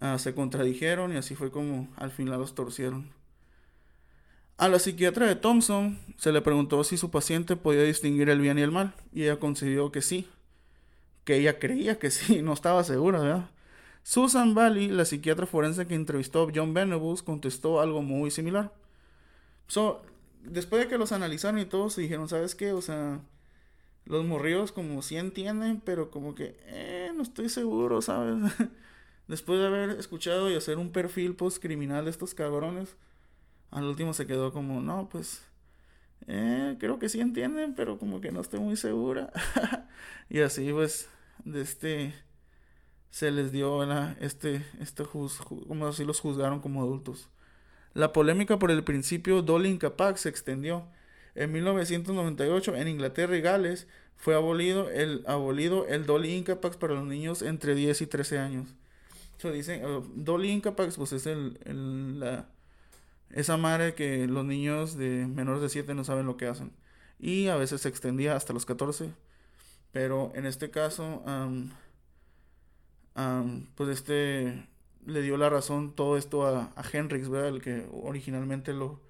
ah, 0.00 0.18
se 0.18 0.34
contradijeron 0.34 1.14
y 1.14 1.16
así 1.16 1.34
fue 1.34 1.50
como 1.50 1.88
al 1.96 2.10
final 2.10 2.40
los 2.40 2.54
torcieron. 2.54 3.10
A 4.58 4.68
la 4.68 4.80
psiquiatra 4.80 5.26
de 5.26 5.36
Thompson 5.36 5.98
se 6.16 6.32
le 6.32 6.42
preguntó 6.42 6.82
si 6.84 6.96
su 6.98 7.10
paciente 7.10 7.56
podía 7.56 7.84
distinguir 7.84 8.28
el 8.28 8.40
bien 8.40 8.58
y 8.58 8.62
el 8.62 8.72
mal 8.72 8.94
y 9.12 9.22
ella 9.22 9.38
concedió 9.38 9.92
que 9.92 10.02
sí, 10.02 10.28
que 11.24 11.36
ella 11.36 11.58
creía 11.60 11.98
que 11.98 12.10
sí, 12.10 12.42
no 12.42 12.52
estaba 12.52 12.84
segura, 12.84 13.20
¿verdad? 13.20 13.50
Susan 14.02 14.54
Valley, 14.54 14.88
la 14.88 15.04
psiquiatra 15.04 15.46
forense 15.46 15.86
que 15.86 15.94
entrevistó 15.94 16.42
a 16.42 16.52
John 16.54 16.74
Venables, 16.74 17.22
contestó 17.22 17.80
algo 17.80 18.02
muy 18.02 18.30
similar. 18.30 18.72
So, 19.68 20.02
después 20.44 20.82
de 20.82 20.88
que 20.88 20.98
los 20.98 21.12
analizaron 21.12 21.58
y 21.60 21.66
todos 21.66 21.94
se 21.94 22.02
dijeron, 22.02 22.28
¿sabes 22.28 22.54
qué? 22.54 22.72
O 22.72 22.82
sea, 22.82 23.20
los 24.06 24.24
morridos 24.24 24.72
como 24.72 25.02
sí 25.02 25.16
entienden, 25.16 25.80
pero 25.84 26.10
como 26.10 26.34
que, 26.34 26.56
eh, 26.66 27.12
no 27.14 27.22
estoy 27.22 27.48
seguro, 27.48 28.02
¿sabes? 28.02 28.36
Después 29.28 29.60
de 29.60 29.66
haber 29.66 29.90
escuchado 29.90 30.50
y 30.50 30.56
hacer 30.56 30.78
un 30.78 30.92
perfil 30.92 31.34
post 31.36 31.62
criminal 31.62 32.04
de 32.04 32.10
estos 32.10 32.34
cabrones, 32.34 32.96
al 33.70 33.84
último 33.84 34.14
se 34.14 34.26
quedó 34.26 34.52
como, 34.52 34.80
no, 34.80 35.08
pues, 35.10 35.42
eh, 36.26 36.76
creo 36.80 36.98
que 36.98 37.08
sí 37.08 37.20
entienden, 37.20 37.74
pero 37.74 37.98
como 37.98 38.20
que 38.20 38.32
no 38.32 38.40
estoy 38.40 38.60
muy 38.60 38.76
segura. 38.76 39.32
y 40.30 40.40
así 40.40 40.72
pues, 40.72 41.08
de 41.44 41.62
este, 41.62 42.14
se 43.10 43.30
les 43.30 43.52
dio, 43.52 43.82
Este, 44.20 44.64
este 44.80 45.04
como 45.04 45.86
así 45.86 46.04
los 46.04 46.20
juzgaron 46.20 46.60
como 46.60 46.82
adultos. 46.82 47.28
La 47.98 48.12
polémica 48.12 48.60
por 48.60 48.70
el 48.70 48.84
principio 48.84 49.42
Dolly 49.42 49.70
Incapaz 49.70 50.20
se 50.20 50.28
extendió 50.28 50.86
en 51.34 51.50
1998, 51.50 52.76
en 52.76 52.86
Inglaterra 52.86 53.36
y 53.36 53.40
Gales, 53.40 53.88
fue 54.14 54.36
abolido 54.36 54.88
el, 54.88 55.24
abolido 55.26 55.84
el 55.88 56.06
Dolly 56.06 56.36
Incapax 56.36 56.76
para 56.76 56.94
los 56.94 57.04
niños 57.04 57.42
entre 57.42 57.74
10 57.74 58.02
y 58.02 58.06
13 58.06 58.38
años. 58.38 58.68
So, 59.38 59.50
dicen, 59.50 59.84
uh, 59.84 60.04
Dolly 60.14 60.52
Incapax, 60.52 60.94
pues 60.94 61.12
es 61.12 61.26
el, 61.26 61.58
la, 62.20 62.46
esa 63.30 63.56
madre 63.56 63.94
que 63.94 64.28
los 64.28 64.44
niños 64.44 64.96
de 64.96 65.26
menores 65.26 65.60
de 65.60 65.68
7 65.68 65.92
no 65.94 66.04
saben 66.04 66.26
lo 66.26 66.36
que 66.36 66.46
hacen. 66.46 66.70
Y 67.18 67.48
a 67.48 67.56
veces 67.56 67.80
se 67.80 67.88
extendía 67.88 68.36
hasta 68.36 68.52
los 68.52 68.64
14. 68.64 69.10
Pero 69.90 70.30
en 70.36 70.46
este 70.46 70.70
caso, 70.70 71.24
pues 73.74 73.88
este 73.90 74.68
le 75.08 75.22
dio 75.22 75.36
la 75.38 75.48
razón 75.48 75.92
todo 75.94 76.16
esto 76.18 76.46
a, 76.46 76.70
a 76.76 76.84
Henrix, 76.92 77.28
¿verdad? 77.30 77.48
El 77.48 77.62
que 77.62 77.88
originalmente 77.92 78.72
lo, 78.74 79.00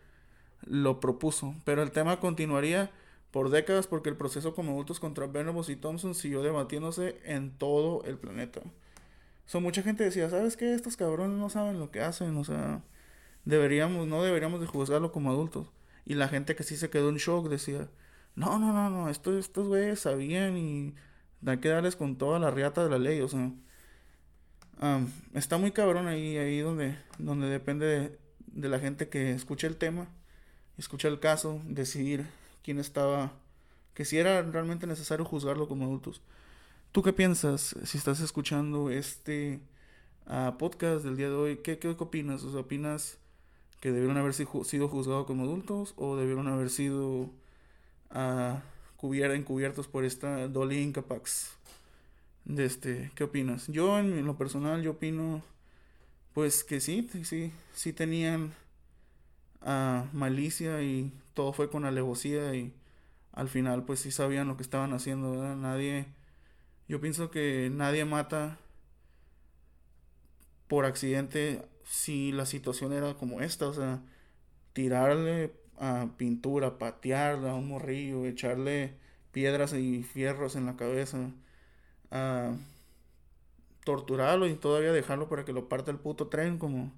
lo 0.65 1.01
propuso, 1.01 1.55
pero 1.65 1.83
el 1.83 1.91
tema 1.91 2.21
continuaría 2.21 2.91
por 3.33 3.51
décadas 3.51 3.87
porque 3.89 4.09
el 4.09 4.17
proceso 4.17 4.55
como 4.55 4.73
adultos 4.73 5.01
contra 5.01 5.27
Venables 5.27 5.69
y 5.69 5.77
Thompson 5.77 6.15
siguió 6.15 6.43
debatiéndose 6.43 7.21
en 7.25 7.51
todo 7.51 8.05
el 8.05 8.17
planeta. 8.19 8.61
So, 9.47 9.61
mucha 9.61 9.83
gente 9.83 10.05
decía, 10.05 10.31
¿sabes 10.31 10.57
qué? 10.57 10.75
Estos 10.75 10.97
cabrones 10.97 11.39
no 11.39 11.51
saben 11.51 11.79
lo 11.81 11.91
que 11.91 12.01
hacen, 12.03 12.37
o 12.37 12.45
sea, 12.45 12.83
deberíamos, 13.45 14.07
no 14.07 14.23
deberíamos 14.23 14.61
de 14.61 14.67
juzgarlo 14.67 15.13
como 15.13 15.31
adultos. 15.31 15.69
Y 16.07 16.15
la 16.15 16.29
gente 16.29 16.55
que 16.57 16.63
sí 16.65 16.77
se 16.77 16.91
quedó 16.91 17.09
en 17.11 17.17
shock 17.17 17.49
decía, 17.49 17.89
no, 18.37 18.59
no, 18.59 18.73
no, 18.73 18.91
no, 18.91 19.09
estos, 19.11 19.37
estos 19.37 19.69
güeyes 19.69 20.01
sabían 20.01 20.57
y 20.57 20.95
hay 21.47 21.59
que 21.59 21.69
darles 21.71 21.97
con 21.97 22.17
toda 22.19 22.39
la 22.39 22.51
riata 22.51 22.85
de 22.85 22.91
la 22.91 22.99
ley, 22.99 23.21
o 23.21 23.29
sea. 23.29 23.53
Está 25.35 25.59
muy 25.59 25.73
cabrón 25.73 26.07
ahí, 26.07 26.37
ahí 26.37 26.61
donde, 26.61 26.97
donde 27.19 27.49
depende 27.49 28.19
de, 28.47 28.69
la 28.69 28.79
gente 28.79 29.09
que 29.09 29.33
escuche 29.33 29.67
el 29.67 29.77
tema 29.77 30.09
escuchar 30.79 31.11
el 31.11 31.21
caso, 31.21 31.61
decidir 31.65 32.27
quién 32.63 32.79
estaba, 32.79 33.33
que 33.95 34.05
si 34.05 34.17
era 34.17 34.43
realmente 34.43 34.87
necesario 34.87 35.25
juzgarlo 35.25 35.69
como 35.69 35.85
adultos. 35.85 36.23
¿Tú 36.93 37.03
qué 37.03 37.13
piensas 37.13 37.75
si 37.85 37.99
estás 37.99 38.21
escuchando 38.21 38.91
este 38.91 39.61
uh, 40.27 40.57
podcast 40.57 41.05
del 41.05 41.17
día 41.17 41.29
de 41.29 41.35
hoy? 41.35 41.57
¿Qué, 41.59 41.79
qué 41.79 41.89
opinas? 41.89 42.45
O 42.45 42.53
sea, 42.53 42.61
¿Opinas 42.61 43.19
que 43.81 43.93
debieron 43.93 44.17
haber 44.17 44.35
sido 44.35 44.89
juzgados 44.89 45.27
como 45.27 45.45
adultos 45.45 45.95
o 45.97 46.17
debieron 46.17 46.49
haber 46.49 46.71
sido 46.71 47.31
uh, 48.15 48.61
encubiertos 49.03 49.89
por 49.89 50.05
esta 50.05 50.49
Dolly 50.49 50.81
Incapax? 50.81 51.51
De 52.49 52.65
este, 52.65 53.13
¿Qué 53.15 53.23
opinas? 53.25 53.69
Yo, 53.69 53.99
en 53.99 54.25
lo 54.25 54.37
personal, 54.37 54.83
yo 54.83 54.93
opino 54.93 55.43
pues 56.35 56.65
que 56.65 56.81
sí, 56.81 57.09
sí, 57.25 57.53
sí 57.75 57.93
tenían 57.93 58.53
uh, 59.63 60.05
malicia 60.13 60.83
y 60.83 61.13
todo 61.35 61.53
fue 61.53 61.71
con 61.71 61.85
alevosía 61.85 62.55
y 62.55 62.73
al 63.33 63.49
final 63.49 63.85
pues 63.85 64.01
sí 64.01 64.11
sabían 64.11 64.49
lo 64.49 64.57
que 64.57 64.63
estaban 64.63 64.93
haciendo, 64.93 65.33
¿verdad? 65.33 65.57
Nadie, 65.57 66.07
yo 66.89 67.01
pienso 67.01 67.31
que 67.31 67.71
nadie 67.73 68.05
mata 68.05 68.59
por 70.69 70.85
accidente 70.85 71.63
si 71.85 72.33
la 72.33 72.47
situación 72.47 72.93
era 72.93 73.15
como 73.15 73.41
esta, 73.41 73.69
o 73.69 73.73
sea, 73.73 74.03
tirarle 74.75 75.53
a 75.79 76.09
pintura, 76.19 76.79
patearla 76.79 77.53
a 77.53 77.57
un 77.57 77.69
morrillo, 77.69 78.27
echarle 78.27 78.95
piedras 79.33 79.75
y 79.75 80.03
fierros 80.05 80.57
en 80.57 80.67
la 80.67 80.77
cabeza, 80.77 81.31
a 82.11 82.55
torturarlo 83.85 84.47
y 84.47 84.55
todavía 84.55 84.93
dejarlo 84.93 85.29
para 85.29 85.45
que 85.45 85.53
lo 85.53 85.69
parta 85.69 85.91
el 85.91 85.99
puto 85.99 86.29
tren 86.29 86.59
como 86.59 86.93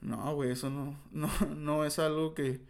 no, 0.00 0.34
güey, 0.34 0.50
eso 0.52 0.70
no, 0.70 0.98
no, 1.12 1.28
no 1.56 1.84
es 1.84 1.98
algo 1.98 2.34
que, 2.34 2.60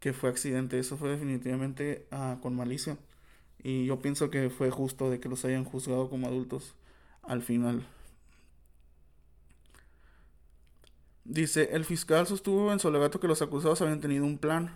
que 0.00 0.12
fue 0.12 0.30
accidente, 0.30 0.78
eso 0.78 0.96
fue 0.96 1.10
definitivamente 1.10 2.06
ah, 2.10 2.38
con 2.42 2.56
malicia. 2.56 2.98
Y 3.62 3.86
yo 3.86 4.00
pienso 4.00 4.30
que 4.30 4.50
fue 4.50 4.70
justo 4.70 5.10
de 5.10 5.20
que 5.20 5.28
los 5.28 5.44
hayan 5.44 5.64
juzgado 5.64 6.10
como 6.10 6.26
adultos 6.26 6.74
al 7.22 7.42
final. 7.42 7.86
Dice, 11.24 11.70
el 11.72 11.84
fiscal 11.84 12.26
sostuvo 12.26 12.72
en 12.72 12.80
su 12.80 12.88
alegato 12.88 13.20
que 13.20 13.28
los 13.28 13.42
acusados 13.42 13.80
habían 13.80 14.00
tenido 14.00 14.24
un 14.24 14.38
plan. 14.38 14.74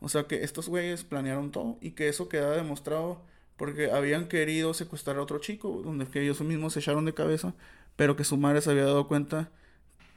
O 0.00 0.08
sea 0.08 0.24
que 0.24 0.42
estos 0.44 0.68
güeyes 0.68 1.04
planearon 1.04 1.50
todo 1.50 1.76
y 1.80 1.90
que 1.92 2.08
eso 2.08 2.28
queda 2.28 2.52
demostrado 2.52 3.20
porque 3.60 3.90
habían 3.90 4.26
querido 4.26 4.72
secuestrar 4.72 5.18
a 5.18 5.22
otro 5.22 5.38
chico, 5.38 5.82
donde 5.84 6.06
que 6.06 6.22
ellos 6.22 6.40
mismos 6.40 6.72
se 6.72 6.80
echaron 6.80 7.04
de 7.04 7.12
cabeza, 7.12 7.52
pero 7.94 8.16
que 8.16 8.24
su 8.24 8.38
madre 8.38 8.62
se 8.62 8.70
había 8.70 8.86
dado 8.86 9.06
cuenta 9.06 9.50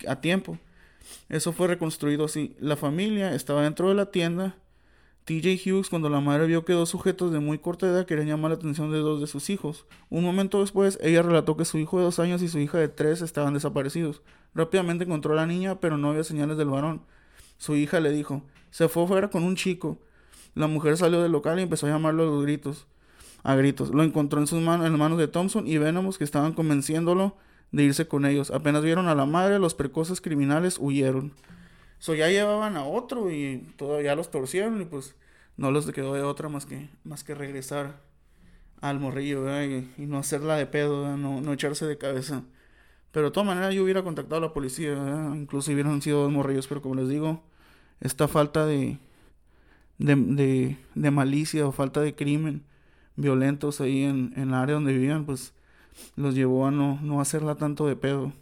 a 0.07 0.21
tiempo. 0.21 0.57
Eso 1.27 1.51
fue 1.51 1.67
reconstruido 1.67 2.23
así. 2.23 2.55
La 2.61 2.77
familia 2.77 3.35
estaba 3.35 3.63
dentro 3.63 3.89
de 3.89 3.95
la 3.95 4.11
tienda. 4.11 4.55
TJ 5.25 5.59
Hughes, 5.65 5.89
cuando 5.89 6.09
la 6.09 6.21
madre 6.21 6.47
vio 6.47 6.63
que 6.63 6.71
dos 6.71 6.87
sujetos 6.87 7.33
de 7.33 7.41
muy 7.41 7.57
corta 7.57 7.85
edad 7.85 8.05
querían 8.05 8.29
llamar 8.29 8.51
la 8.51 8.55
atención 8.55 8.93
de 8.93 8.99
dos 8.99 9.19
de 9.19 9.27
sus 9.27 9.49
hijos. 9.49 9.87
Un 10.09 10.23
momento 10.23 10.61
después, 10.61 10.97
ella 11.01 11.21
relató 11.21 11.57
que 11.57 11.65
su 11.65 11.77
hijo 11.77 11.97
de 11.97 12.05
dos 12.05 12.19
años 12.19 12.41
y 12.41 12.47
su 12.47 12.59
hija 12.59 12.77
de 12.77 12.87
tres 12.87 13.21
estaban 13.21 13.53
desaparecidos. 13.53 14.21
Rápidamente 14.55 15.03
encontró 15.03 15.33
a 15.33 15.35
la 15.35 15.47
niña, 15.47 15.81
pero 15.81 15.97
no 15.97 16.11
había 16.11 16.23
señales 16.23 16.55
del 16.55 16.69
varón. 16.69 17.01
Su 17.57 17.75
hija 17.75 17.99
le 17.99 18.11
dijo, 18.11 18.41
se 18.71 18.87
fue 18.87 19.05
fuera 19.05 19.29
con 19.29 19.43
un 19.43 19.57
chico. 19.57 19.97
La 20.55 20.67
mujer 20.67 20.95
salió 20.95 21.21
del 21.21 21.33
local 21.33 21.59
y 21.59 21.63
empezó 21.63 21.87
a 21.87 21.89
llamarlo 21.89 22.23
a 22.23 22.27
los 22.27 22.43
gritos. 22.43 22.87
A 23.43 23.55
gritos. 23.55 23.93
Lo 23.93 24.03
encontró 24.03 24.39
en 24.39 24.47
sus 24.47 24.61
manos, 24.61 24.85
en 24.85 24.93
las 24.93 24.99
manos 24.99 25.17
de 25.17 25.27
Thompson 25.27 25.67
y 25.67 25.77
Venomos 25.77 26.17
que 26.17 26.23
estaban 26.23 26.53
convenciéndolo 26.53 27.35
de 27.71 27.83
irse 27.83 28.07
con 28.07 28.25
ellos. 28.25 28.51
Apenas 28.51 28.83
vieron 28.83 29.07
a 29.07 29.15
la 29.15 29.25
madre, 29.25 29.59
los 29.59 29.75
precoces 29.75 30.21
criminales 30.21 30.77
huyeron. 30.79 31.33
So 31.99 32.15
ya 32.15 32.29
llevaban 32.29 32.77
a 32.77 32.85
otro 32.85 33.31
y 33.31 33.73
todavía 33.77 34.15
los 34.15 34.31
torcieron 34.31 34.81
y 34.81 34.85
pues 34.85 35.15
no 35.57 35.71
les 35.71 35.85
quedó 35.91 36.13
de 36.13 36.21
otra 36.21 36.49
más 36.49 36.65
que, 36.65 36.89
más 37.03 37.23
que 37.23 37.35
regresar 37.35 38.01
al 38.81 38.99
morrillo 38.99 39.45
y, 39.63 39.89
no 39.97 40.17
hacerla 40.17 40.55
de 40.55 40.65
pedo, 40.65 41.17
no, 41.17 41.41
no, 41.41 41.53
echarse 41.53 41.85
de 41.85 41.97
cabeza. 41.97 42.43
Pero 43.11 43.27
de 43.27 43.31
todas 43.31 43.47
maneras 43.47 43.73
yo 43.73 43.83
hubiera 43.83 44.03
contactado 44.03 44.37
a 44.37 44.47
la 44.47 44.53
policía, 44.53 44.93
incluso 45.35 45.71
hubieran 45.71 46.01
sido 46.01 46.23
dos 46.23 46.31
morrillos, 46.31 46.67
pero 46.67 46.81
como 46.81 46.95
les 46.95 47.07
digo, 47.07 47.43
esta 48.01 48.27
falta 48.27 48.65
de, 48.65 48.97
de, 49.97 50.77
de 50.95 51.11
malicia 51.11 51.65
o 51.65 51.71
falta 51.71 52.01
de 52.01 52.15
crimen 52.15 52.63
violentos 53.15 53.81
ahí 53.81 54.03
en, 54.03 54.33
en 54.35 54.49
el 54.49 54.53
área 54.53 54.75
donde 54.75 54.93
vivían, 54.93 55.25
pues 55.25 55.53
los 56.15 56.35
llevó 56.35 56.67
a 56.67 56.71
no, 56.71 56.99
no 57.01 57.21
hacerla 57.21 57.55
tanto 57.55 57.87
de 57.87 57.95
pedo. 57.95 58.33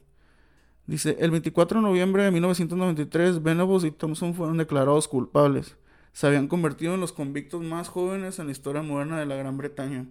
Dice, 0.87 1.15
el 1.19 1.31
24 1.31 1.79
de 1.79 1.87
noviembre 1.87 2.23
de 2.23 2.31
1993, 2.31 3.43
Venables 3.43 3.83
y 3.83 3.91
Thompson 3.91 4.33
fueron 4.33 4.57
declarados 4.57 5.07
culpables. 5.07 5.77
Se 6.11 6.27
habían 6.27 6.47
convertido 6.47 6.93
en 6.93 6.99
los 6.99 7.13
convictos 7.13 7.61
más 7.61 7.87
jóvenes 7.87 8.39
en 8.39 8.47
la 8.47 8.51
historia 8.51 8.81
moderna 8.81 9.19
de 9.19 9.25
la 9.25 9.35
Gran 9.35 9.57
Bretaña. 9.57 10.05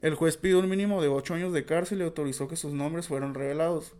El 0.00 0.14
juez 0.14 0.36
pidió 0.36 0.60
un 0.60 0.68
mínimo 0.68 1.02
de 1.02 1.08
8 1.08 1.34
años 1.34 1.52
de 1.52 1.64
cárcel 1.64 2.00
y 2.00 2.04
autorizó 2.04 2.46
que 2.46 2.56
sus 2.56 2.72
nombres 2.72 3.08
fueran 3.08 3.34
revelados. 3.34 3.94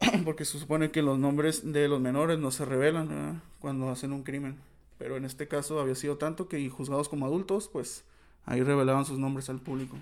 Porque 0.24 0.44
se 0.44 0.58
supone 0.58 0.90
que 0.90 1.02
los 1.02 1.18
nombres 1.18 1.72
de 1.72 1.88
los 1.88 2.00
menores 2.00 2.38
no 2.38 2.50
se 2.50 2.64
revelan 2.64 3.42
cuando 3.60 3.88
hacen 3.88 4.12
un 4.12 4.22
crimen. 4.22 4.58
Pero 4.98 5.16
en 5.16 5.24
este 5.24 5.48
caso 5.48 5.80
había 5.80 5.94
sido 5.94 6.18
tanto 6.18 6.48
que 6.48 6.68
juzgados 6.68 7.08
como 7.08 7.26
adultos, 7.26 7.68
pues 7.72 8.04
ahí 8.46 8.62
revelaban 8.62 9.04
sus 9.04 9.18
nombres 9.18 9.48
al 9.48 9.60
público. 9.60 9.96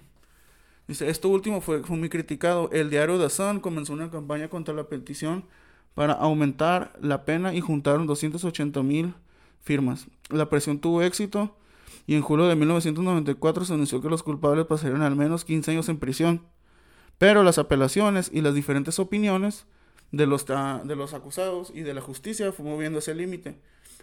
Dice, 0.89 1.09
esto 1.09 1.29
último 1.29 1.61
fue, 1.61 1.83
fue 1.83 1.97
muy 1.97 2.09
criticado. 2.09 2.69
El 2.73 2.91
diario 2.91 3.19
The 3.19 3.31
Sun 3.31 3.61
comenzó 3.61 3.93
una 3.93 4.11
campaña 4.11 4.49
contra 4.49 4.75
la 4.75 4.85
petición 4.85 5.45
para 5.95 6.15
aumentar 6.15 6.93
la 7.01 7.25
pena 7.25 7.55
y 7.55 7.61
juntaron 7.61 8.07
280 8.07 8.83
mil 8.83 9.15
firmas. 9.61 10.07
La 10.29 10.49
presión 10.49 10.79
tuvo 10.79 11.03
éxito 11.03 11.57
y 12.07 12.15
en 12.15 12.23
julio 12.23 12.47
de 12.47 12.57
1994 12.57 13.65
se 13.65 13.75
anunció 13.75 14.01
que 14.01 14.09
los 14.09 14.23
culpables 14.23 14.67
pasarían 14.67 15.03
al 15.03 15.17
menos 15.17 15.45
15 15.45 15.71
años 15.71 15.89
en 15.89 15.99
prisión. 15.99 16.43
Pero 17.19 17.45
las 17.45 17.59
apelaciones 17.59 18.31
y 18.33 18.41
las 18.41 18.55
diferentes 18.55 18.99
opiniones 18.99 19.67
de 20.11 20.27
los, 20.27 20.47
de 20.47 20.97
los 20.97 21.15
acusados 21.15 21.71
y 21.75 21.83
de 21.83 21.95
la 21.95 22.01
justicia 22.01 22.53
fue 22.53 22.65
moviendo 22.65 22.99
ese 22.99 23.15
límite. 23.15 23.57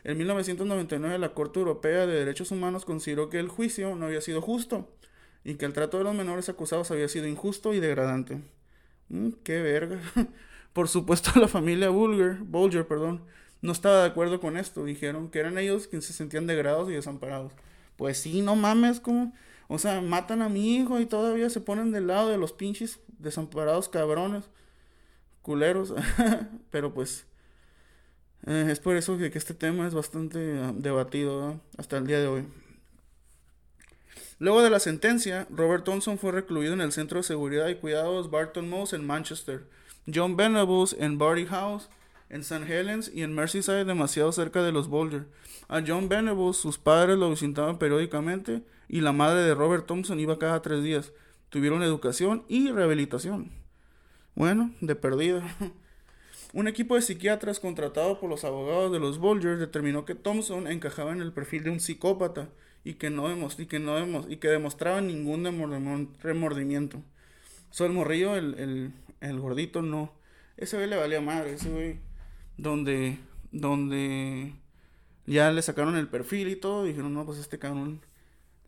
En 0.04 0.18
1999 0.18 1.18
la 1.20 1.34
Corte 1.34 1.60
Europea 1.60 2.06
de 2.06 2.20
Derechos 2.20 2.52
Humanos 2.52 2.86
consideró 2.86 3.30
que 3.30 3.40
el 3.40 3.50
juicio 3.50 3.96
no 3.96 4.06
había 4.06 4.22
sido 4.22 4.42
justo 4.42 4.90
y 5.44 5.56
que 5.56 5.66
el 5.66 5.74
trato 5.74 5.98
de 5.98 6.04
los 6.04 6.16
menores 6.16 6.50
acusados 6.50 6.92
había 6.92 7.08
sido 7.08 7.28
injusto 7.28 7.74
y 7.74 7.80
degradante. 7.80 8.42
Mm, 9.10 9.30
¡Qué 9.44 9.62
verga! 9.62 10.00
Por 10.74 10.88
supuesto, 10.88 11.32
la 11.40 11.48
familia 11.48 11.90
Bulger, 11.90 12.36
Bulger 12.42 12.88
perdón, 12.88 13.24
no 13.62 13.72
estaba 13.72 14.02
de 14.02 14.08
acuerdo 14.08 14.40
con 14.40 14.58
esto. 14.58 14.86
Dijeron 14.86 15.30
que 15.30 15.40
eran 15.40 15.58
ellos 15.58 15.88
quienes 15.88 16.06
se 16.06 16.14
sentían 16.14 16.48
degradados 16.48 16.90
y 16.90 16.94
desamparados. 16.94 17.54
Pues 17.98 18.18
sí, 18.20 18.42
no 18.42 18.56
mames, 18.56 19.00
como... 19.00 19.34
O 19.68 19.78
sea, 19.78 20.02
matan 20.02 20.42
a 20.42 20.50
mi 20.50 20.78
hijo 20.78 21.00
y 21.00 21.06
todavía 21.06 21.50
se 21.50 21.62
ponen 21.62 21.92
del 21.92 22.08
lado 22.08 22.30
de 22.30 22.38
los 22.38 22.54
pinches 22.54 23.00
desamparados 23.20 23.88
cabrones, 23.90 24.50
culeros. 25.42 25.94
Pero 26.72 26.94
pues... 26.94 27.26
Eh, 28.48 28.68
es 28.70 28.80
por 28.80 28.96
eso 28.96 29.18
que, 29.18 29.32
este 29.34 29.54
tema 29.54 29.88
es 29.88 29.94
bastante 29.94 30.60
ah, 30.60 30.74
debatido 30.76 31.60
hasta 31.78 31.98
el 31.98 32.08
día 32.08 32.20
de 32.20 32.28
hoy. 32.28 32.46
Luego 34.40 34.62
de 34.62 34.70
la 34.70 34.80
sentencia, 34.80 35.48
Robert 35.50 35.84
Thompson 35.84 36.18
fue 36.18 36.32
recluido 36.32 36.74
en 36.74 36.82
el 36.82 36.94
Centro 36.94 37.18
de 37.18 37.24
Seguridad 37.24 37.68
y 37.68 37.76
Cuidados 37.76 38.32
Barton 38.32 38.70
Moss 38.70 38.94
en 38.94 39.06
Manchester, 39.06 39.66
John 40.14 40.38
Venables 40.38 40.96
en 40.98 41.18
Barty 41.18 41.46
House, 41.48 41.90
en 42.30 42.42
St. 42.42 42.66
Helens 42.66 43.12
y 43.14 43.24
en 43.24 43.34
Merseyside 43.34 43.84
demasiado 43.84 44.32
cerca 44.32 44.64
de 44.64 44.72
los 44.72 44.88
Boulder. 44.88 45.28
A 45.68 45.84
John 45.86 46.08
Venables 46.08 46.58
sus 46.58 46.78
padres 46.78 47.18
lo 47.18 47.30
visitaban 47.30 47.78
periódicamente 47.78 48.64
y 48.88 49.02
la 49.02 49.12
madre 49.12 49.42
de 49.42 49.56
Robert 49.56 49.86
Thompson 49.86 50.20
iba 50.20 50.40
cada 50.40 50.62
tres 50.62 50.84
días. 50.84 51.12
Tuvieron 51.50 51.84
educación 51.84 52.44
y 52.48 52.72
rehabilitación. 52.72 53.52
Bueno, 54.36 54.72
de 54.80 54.96
perdida. 54.96 55.44
Un 56.52 56.68
equipo 56.68 56.96
de 56.96 57.02
psiquiatras 57.02 57.60
contratado 57.60 58.20
por 58.20 58.30
los 58.30 58.44
abogados 58.44 58.92
de 58.92 59.00
los 59.00 59.20
Bulgers 59.20 59.60
determinó 59.60 60.06
que 60.06 60.16
Thompson 60.16 60.68
encajaba 60.68 61.12
en 61.12 61.22
el 61.22 61.32
perfil 61.32 61.64
de 61.64 61.70
un 61.70 61.80
psicópata 61.80 62.50
y 62.84 62.96
que 62.96 63.12
no, 63.12 63.30
y 63.32 63.66
que 63.68 63.80
no 63.80 64.28
y 64.28 64.38
que 64.38 64.48
demostraba 64.48 65.00
ningún 65.00 65.46
remordimiento. 66.22 67.04
So, 67.70 67.86
el 67.86 67.92
morrillo, 67.92 68.36
el, 68.36 68.94
el, 69.22 69.40
gordito, 69.40 69.84
no. 69.84 70.12
Ese 70.58 70.78
güey 70.78 70.90
le 70.90 70.98
valía 70.98 71.22
madre, 71.22 71.54
ese 71.54 71.70
güey. 71.70 72.00
Donde, 72.58 73.20
donde 73.52 74.56
ya 75.28 75.52
le 75.52 75.62
sacaron 75.62 75.96
el 75.98 76.08
perfil 76.08 76.48
y 76.48 76.56
todo, 76.56 76.84
dijeron, 76.84 77.14
no, 77.14 77.26
pues 77.26 77.38
este 77.38 77.60
cabrón 77.60 78.02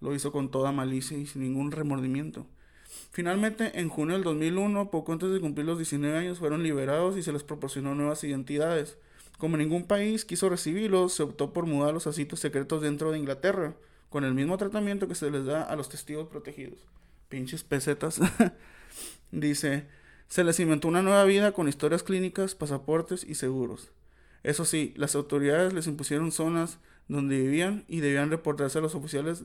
lo 0.01 0.13
hizo 0.13 0.32
con 0.32 0.51
toda 0.51 0.71
malicia 0.71 1.17
y 1.17 1.25
sin 1.25 1.41
ningún 1.41 1.71
remordimiento. 1.71 2.45
Finalmente, 3.12 3.80
en 3.80 3.89
junio 3.89 4.16
del 4.16 4.24
2001, 4.24 4.89
poco 4.89 5.12
antes 5.12 5.32
de 5.32 5.41
cumplir 5.41 5.66
los 5.66 5.78
19 5.78 6.18
años, 6.18 6.39
fueron 6.39 6.64
liberados 6.64 7.18
y 7.18 7.24
se 7.24 7.34
les 7.34 7.43
proporcionó 7.43 7.93
nuevas 7.93 8.24
identidades. 8.24 8.97
Como 9.38 9.57
ningún 9.57 9.86
país 9.86 10.24
quiso 10.24 10.47
recibirlos, 10.47 11.14
se 11.14 11.24
optó 11.24 11.51
por 11.51 11.66
mudarlos 11.66 12.07
a 12.07 12.14
sitios 12.14 12.39
secretos 12.39 12.82
dentro 12.82 13.12
de 13.12 13.20
Inglaterra 13.20 13.76
con 14.09 14.24
el 14.24 14.34
mismo 14.34 14.57
tratamiento 14.57 15.09
que 15.09 15.16
se 15.16 15.30
les 15.30 15.45
da 15.45 15.64
a 15.64 15.76
los 15.76 15.89
testigos 15.89 16.30
protegidos. 16.30 16.80
Pinches 17.28 17.64
pesetas. 17.64 18.20
Dice, 19.32 19.88
se 20.30 20.43
les 20.45 20.59
inventó 20.62 20.88
una 20.88 21.01
nueva 21.01 21.26
vida 21.26 21.51
con 21.51 21.68
historias 21.68 22.03
clínicas, 22.03 22.55
pasaportes 22.55 23.26
y 23.26 23.36
seguros. 23.36 23.91
Eso 24.43 24.64
sí, 24.64 24.93
las 24.95 25.16
autoridades 25.16 25.74
les 25.74 25.88
impusieron 25.88 26.32
zonas 26.32 26.80
donde 27.09 27.41
vivían 27.41 27.84
y 27.88 27.99
debían 27.99 28.30
reportarse 28.30 28.78
a 28.78 28.82
los 28.82 28.95
oficiales 28.95 29.43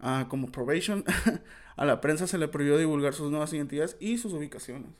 ah, 0.00 0.26
como 0.28 0.50
probation, 0.50 1.04
a 1.76 1.84
la 1.84 2.00
prensa 2.00 2.26
se 2.26 2.38
le 2.38 2.48
prohibió 2.48 2.78
divulgar 2.78 3.14
sus 3.14 3.30
nuevas 3.30 3.52
identidades 3.52 3.96
y 4.00 4.18
sus 4.18 4.32
ubicaciones. 4.32 4.90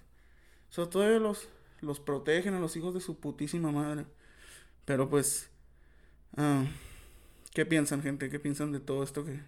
O 0.70 0.72
sea, 0.72 0.86
todavía 0.86 1.18
los, 1.18 1.48
los 1.80 2.01
protegen 2.01 2.55
a 2.55 2.61
los 2.61 2.76
hijos 2.76 2.94
de 2.94 3.01
su 3.01 3.18
putísima 3.18 3.72
madre. 3.72 4.07
Pero 4.84 5.09
pues, 5.09 5.51
ah, 6.36 6.64
¿qué 7.53 7.66
piensan, 7.66 8.03
gente? 8.03 8.30
¿Qué 8.30 8.38
piensan 8.38 8.72
de 8.72 8.80
todo 8.80 9.03
esto 9.03 9.24
que, 9.24 9.40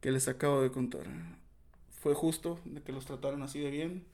que 0.00 0.10
les 0.10 0.28
acabo 0.28 0.62
de 0.62 0.70
contar? 0.70 1.06
¿Fue 1.90 2.14
justo 2.14 2.60
de 2.64 2.82
que 2.82 2.92
los 2.92 3.06
trataran 3.06 3.42
así 3.42 3.58
de 3.60 3.70
bien? 3.70 4.06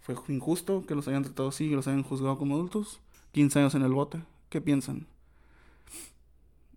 ¿Fue 0.00 0.14
injusto 0.28 0.84
que 0.86 0.94
los 0.94 1.08
hayan 1.08 1.22
tratado 1.22 1.48
así 1.48 1.64
y 1.64 1.74
los 1.74 1.88
hayan 1.88 2.02
juzgado 2.02 2.36
como 2.36 2.56
adultos? 2.56 3.00
15 3.32 3.58
años 3.58 3.74
en 3.74 3.82
el 3.82 3.92
bote. 3.92 4.22
¿Qué 4.50 4.60
piensan? 4.60 5.06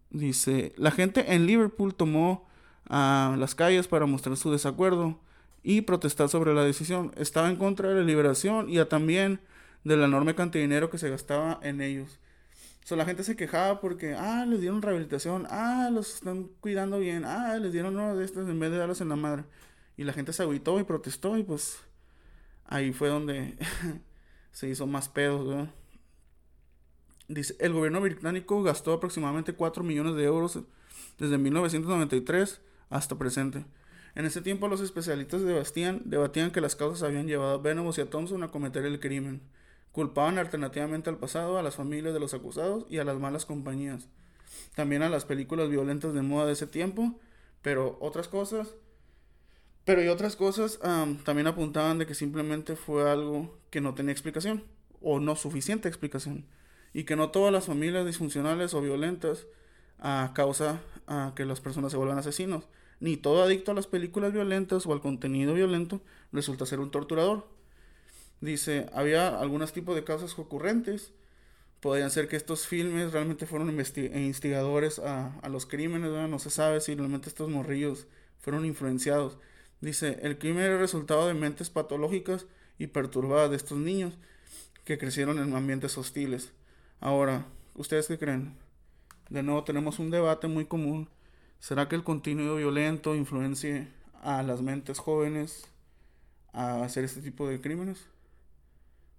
Dice, 0.10 0.74
la 0.78 0.92
gente 0.92 1.34
en 1.34 1.46
Liverpool 1.46 1.94
tomó 1.94 2.48
a 2.90 3.36
las 3.38 3.56
calles 3.56 3.88
para 3.88 4.06
mostrar 4.06 4.38
su 4.38 4.52
desacuerdo 4.52 5.20
y 5.64 5.82
protestar 5.82 6.30
sobre 6.30 6.54
la 6.54 6.64
decisión. 6.64 7.12
Estaba 7.18 7.50
en 7.50 7.58
contra 7.58 7.90
de 7.90 7.96
la 7.96 8.04
liberación 8.04 8.70
y 8.70 8.84
también 8.86 9.42
de 9.84 9.98
la 9.98 10.06
enorme 10.06 10.36
cantidad 10.36 10.62
de 10.62 10.68
dinero 10.68 10.90
que 10.90 10.98
se 10.98 11.10
gastaba 11.10 11.60
en 11.62 11.82
ellos. 11.82 12.20
So, 12.84 12.96
la 12.96 13.06
gente 13.06 13.24
se 13.24 13.36
quejaba 13.36 13.82
porque, 13.82 14.14
ah, 14.16 14.46
les 14.48 14.62
dieron 14.62 14.82
rehabilitación, 14.82 15.46
ah, 15.50 15.90
los 15.92 16.16
están 16.16 16.46
cuidando 16.62 17.00
bien, 17.00 17.26
ah, 17.26 17.58
les 17.58 17.74
dieron 17.74 17.98
uno 17.98 18.16
de 18.16 18.24
estas 18.24 18.48
en 18.48 18.60
vez 18.60 18.72
de 18.72 18.78
darlos 18.78 19.02
en 19.02 19.10
la 19.10 19.18
madre. 19.18 19.44
Y 19.98 20.06
la 20.06 20.14
gente 20.14 20.32
se 20.32 20.44
agüitó 20.44 20.80
y 20.80 20.84
protestó 20.84 21.38
y 21.38 21.44
pues 21.44 21.80
ahí 22.66 22.94
fue 22.94 23.10
donde 23.10 23.58
se 24.52 24.70
hizo 24.70 24.88
más 24.88 25.10
pedos, 25.10 25.68
Dice, 27.30 27.58
el 27.60 27.74
gobierno 27.74 28.00
británico 28.00 28.64
gastó 28.64 28.94
aproximadamente 28.94 29.52
4 29.52 29.84
millones 29.84 30.16
de 30.16 30.24
euros 30.24 30.60
desde 31.18 31.38
1993 31.38 32.62
hasta 32.90 33.18
presente. 33.18 33.66
En 34.16 34.26
ese 34.26 34.42
tiempo 34.42 34.68
los 34.68 34.82
especialistas 34.82 35.42
debatían, 35.44 36.02
debatían 36.06 36.52
que 36.52 36.62
las 36.62 36.76
causas 36.76 37.04
habían 37.04 37.28
llevado 37.28 37.54
a 37.54 37.58
Venomous 37.60 37.98
y 37.98 38.02
a 38.02 38.10
Thompson 38.10 38.44
a 38.44 38.50
cometer 38.50 38.86
el 38.86 39.00
crimen. 39.00 39.42
Culpaban 39.92 40.38
alternativamente 40.38 41.10
al 41.10 41.18
pasado, 41.18 41.58
a 41.58 41.64
las 41.64 41.76
familias 41.76 42.14
de 42.14 42.20
los 42.20 42.34
acusados 42.34 42.86
y 42.90 42.98
a 42.98 43.04
las 43.04 43.20
malas 43.20 43.46
compañías. 43.46 44.08
También 44.76 45.04
a 45.04 45.10
las 45.10 45.26
películas 45.26 45.70
violentas 45.70 46.14
de 46.14 46.22
moda 46.22 46.46
de 46.46 46.54
ese 46.54 46.68
tiempo, 46.68 47.20
pero 47.62 47.98
otras 48.02 48.28
cosas... 48.28 48.74
Pero 49.86 50.04
y 50.04 50.08
otras 50.10 50.36
cosas 50.36 50.80
también 51.24 51.48
apuntaban 51.48 51.98
de 51.98 52.06
que 52.06 52.14
simplemente 52.14 52.76
fue 52.76 53.10
algo 53.10 53.58
que 53.70 53.80
no 53.80 53.96
tenía 53.96 54.12
explicación, 54.12 54.66
o 55.00 55.20
no 55.20 55.36
suficiente 55.36 55.88
explicación, 55.88 56.46
y 56.94 57.06
que 57.06 57.16
no 57.16 57.30
todas 57.30 57.54
las 57.54 57.68
familias 57.68 58.06
disfuncionales 58.06 58.74
o 58.74 58.82
violentas 58.82 59.48
a 60.00 60.32
causa 60.34 60.82
a 61.08 61.34
que 61.36 61.46
las 61.46 61.62
personas 61.62 61.92
se 61.92 61.98
vuelvan 61.98 62.18
asesinos. 62.18 62.64
Ni 63.00 63.18
todo 63.18 63.44
adicto 63.44 63.72
a 63.72 63.76
las 63.76 63.88
películas 63.88 64.34
violentas 64.34 64.86
o 64.86 64.94
al 64.94 65.02
contenido 65.02 65.54
violento 65.54 66.02
resulta 66.32 66.66
ser 66.66 66.80
un 66.80 66.92
torturador. 66.92 67.48
Dice, 68.42 68.88
había 68.94 69.40
algunos 69.40 69.74
tipos 69.74 69.96
de 69.96 70.04
causas 70.04 70.38
ocurrentes. 70.38 71.12
Podrían 71.80 72.10
ser 72.10 72.28
que 72.28 72.36
estos 72.36 72.68
filmes 72.68 73.12
realmente 73.12 73.46
fueron 73.46 73.70
instigadores 73.70 75.00
a, 75.00 75.38
a 75.40 75.50
los 75.50 75.68
crímenes, 75.68 76.10
no 76.10 76.40
se 76.40 76.50
sabe 76.50 76.82
si 76.82 76.96
realmente 76.96 77.30
estos 77.30 77.50
morrillos 77.50 78.08
fueron 78.40 78.66
influenciados. 78.66 79.38
Dice, 79.80 80.18
el 80.24 80.40
crimen 80.40 80.64
era 80.64 80.80
resultado 80.80 81.28
de 81.28 81.36
mentes 81.36 81.70
patológicas 81.70 82.48
y 82.80 82.88
perturbadas 82.88 83.52
de 83.52 83.58
estos 83.58 83.78
niños 83.78 84.18
que 84.86 84.98
crecieron 84.98 85.38
en 85.38 85.56
ambientes 85.56 85.98
hostiles. 85.98 86.52
Ahora, 87.00 87.46
¿ustedes 87.76 88.08
qué 88.08 88.18
creen? 88.18 88.56
De 89.30 89.44
nuevo 89.44 89.64
tenemos 89.64 90.00
un 90.00 90.10
debate 90.10 90.48
muy 90.48 90.66
común. 90.66 91.10
¿Será 91.60 91.90
que 91.90 91.96
el 91.96 92.04
contenido 92.04 92.56
violento 92.56 93.16
influencie 93.16 93.88
a 94.22 94.42
las 94.44 94.62
mentes 94.62 95.00
jóvenes 95.00 95.68
a 96.54 96.84
hacer 96.84 97.04
este 97.04 97.22
tipo 97.22 97.48
de 97.48 97.60
crímenes? 97.60 98.06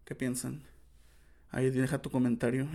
¿Qué 0.05 0.15
piensan? 0.15 0.63
Ahí 1.51 1.71
deja 1.71 2.01
tu 2.01 2.11
comentario. 2.11 2.69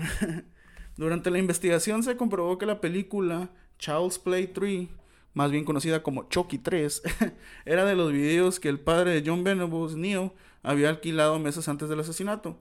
Durante 0.97 1.31
la 1.31 1.39
investigación 1.39 2.03
se 2.03 2.17
comprobó 2.17 2.57
que 2.59 2.67
la 2.67 2.81
película 2.81 3.49
Child's 3.79 4.19
Play 4.19 4.47
3, 4.47 4.89
más 5.33 5.49
bien 5.49 5.65
conocida 5.65 6.03
como 6.03 6.29
Chucky 6.29 6.59
3, 6.59 7.01
era 7.65 7.85
de 7.85 7.95
los 7.95 8.11
videos 8.11 8.59
que 8.59 8.69
el 8.69 8.79
padre 8.79 9.11
de 9.11 9.23
John 9.27 9.43
Venables, 9.43 9.95
Neo, 9.95 10.35
había 10.61 10.89
alquilado 10.89 11.39
meses 11.39 11.67
antes 11.67 11.89
del 11.89 11.99
asesinato. 11.99 12.59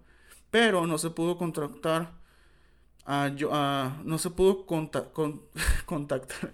Pero 0.51 0.87
no 0.87 0.97
se 0.97 1.11
pudo 1.11 1.37
contratar 3.05 4.05
no 4.05 4.19
se 4.19 4.31
pudo 4.31 4.67
contactar, 5.87 6.53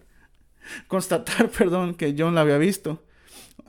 constatar 0.86 1.50
perdón, 1.58 1.94
que 1.94 2.14
John 2.16 2.34
la 2.34 2.42
había 2.42 2.58
visto. 2.58 3.02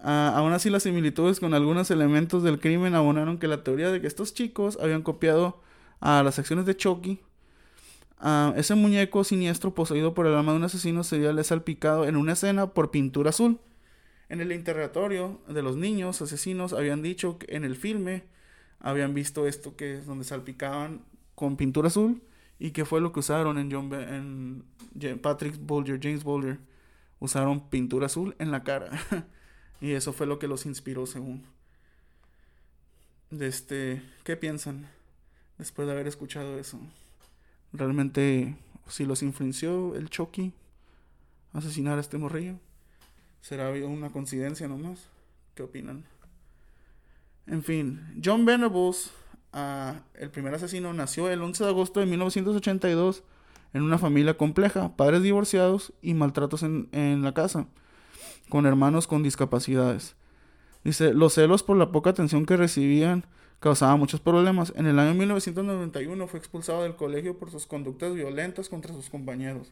aún 0.01 0.53
así, 0.53 0.69
las 0.69 0.83
similitudes 0.83 1.39
con 1.39 1.53
algunos 1.53 1.91
elementos 1.91 2.43
del 2.43 2.59
crimen 2.59 2.95
abonaron 2.95 3.37
que 3.37 3.47
la 3.47 3.63
teoría 3.63 3.91
de 3.91 4.01
que 4.01 4.07
estos 4.07 4.33
chicos 4.33 4.77
habían 4.81 5.01
copiado 5.01 5.61
a 5.99 6.23
las 6.23 6.39
acciones 6.39 6.65
de 6.65 6.77
Chucky. 6.77 7.19
ese 8.55 8.75
muñeco 8.75 9.23
siniestro 9.23 9.73
poseído 9.73 10.13
por 10.13 10.27
el 10.27 10.35
alma 10.35 10.53
de 10.53 10.57
un 10.59 10.63
asesino 10.63 11.03
sería 11.03 11.43
salpicado 11.43 12.05
en 12.05 12.15
una 12.15 12.33
escena 12.33 12.67
por 12.67 12.91
pintura 12.91 13.31
azul. 13.31 13.59
En 14.29 14.41
el 14.41 14.51
interrogatorio 14.51 15.39
de 15.47 15.63
los 15.63 15.75
niños 15.75 16.21
asesinos 16.21 16.73
habían 16.73 17.01
dicho 17.01 17.39
que 17.39 17.55
en 17.55 17.65
el 17.65 17.75
filme 17.75 18.23
habían 18.79 19.13
visto 19.13 19.47
esto 19.47 19.75
que 19.75 19.97
es 19.97 20.05
donde 20.05 20.23
salpicaban 20.23 21.01
con 21.35 21.57
pintura 21.57 21.87
azul 21.87 22.21
¿Y 22.59 22.71
qué 22.71 22.83
fue 22.83 22.99
lo 22.99 23.13
que 23.13 23.21
usaron 23.21 23.57
en, 23.57 23.71
John 23.71 23.89
en 23.93 25.19
Patrick 25.19 25.57
Bolger, 25.57 25.99
James 26.01 26.23
Bolger? 26.23 26.59
Usaron 27.19 27.69
pintura 27.69 28.07
azul 28.07 28.35
en 28.37 28.51
la 28.51 28.63
cara. 28.63 28.91
y 29.81 29.91
eso 29.91 30.11
fue 30.11 30.27
lo 30.27 30.39
que 30.39 30.47
los 30.47 30.65
inspiró 30.65 31.05
según. 31.05 31.43
Este, 33.31 34.01
¿qué 34.23 34.35
piensan 34.35 34.87
después 35.57 35.87
de 35.87 35.93
haber 35.93 36.07
escuchado 36.07 36.59
eso? 36.59 36.79
¿Realmente 37.71 38.57
si 38.87 39.05
los 39.05 39.21
influenció 39.21 39.95
el 39.95 40.09
Chucky 40.09 40.53
asesinar 41.53 41.97
a 41.97 42.01
este 42.01 42.17
morrillo? 42.17 42.59
¿Será 43.41 43.69
una 43.85 44.11
coincidencia 44.11 44.67
nomás? 44.67 45.07
¿Qué 45.55 45.63
opinan? 45.63 46.05
En 47.47 47.63
fin, 47.63 48.19
John 48.23 48.45
Venables 48.45 49.11
el 49.53 50.29
primer 50.31 50.53
asesino 50.53 50.93
nació 50.93 51.29
el 51.29 51.41
11 51.41 51.63
de 51.63 51.69
agosto 51.69 51.99
de 51.99 52.05
1982 52.05 53.23
en 53.73 53.81
una 53.81 53.97
familia 53.97 54.37
compleja, 54.37 54.95
padres 54.95 55.21
divorciados 55.21 55.93
y 56.01 56.13
maltratos 56.13 56.63
en, 56.63 56.89
en 56.91 57.23
la 57.23 57.33
casa, 57.33 57.67
con 58.49 58.65
hermanos 58.65 59.07
con 59.07 59.23
discapacidades. 59.23 60.15
Dice, 60.83 61.13
los 61.13 61.33
celos 61.33 61.63
por 61.63 61.77
la 61.77 61.91
poca 61.91 62.11
atención 62.11 62.45
que 62.45 62.57
recibían 62.57 63.25
causaban 63.59 63.99
muchos 63.99 64.21
problemas. 64.21 64.73
En 64.75 64.85
el 64.85 64.97
año 64.99 65.13
1991 65.13 66.27
fue 66.27 66.39
expulsado 66.39 66.83
del 66.83 66.95
colegio 66.95 67.37
por 67.37 67.51
sus 67.51 67.67
conductas 67.67 68.13
violentas 68.13 68.69
contra 68.69 68.93
sus 68.93 69.09
compañeros. 69.09 69.71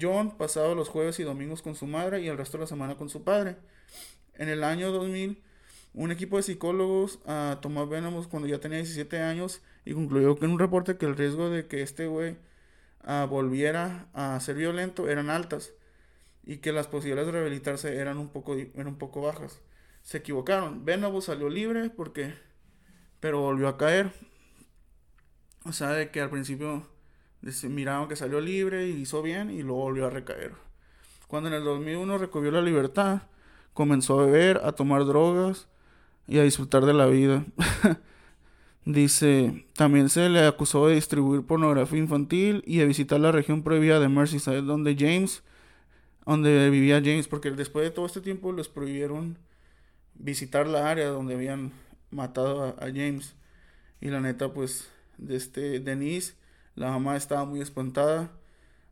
John 0.00 0.36
pasaba 0.36 0.74
los 0.74 0.88
jueves 0.88 1.18
y 1.20 1.22
domingos 1.22 1.62
con 1.62 1.74
su 1.74 1.86
madre 1.86 2.20
y 2.20 2.28
el 2.28 2.36
resto 2.36 2.58
de 2.58 2.62
la 2.62 2.68
semana 2.68 2.96
con 2.96 3.08
su 3.08 3.22
padre. 3.22 3.56
En 4.34 4.48
el 4.48 4.64
año 4.64 4.90
2000 4.90 5.42
un 5.94 6.10
equipo 6.10 6.36
de 6.36 6.42
psicólogos 6.42 7.20
tomó 7.62 7.82
a 7.82 8.28
cuando 8.28 8.48
ya 8.48 8.58
tenía 8.58 8.78
17 8.78 9.20
años 9.20 9.62
y 9.84 9.94
concluyó 9.94 10.36
en 10.42 10.50
un 10.50 10.58
reporte 10.58 10.96
que 10.96 11.06
el 11.06 11.16
riesgo 11.16 11.50
de 11.50 11.68
que 11.68 11.82
este 11.82 12.08
güey 12.08 12.36
ah, 13.04 13.26
volviera 13.30 14.08
a 14.12 14.38
ser 14.40 14.56
violento 14.56 15.08
eran 15.08 15.30
altas 15.30 15.72
y 16.42 16.58
que 16.58 16.72
las 16.72 16.88
posibilidades 16.88 17.26
de 17.26 17.32
rehabilitarse 17.32 17.96
eran 17.96 18.18
un 18.18 18.28
poco, 18.28 18.56
eran 18.56 18.88
un 18.88 18.98
poco 18.98 19.22
bajas. 19.22 19.60
Se 20.02 20.18
equivocaron. 20.18 20.84
Venomous 20.84 21.26
salió 21.26 21.48
libre 21.48 21.90
porque... 21.90 22.34
pero 23.20 23.40
volvió 23.40 23.68
a 23.68 23.78
caer. 23.78 24.12
O 25.64 25.72
sea, 25.72 25.90
de 25.90 26.10
que 26.10 26.20
al 26.20 26.28
principio 26.28 26.88
miraron 27.62 28.08
que 28.08 28.16
salió 28.16 28.40
libre 28.40 28.88
y 28.88 28.92
hizo 28.92 29.22
bien 29.22 29.50
y 29.50 29.62
luego 29.62 29.82
volvió 29.82 30.06
a 30.06 30.10
recaer. 30.10 30.52
Cuando 31.28 31.48
en 31.48 31.54
el 31.54 31.64
2001 31.64 32.18
recogió 32.18 32.50
la 32.50 32.60
libertad, 32.60 33.22
comenzó 33.72 34.20
a 34.20 34.26
beber, 34.26 34.60
a 34.64 34.72
tomar 34.72 35.04
drogas 35.04 35.68
y 36.26 36.38
a 36.38 36.42
disfrutar 36.42 36.84
de 36.84 36.94
la 36.94 37.06
vida. 37.06 37.44
Dice, 38.86 39.66
también 39.74 40.10
se 40.10 40.28
le 40.28 40.46
acusó 40.46 40.86
de 40.86 40.94
distribuir 40.94 41.42
pornografía 41.42 41.98
infantil 41.98 42.62
y 42.66 42.78
de 42.78 42.86
visitar 42.86 43.18
la 43.18 43.32
región 43.32 43.62
prohibida 43.62 43.98
de 43.98 44.08
Merseyside, 44.08 44.62
donde 44.62 44.94
James, 44.98 45.42
donde 46.26 46.68
vivía 46.70 47.00
James, 47.02 47.28
porque 47.28 47.50
después 47.50 47.84
de 47.84 47.90
todo 47.90 48.06
este 48.06 48.20
tiempo 48.20 48.52
les 48.52 48.68
prohibieron 48.68 49.38
visitar 50.14 50.66
la 50.66 50.90
área 50.90 51.08
donde 51.08 51.34
habían 51.34 51.72
matado 52.10 52.64
a, 52.64 52.68
a 52.84 52.86
James. 52.86 53.34
Y 54.00 54.08
la 54.08 54.20
neta, 54.20 54.52
pues, 54.52 54.88
de 55.18 55.36
este 55.36 55.80
Denise, 55.80 56.34
la 56.74 56.90
mamá 56.90 57.16
estaba 57.16 57.44
muy 57.44 57.60
espantada 57.60 58.30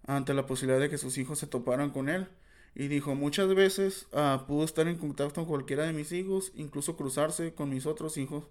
ante 0.07 0.35
la 0.35 0.47
posibilidad 0.47 0.81
de 0.81 0.91
que 0.91 0.99
sus 0.99 1.19
hijos 1.19 1.39
se 1.39 1.47
toparan 1.47 1.91
con 1.91 2.09
él. 2.09 2.29
Y 2.75 2.89
dijo, 2.89 3.15
muchas 3.15 3.55
veces 3.55 4.07
uh, 4.13 4.45
pudo 4.47 4.65
estar 4.65 4.89
en 4.89 4.97
contacto 4.97 5.43
con 5.43 5.45
cualquiera 5.47 5.85
de 5.85 5.93
mis 5.93 6.11
hijos, 6.13 6.53
incluso 6.55 6.97
cruzarse 6.97 7.55
con 7.55 7.69
mis 7.69 7.87
otros 7.87 8.17
hijos 8.17 8.45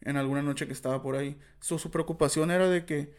en 0.00 0.16
alguna 0.16 0.42
noche 0.42 0.66
que 0.66 0.72
estaba 0.72 1.02
por 1.02 1.16
ahí. 1.16 1.38
su 1.60 1.90
preocupación 1.90 2.50
era 2.50 2.68
de 2.68 2.84
que 2.84 3.12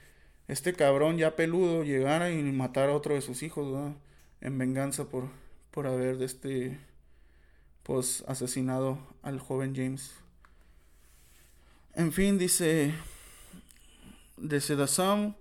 este 0.48 0.74
cabrón 0.74 1.18
ya 1.18 1.36
peludo 1.36 1.84
llegara 1.84 2.32
y 2.32 2.42
matara 2.44 2.94
a 2.94 2.96
otro 2.96 3.16
de 3.16 3.22
sus 3.22 3.44
hijos, 3.44 3.94
en 4.42 4.58
venganza 4.58 5.06
por, 5.10 5.30
por 5.72 5.88
haber 5.88 6.22
este 6.22 6.78
pues 7.84 8.24
asesinado 8.28 9.00
al 9.22 9.40
joven 9.40 9.74
James. 9.76 10.12
En 11.96 12.12
fin, 12.12 12.38
dice 12.38 12.94
de 14.38 14.62
Sedasam 14.62 15.36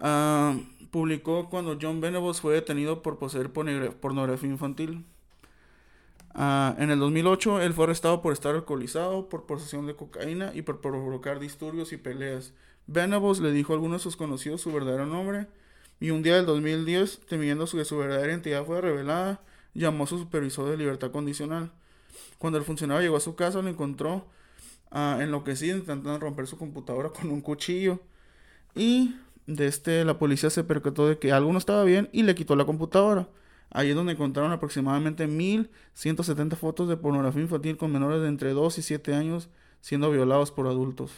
uh, 0.00 0.60
publicó 0.90 1.48
cuando 1.48 1.78
John 1.80 2.00
Venables 2.00 2.40
fue 2.40 2.54
detenido 2.54 3.02
por 3.02 3.18
poseer 3.18 3.50
pornografía 3.52 4.50
infantil. 4.50 5.04
Uh, 6.34 6.74
en 6.78 6.90
el 6.90 6.98
2008, 6.98 7.62
él 7.62 7.72
fue 7.72 7.84
arrestado 7.84 8.20
por 8.20 8.32
estar 8.32 8.54
alcoholizado, 8.54 9.28
por 9.28 9.46
posesión 9.46 9.86
de 9.86 9.96
cocaína 9.96 10.52
y 10.54 10.62
por 10.62 10.80
provocar 10.80 11.40
disturbios 11.40 11.92
y 11.92 11.96
peleas. 11.96 12.52
Venables 12.86 13.40
le 13.40 13.52
dijo 13.52 13.72
a 13.72 13.76
algunos 13.76 14.00
de 14.00 14.02
sus 14.04 14.16
conocidos 14.16 14.60
su 14.60 14.72
verdadero 14.72 15.06
nombre 15.06 15.48
y 15.98 16.10
un 16.10 16.22
día 16.22 16.36
del 16.36 16.46
2010, 16.46 17.22
temiendo 17.26 17.66
que 17.66 17.84
su 17.84 17.96
verdadera 17.96 18.32
identidad 18.32 18.64
fuera 18.64 18.82
revelada, 18.82 19.40
llamó 19.74 20.04
a 20.04 20.06
su 20.06 20.18
supervisor 20.18 20.70
de 20.70 20.76
libertad 20.76 21.10
condicional. 21.10 21.72
Cuando 22.38 22.58
el 22.58 22.64
funcionario 22.64 23.02
llegó 23.02 23.16
a 23.16 23.20
su 23.20 23.34
casa, 23.34 23.62
lo 23.62 23.68
encontró 23.68 24.26
uh, 24.92 25.20
enloquecido, 25.20 25.78
intentando 25.78 26.18
romper 26.18 26.46
su 26.46 26.58
computadora 26.58 27.10
con 27.10 27.30
un 27.30 27.40
cuchillo. 27.40 28.00
Y 28.74 29.14
de 29.46 29.66
este, 29.66 30.04
la 30.04 30.18
policía 30.18 30.50
se 30.50 30.64
percató 30.64 31.08
de 31.08 31.18
que 31.18 31.32
algo 31.32 31.52
no 31.52 31.58
estaba 31.58 31.84
bien 31.84 32.08
y 32.12 32.22
le 32.22 32.34
quitó 32.34 32.56
la 32.56 32.64
computadora. 32.64 33.28
Ahí 33.70 33.90
es 33.90 33.96
donde 33.96 34.12
encontraron 34.12 34.52
aproximadamente 34.52 35.26
1170 35.26 36.56
fotos 36.56 36.88
de 36.88 36.96
pornografía 36.96 37.42
infantil 37.42 37.76
con 37.76 37.92
menores 37.92 38.22
de 38.22 38.28
entre 38.28 38.52
2 38.52 38.78
y 38.78 38.82
7 38.82 39.14
años 39.14 39.48
siendo 39.80 40.10
violados 40.10 40.50
por 40.50 40.66
adultos. 40.66 41.12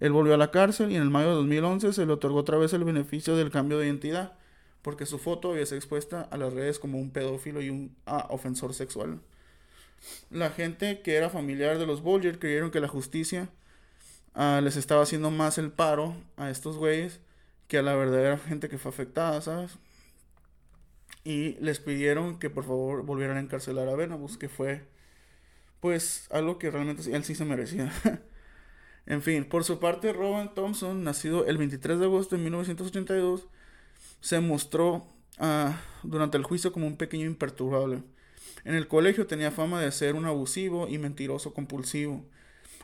Él 0.00 0.12
volvió 0.12 0.34
a 0.34 0.38
la 0.38 0.50
cárcel 0.50 0.90
y 0.90 0.96
en 0.96 1.02
el 1.02 1.10
mayo 1.10 1.28
de 1.28 1.34
2011 1.34 1.92
se 1.92 2.06
le 2.06 2.12
otorgó 2.12 2.38
otra 2.38 2.58
vez 2.58 2.72
el 2.72 2.84
beneficio 2.84 3.36
del 3.36 3.50
cambio 3.50 3.78
de 3.78 3.86
identidad, 3.86 4.32
porque 4.82 5.06
su 5.06 5.18
foto 5.18 5.52
había 5.52 5.64
sido 5.66 5.76
expuesta 5.76 6.22
a 6.22 6.36
las 6.36 6.52
redes 6.52 6.78
como 6.78 6.98
un 6.98 7.10
pedófilo 7.10 7.62
y 7.62 7.70
un 7.70 7.94
ah, 8.06 8.26
ofensor 8.30 8.74
sexual. 8.74 9.20
La 10.30 10.50
gente 10.50 11.00
que 11.02 11.14
era 11.14 11.30
familiar 11.30 11.78
de 11.78 11.86
los 11.86 12.02
Bolger 12.02 12.38
creyeron 12.38 12.70
que 12.70 12.80
la 12.80 12.88
justicia 12.88 13.48
ah, 14.34 14.60
les 14.62 14.76
estaba 14.76 15.02
haciendo 15.02 15.30
más 15.30 15.58
el 15.58 15.70
paro 15.70 16.16
a 16.36 16.50
estos 16.50 16.76
güeyes 16.76 17.20
que 17.68 17.78
a 17.78 17.82
la 17.82 17.94
verdadera 17.94 18.38
gente 18.38 18.68
que 18.68 18.78
fue 18.78 18.90
afectada, 18.90 19.40
¿sabes? 19.40 19.78
Y 21.24 21.54
les 21.60 21.80
pidieron 21.80 22.38
que 22.38 22.50
por 22.50 22.64
favor 22.64 23.04
volvieran 23.04 23.36
a 23.38 23.40
encarcelar 23.40 23.88
a 23.88 23.96
Venabus, 23.96 24.36
que 24.36 24.48
fue 24.48 24.86
pues 25.80 26.26
algo 26.30 26.58
que 26.58 26.70
realmente 26.70 27.14
él 27.14 27.24
sí 27.24 27.34
se 27.34 27.44
merecía. 27.44 27.92
en 29.06 29.22
fin, 29.22 29.44
por 29.44 29.64
su 29.64 29.78
parte, 29.78 30.12
Robin 30.12 30.50
Thompson, 30.54 31.04
nacido 31.04 31.46
el 31.46 31.58
23 31.58 31.98
de 31.98 32.04
agosto 32.06 32.36
de 32.36 32.42
1982, 32.42 33.46
se 34.20 34.40
mostró 34.40 35.06
ah, 35.38 35.80
durante 36.02 36.38
el 36.38 36.44
juicio 36.44 36.72
como 36.72 36.86
un 36.86 36.96
pequeño 36.96 37.26
imperturbable. 37.26 38.02
En 38.64 38.74
el 38.74 38.88
colegio 38.88 39.26
tenía 39.26 39.50
fama 39.50 39.80
de 39.82 39.92
ser 39.92 40.14
un 40.14 40.24
abusivo 40.24 40.88
y 40.88 40.98
mentiroso 40.98 41.52
compulsivo. 41.52 42.24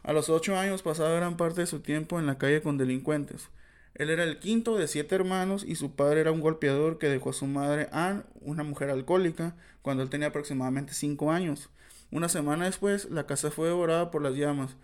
A 0.03 0.13
los 0.13 0.29
ocho 0.29 0.57
años 0.59 0.83
pasaba 0.83 1.15
gran 1.15 1.37
parte 1.37 1.63
de 1.63 1.67
su 1.67 1.81
tiempo 1.81 2.19
en 2.19 2.27
la 2.27 2.39
calle 2.39 2.63
con 2.63 2.77
delincuentes. 2.77 3.49
Él 3.95 4.11
era 4.11 4.25
el 4.25 4.39
quinto 4.39 4.77
de 4.77 4.89
siete 4.89 5.15
hermanos 5.15 5.65
y 5.67 5.75
su 5.75 5.95
padre 5.95 6.21
era 6.21 6.33
un 6.33 6.41
golpeador 6.41 6.99
que 6.99 7.09
dejó 7.09 7.31
a 7.31 7.35
su 7.35 7.47
madre 7.47 7.89
Anne, 7.93 8.23
una 8.41 8.63
mujer 8.63 8.91
alcohólica, 8.91 9.57
cuando 9.83 10.03
él 10.03 10.11
tenía 10.11 10.29
aproximadamente 10.29 10.95
cinco 10.95 11.33
años. 11.33 11.71
Una 12.11 12.29
semana 12.29 12.65
después, 12.65 13.11
la 13.11 13.27
casa 13.27 13.51
fue 13.51 13.69
devorada 13.69 14.11
por 14.11 14.23
las 14.23 14.35
llamas 14.35 14.77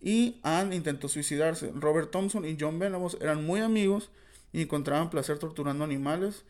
y 0.00 0.38
Anne 0.42 0.76
intentó 0.76 1.08
suicidarse. 1.08 1.72
Robert 1.74 2.10
Thompson 2.10 2.44
y 2.44 2.56
John 2.60 2.78
Venables 2.78 3.16
eran 3.20 3.44
muy 3.44 3.60
amigos 3.60 4.10
y 4.52 4.62
encontraban 4.62 5.10
placer 5.10 5.38
torturando 5.38 5.82
animales 5.82 6.44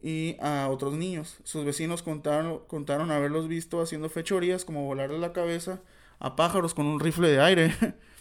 y 0.00 0.36
a 0.40 0.68
otros 0.70 0.94
niños. 0.94 1.36
Sus 1.42 1.64
vecinos 1.64 2.02
contaron, 2.02 2.60
contaron 2.68 3.10
haberlos 3.10 3.48
visto 3.48 3.80
haciendo 3.80 4.08
fechorías 4.08 4.64
como 4.64 4.84
volarle 4.84 5.18
la 5.18 5.32
cabeza 5.32 5.80
a 6.20 6.36
pájaros 6.36 6.74
con 6.74 6.86
un 6.86 7.00
rifle 7.00 7.28
de 7.28 7.40
aire 7.40 7.74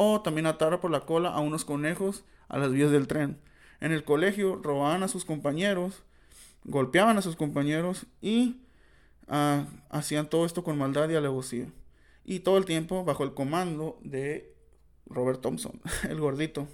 o 0.00 0.20
también 0.20 0.46
atar 0.46 0.78
por 0.78 0.92
la 0.92 1.00
cola 1.00 1.30
a 1.30 1.40
unos 1.40 1.64
conejos 1.64 2.22
a 2.46 2.56
las 2.56 2.70
vías 2.70 2.92
del 2.92 3.08
tren. 3.08 3.36
En 3.80 3.90
el 3.90 4.04
colegio 4.04 4.54
robaban 4.54 5.02
a 5.02 5.08
sus 5.08 5.24
compañeros, 5.24 6.04
golpeaban 6.62 7.18
a 7.18 7.22
sus 7.22 7.34
compañeros 7.34 8.06
y 8.20 8.60
ah, 9.26 9.66
hacían 9.90 10.30
todo 10.30 10.46
esto 10.46 10.62
con 10.62 10.78
maldad 10.78 11.10
y 11.10 11.16
alevosía. 11.16 11.66
Y 12.24 12.40
todo 12.40 12.58
el 12.58 12.64
tiempo 12.64 13.04
bajo 13.04 13.24
el 13.24 13.34
comando 13.34 13.98
de 14.00 14.54
Robert 15.06 15.40
Thompson, 15.40 15.80
el 16.08 16.20
gordito. 16.20 16.68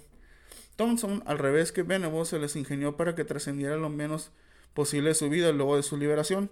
Thompson, 0.75 1.23
al 1.25 1.39
revés 1.39 1.71
que 1.71 1.81
Venables, 1.81 2.27
se 2.27 2.37
les 2.37 2.55
ingenió 2.55 2.95
para 2.95 3.15
que 3.15 3.25
trascendiera 3.25 3.75
lo 3.75 3.89
menos 3.89 4.29
posible 4.75 5.15
su 5.15 5.31
vida 5.31 5.51
luego 5.51 5.77
de 5.77 5.81
su 5.81 5.97
liberación. 5.97 6.51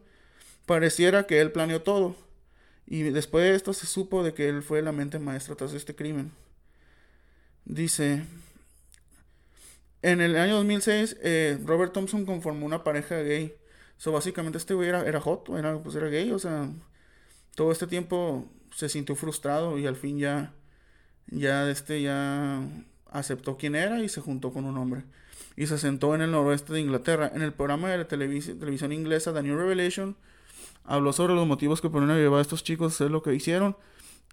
Pareciera 0.66 1.28
que 1.28 1.40
él 1.40 1.52
planeó 1.52 1.84
todo, 1.84 2.16
y 2.88 3.04
después 3.04 3.44
de 3.44 3.54
esto 3.54 3.74
se 3.74 3.86
supo 3.86 4.24
de 4.24 4.34
que 4.34 4.50
él 4.50 4.64
fue 4.64 4.82
la 4.82 4.92
mente 4.92 5.20
maestra 5.20 5.54
tras 5.54 5.74
este 5.74 5.94
crimen. 5.94 6.32
Dice, 7.66 8.26
en 10.01 10.22
el 10.22 10.36
año 10.36 10.55
2006, 10.55 11.18
eh, 11.22 11.57
Robert 11.66 11.93
Thompson 11.93 12.26
conformó 12.26 12.66
una 12.66 12.84
pareja 12.84 13.18
gay. 13.20 13.55
So, 13.97 14.11
básicamente 14.11 14.57
este 14.57 14.74
güey 14.74 14.89
era, 14.89 15.07
era 15.07 15.22
hot, 15.22 15.49
era, 15.49 15.82
pues 15.82 15.95
era 15.95 16.07
gay, 16.07 16.32
o 16.32 16.39
sea, 16.39 16.70
todo 17.55 17.72
este 17.72 17.88
tiempo 17.88 18.51
se 18.76 18.89
sintió 18.89 19.16
frustrado 19.16 19.78
y 19.80 19.88
al 19.88 19.95
fin 19.95 20.20
ya, 20.20 20.53
ya, 21.28 21.70
este, 21.70 22.01
ya 22.01 22.68
aceptó 23.11 23.57
quién 23.57 23.76
era 23.76 24.03
y 24.03 24.09
se 24.09 24.20
juntó 24.20 24.51
con 24.51 24.66
un 24.66 24.78
hombre. 24.78 25.03
Y 25.55 25.68
se 25.68 25.78
sentó 25.78 26.16
en 26.16 26.22
el 26.22 26.32
noroeste 26.32 26.74
de 26.74 26.82
Inglaterra. 26.82 27.32
En 27.34 27.41
el 27.43 27.53
programa 27.53 27.89
de 27.89 27.99
la 27.99 28.07
televisión 28.07 28.91
inglesa 28.91 29.34
The 29.34 29.43
New 29.43 29.55
Revelation, 29.55 30.18
habló 30.84 31.14
sobre 31.14 31.36
los 31.36 31.47
motivos 31.47 31.80
que 31.80 31.89
ponen 31.89 32.09
a 32.09 32.18
llevar 32.18 32.39
a 32.39 32.41
estos 32.41 32.64
chicos 32.64 32.91
a 32.91 32.95
hacer 32.95 33.11
lo 33.11 33.22
que 33.22 33.34
hicieron. 33.36 33.78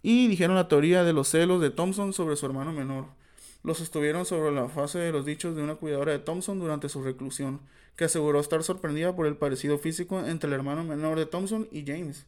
Y 0.02 0.28
dijeron 0.28 0.56
la 0.56 0.66
teoría 0.66 1.04
de 1.04 1.12
los 1.12 1.28
celos 1.28 1.60
de 1.60 1.70
Thompson 1.70 2.12
sobre 2.12 2.36
su 2.36 2.46
hermano 2.46 2.72
menor. 2.72 3.19
Los 3.62 3.78
sostuvieron 3.78 4.24
sobre 4.24 4.52
la 4.52 4.68
fase 4.68 4.98
de 4.98 5.12
los 5.12 5.26
dichos 5.26 5.54
de 5.54 5.62
una 5.62 5.74
cuidadora 5.74 6.12
de 6.12 6.18
Thompson 6.18 6.58
durante 6.58 6.88
su 6.88 7.02
reclusión, 7.02 7.60
que 7.96 8.04
aseguró 8.04 8.40
estar 8.40 8.62
sorprendida 8.62 9.14
por 9.14 9.26
el 9.26 9.36
parecido 9.36 9.78
físico 9.78 10.24
entre 10.24 10.48
el 10.48 10.54
hermano 10.54 10.84
menor 10.84 11.18
de 11.18 11.26
Thompson 11.26 11.68
y 11.70 11.84
James. 11.86 12.26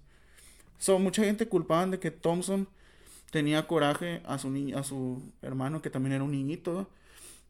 So, 0.79 0.99
mucha 0.99 1.25
gente 1.25 1.49
culpaban 1.49 1.91
de 1.91 1.99
que 1.99 2.11
Thompson 2.11 2.69
tenía 3.31 3.67
coraje 3.67 4.21
a 4.27 4.39
su, 4.39 4.73
a 4.77 4.83
su 4.83 5.23
hermano, 5.41 5.81
que 5.81 5.91
también 5.91 6.13
era 6.13 6.25
un 6.25 6.33
niñito. 6.33 6.89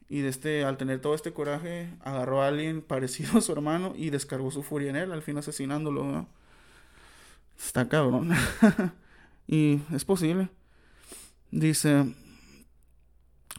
Y 0.08 0.20
de 0.20 0.28
este, 0.28 0.64
al 0.64 0.76
tener 0.76 1.00
todo 1.00 1.14
este 1.14 1.32
coraje, 1.32 1.88
agarró 2.00 2.42
a 2.42 2.48
alguien 2.48 2.82
parecido 2.86 3.38
a 3.38 3.40
su 3.40 3.52
hermano 3.52 3.94
y 3.96 4.10
descargó 4.10 4.50
su 4.50 4.62
furia 4.62 4.90
en 4.90 4.96
él, 4.96 5.12
al 5.12 5.22
fin 5.22 5.38
asesinándolo. 5.38 6.26
Está 7.58 7.88
cabrón. 7.88 8.30
y 9.48 9.80
es 9.92 10.04
posible. 10.04 10.48
Dice, 11.50 12.14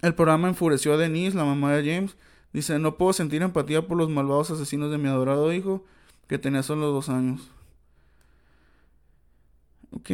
el 0.04 0.14
programa 0.16 0.50
enfureció 0.50 0.94
a 0.94 0.98
Denise, 0.98 1.38
la 1.38 1.46
mamá 1.46 1.74
de 1.74 1.96
James. 1.96 2.18
Dice, 2.52 2.78
no 2.78 2.98
puedo 2.98 3.14
sentir 3.14 3.42
empatía 3.42 3.88
por 3.88 3.98
los 3.98 4.10
malvados 4.10 4.52
asesinos 4.52 4.92
de 4.92 4.98
mi 4.98 5.08
adorado 5.08 5.52
hijo, 5.54 5.86
que 6.28 6.38
tenía 6.38 6.62
solo 6.62 6.92
dos 6.92 7.08
años. 7.08 7.50
Ok. 9.92 10.10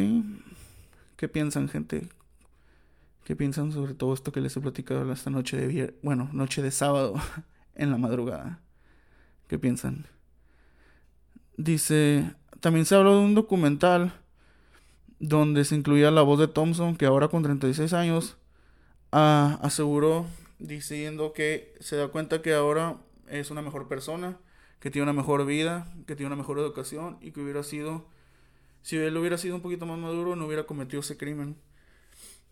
¿Qué 1.16 1.28
piensan, 1.28 1.68
gente? 1.68 2.08
¿Qué 3.24 3.34
piensan 3.34 3.72
sobre 3.72 3.94
todo 3.94 4.14
esto 4.14 4.30
que 4.30 4.40
les 4.40 4.56
he 4.56 4.60
platicado 4.60 5.12
esta 5.12 5.28
noche 5.28 5.56
de? 5.56 5.98
Bueno, 6.02 6.30
noche 6.32 6.62
de 6.62 6.70
sábado 6.70 7.14
en 7.74 7.90
la 7.90 7.98
madrugada. 7.98 8.60
¿Qué 9.48 9.58
piensan? 9.58 10.06
Dice, 11.56 12.32
también 12.60 12.86
se 12.86 12.94
habló 12.94 13.18
de 13.18 13.24
un 13.24 13.34
documental 13.34 14.14
donde 15.18 15.64
se 15.64 15.74
incluía 15.74 16.12
la 16.12 16.22
voz 16.22 16.38
de 16.38 16.46
Thompson, 16.46 16.94
que 16.94 17.06
ahora 17.06 17.26
con 17.26 17.42
36 17.42 17.92
años 17.92 18.36
ah, 19.12 19.58
aseguró 19.62 20.26
diciendo 20.58 21.32
que 21.32 21.74
se 21.80 21.96
da 21.96 22.08
cuenta 22.08 22.42
que 22.42 22.54
ahora 22.54 22.96
es 23.28 23.50
una 23.50 23.62
mejor 23.62 23.88
persona, 23.88 24.38
que 24.80 24.90
tiene 24.90 25.04
una 25.04 25.12
mejor 25.12 25.44
vida, 25.46 25.92
que 26.06 26.16
tiene 26.16 26.28
una 26.28 26.36
mejor 26.36 26.58
educación 26.58 27.18
y 27.20 27.32
que 27.32 27.40
hubiera 27.40 27.62
sido 27.62 28.06
si 28.82 28.96
él 28.96 29.16
hubiera 29.16 29.38
sido 29.38 29.56
un 29.56 29.62
poquito 29.62 29.86
más 29.86 29.98
maduro, 29.98 30.36
no 30.36 30.46
hubiera 30.46 30.64
cometido 30.64 31.00
ese 31.00 31.16
crimen. 31.16 31.56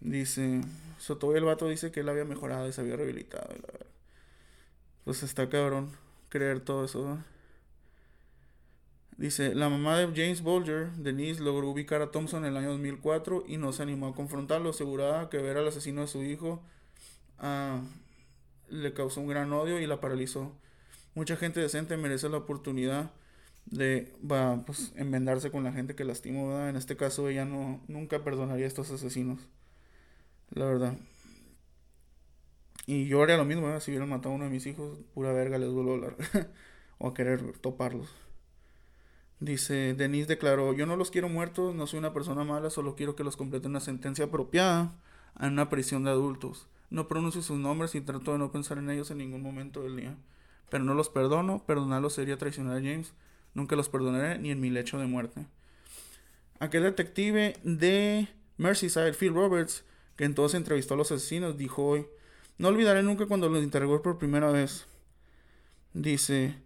Dice, 0.01 0.63
Soto 0.99 1.35
el 1.37 1.45
vato 1.45 1.69
dice 1.69 1.91
que 1.91 2.01
él 2.01 2.09
había 2.09 2.25
mejorado 2.25 2.69
y 2.69 2.73
se 2.73 2.81
había 2.81 2.97
rehabilitado. 2.97 3.49
Pues 5.05 5.23
está 5.23 5.49
cabrón 5.49 5.91
creer 6.29 6.61
todo 6.61 6.85
eso. 6.85 7.19
Dice, 9.19 9.53
la 9.55 9.69
mamá 9.69 9.99
de 9.99 10.07
James 10.07 10.43
Bolger, 10.43 10.93
Denise, 10.93 11.43
logró 11.43 11.69
ubicar 11.69 12.01
a 12.03 12.13
Thompson 12.13 12.45
en 12.45 12.53
el 12.53 12.57
año 12.57 12.71
2004 12.71 13.45
y 13.49 13.57
no 13.57 13.73
se 13.73 13.83
animó 13.83 14.07
a 14.07 14.15
confrontarlo, 14.15 14.71
asegurada 14.71 15.29
que 15.29 15.39
ver 15.39 15.57
al 15.57 15.67
asesino 15.67 16.03
de 16.03 16.07
su 16.07 16.23
hijo 16.23 16.63
ah, 17.41 17.83
le 18.69 18.93
causó 18.95 19.21
un 19.21 19.27
gran 19.29 19.53
odio 19.53 19.81
y 19.81 19.87
la 19.89 20.01
paralizó. 20.01 20.53
Mucha 21.15 21.37
gente 21.37 21.61
decente 21.61 21.97
merece 21.97 22.29
la 22.29 22.39
oportunidad 22.39 23.11
de 23.67 24.15
va 24.31 24.65
pues 24.65 24.93
enmendarse 24.97 25.51
con 25.51 25.65
la 25.65 25.73
gente 25.73 25.95
que 25.97 26.05
lastimó, 26.05 26.69
En 26.69 26.77
este 26.77 26.97
caso 26.97 27.29
ella 27.29 27.45
no 27.45 27.81
nunca 27.89 28.25
perdonaría 28.25 28.67
a 28.67 28.69
estos 28.69 28.91
asesinos. 28.91 29.41
La 30.51 30.65
verdad. 30.67 30.97
Y 32.87 33.07
yo 33.07 33.23
haría 33.23 33.37
lo 33.37 33.45
mismo, 33.45 33.79
si 33.81 33.91
hubieran 33.91 34.09
matado 34.09 34.33
a 34.33 34.37
uno 34.37 34.45
de 34.45 34.51
mis 34.51 34.67
hijos, 34.67 34.99
pura 35.15 35.33
verga 35.33 35.59
les 35.59 35.71
vuelvo 35.71 35.93
a 35.93 35.95
hablar. 35.95 36.17
o 36.99 37.09
a 37.09 37.15
querer 37.15 37.59
toparlos. 37.59 38.09
Dice, 39.41 39.95
Denise 39.95 40.27
declaró, 40.27 40.73
yo 40.73 40.85
no 40.87 40.97
los 40.97 41.11
quiero 41.11 41.29
muertos, 41.29 41.75
no 41.75 41.87
soy 41.87 42.01
una 42.01 42.13
persona 42.13 42.43
mala, 42.43 42.71
solo 42.71 42.97
quiero 42.97 43.15
que 43.15 43.23
los 43.23 43.37
complete 43.37 43.69
una 43.69 43.81
sentencia 43.81 44.25
apropiada 44.25 44.93
en 45.39 45.53
una 45.53 45.69
prisión 45.69 46.05
de 46.05 46.11
adultos. 46.11 46.67
No 46.91 47.07
pronuncio 47.07 47.43
sus 47.43 47.59
nombres 47.59 47.95
y 47.95 48.01
trato 48.01 48.33
de 48.33 48.39
no 48.39 48.51
pensar 48.51 48.79
en 48.79 48.91
ellos 48.91 49.11
en 49.11 49.19
ningún 49.19 49.43
momento 49.43 49.83
del 49.83 49.97
día. 49.97 50.17
Pero 50.71 50.85
no 50.85 50.95
los 50.95 51.09
perdono, 51.09 51.63
perdonarlos 51.67 52.15
sería 52.15 52.37
traicionar 52.37 52.79
a 52.79 52.81
James. 52.81 53.13
Nunca 53.55 53.77
los 53.77 53.89
perdonaré 53.89 54.39
ni 54.39 54.51
en 54.51 54.61
mi 54.61 54.71
lecho 54.71 54.99
de 54.99 55.07
muerte. 55.07 55.47
Aquel 56.59 56.83
detective 56.83 57.57
de 57.63 58.29
Merseyside, 58.57 59.13
Phil 59.13 59.35
Roberts, 59.35 59.85
que 60.17 60.25
entonces 60.25 60.57
entrevistó 60.57 60.95
a 60.95 60.97
los 60.97 61.13
asesinos, 61.13 61.57
dijo 61.57 61.85
hoy, 61.85 62.07
no 62.59 62.69
olvidaré 62.69 63.05
nunca 63.05 63.27
cuando 63.27 63.49
los 63.49 63.63
interrogó 63.63 64.03
por 64.03 64.19
primera 64.19 64.51
vez. 64.51 64.87
Dice, 65.95 66.57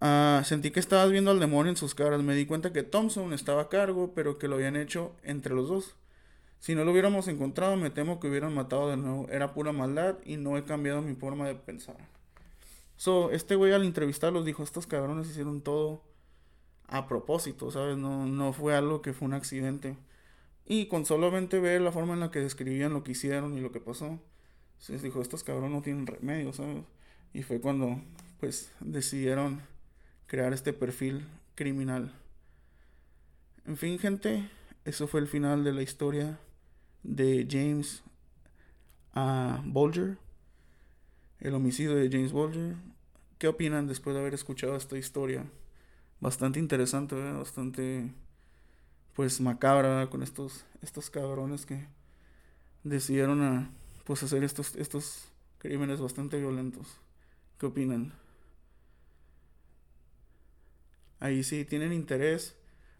ah, 0.00 0.42
sentí 0.44 0.70
que 0.70 0.80
estabas 0.80 1.10
viendo 1.10 1.30
al 1.30 1.40
demonio 1.40 1.70
en 1.70 1.76
sus 1.76 1.94
caras. 1.94 2.22
Me 2.22 2.34
di 2.34 2.46
cuenta 2.46 2.72
que 2.72 2.82
Thompson 2.82 3.32
estaba 3.32 3.62
a 3.62 3.68
cargo, 3.68 4.12
pero 4.14 4.38
que 4.38 4.48
lo 4.48 4.56
habían 4.56 4.76
hecho 4.76 5.14
entre 5.22 5.54
los 5.54 5.68
dos. 5.68 5.96
Si 6.58 6.74
no 6.74 6.84
lo 6.84 6.92
hubiéramos 6.92 7.26
encontrado, 7.28 7.76
me 7.76 7.90
temo 7.90 8.20
que 8.20 8.28
hubieran 8.28 8.54
matado 8.54 8.90
de 8.90 8.96
nuevo. 8.96 9.28
Era 9.30 9.54
pura 9.54 9.72
maldad 9.72 10.18
y 10.24 10.36
no 10.36 10.58
he 10.58 10.64
cambiado 10.64 11.00
mi 11.00 11.14
forma 11.14 11.46
de 11.48 11.54
pensar. 11.54 11.96
So, 12.96 13.30
este 13.30 13.54
güey 13.54 13.72
al 13.72 13.82
entrevistarlos 13.82 14.44
dijo, 14.44 14.62
estos 14.62 14.86
cabrones 14.86 15.30
hicieron 15.30 15.62
todo 15.62 16.02
a 16.86 17.08
propósito, 17.08 17.70
¿sabes? 17.70 17.96
No, 17.96 18.26
no 18.26 18.52
fue 18.52 18.76
algo 18.76 19.00
que 19.00 19.14
fue 19.14 19.26
un 19.26 19.32
accidente. 19.32 19.96
Y 20.66 20.86
con 20.86 21.06
solamente 21.06 21.60
ver 21.60 21.80
la 21.80 21.92
forma 21.92 22.12
en 22.12 22.20
la 22.20 22.30
que 22.30 22.40
describían 22.40 22.92
lo 22.92 23.02
que 23.02 23.12
hicieron 23.12 23.56
y 23.56 23.60
lo 23.60 23.72
que 23.72 23.80
pasó, 23.80 24.20
se 24.78 24.98
dijo, 24.98 25.22
estos 25.22 25.44
cabrones 25.44 25.70
no 25.72 25.82
tienen 25.82 26.06
remedio, 26.06 26.52
¿sabes? 26.52 26.84
Y 27.32 27.42
fue 27.42 27.60
cuando, 27.60 28.00
pues, 28.38 28.70
decidieron 28.80 29.62
crear 30.30 30.52
este 30.52 30.72
perfil 30.72 31.26
criminal. 31.56 32.12
En 33.66 33.76
fin, 33.76 33.98
gente, 33.98 34.48
eso 34.84 35.08
fue 35.08 35.18
el 35.18 35.26
final 35.26 35.64
de 35.64 35.72
la 35.72 35.82
historia 35.82 36.38
de 37.02 37.48
James 37.50 38.04
uh, 39.16 39.60
Bolger, 39.64 40.18
el 41.40 41.52
homicidio 41.52 41.96
de 41.96 42.08
James 42.08 42.30
Bolger. 42.30 42.76
¿Qué 43.38 43.48
opinan 43.48 43.88
después 43.88 44.14
de 44.14 44.20
haber 44.20 44.34
escuchado 44.34 44.76
esta 44.76 44.96
historia? 44.96 45.50
Bastante 46.20 46.60
interesante, 46.60 47.16
bastante 47.16 48.14
pues 49.14 49.40
macabra 49.40 50.08
con 50.10 50.22
estos 50.22 50.64
estos 50.80 51.10
cabrones 51.10 51.66
que 51.66 51.88
decidieron 52.84 53.42
a 53.42 53.70
pues 54.04 54.22
hacer 54.22 54.44
estos 54.44 54.76
estos 54.76 55.24
crímenes 55.58 56.00
bastante 56.00 56.38
violentos. 56.38 57.00
¿Qué 57.58 57.66
opinan? 57.66 58.12
Ahí 61.20 61.44
sí 61.44 61.64
tienen 61.64 61.92
interés. 61.92 62.56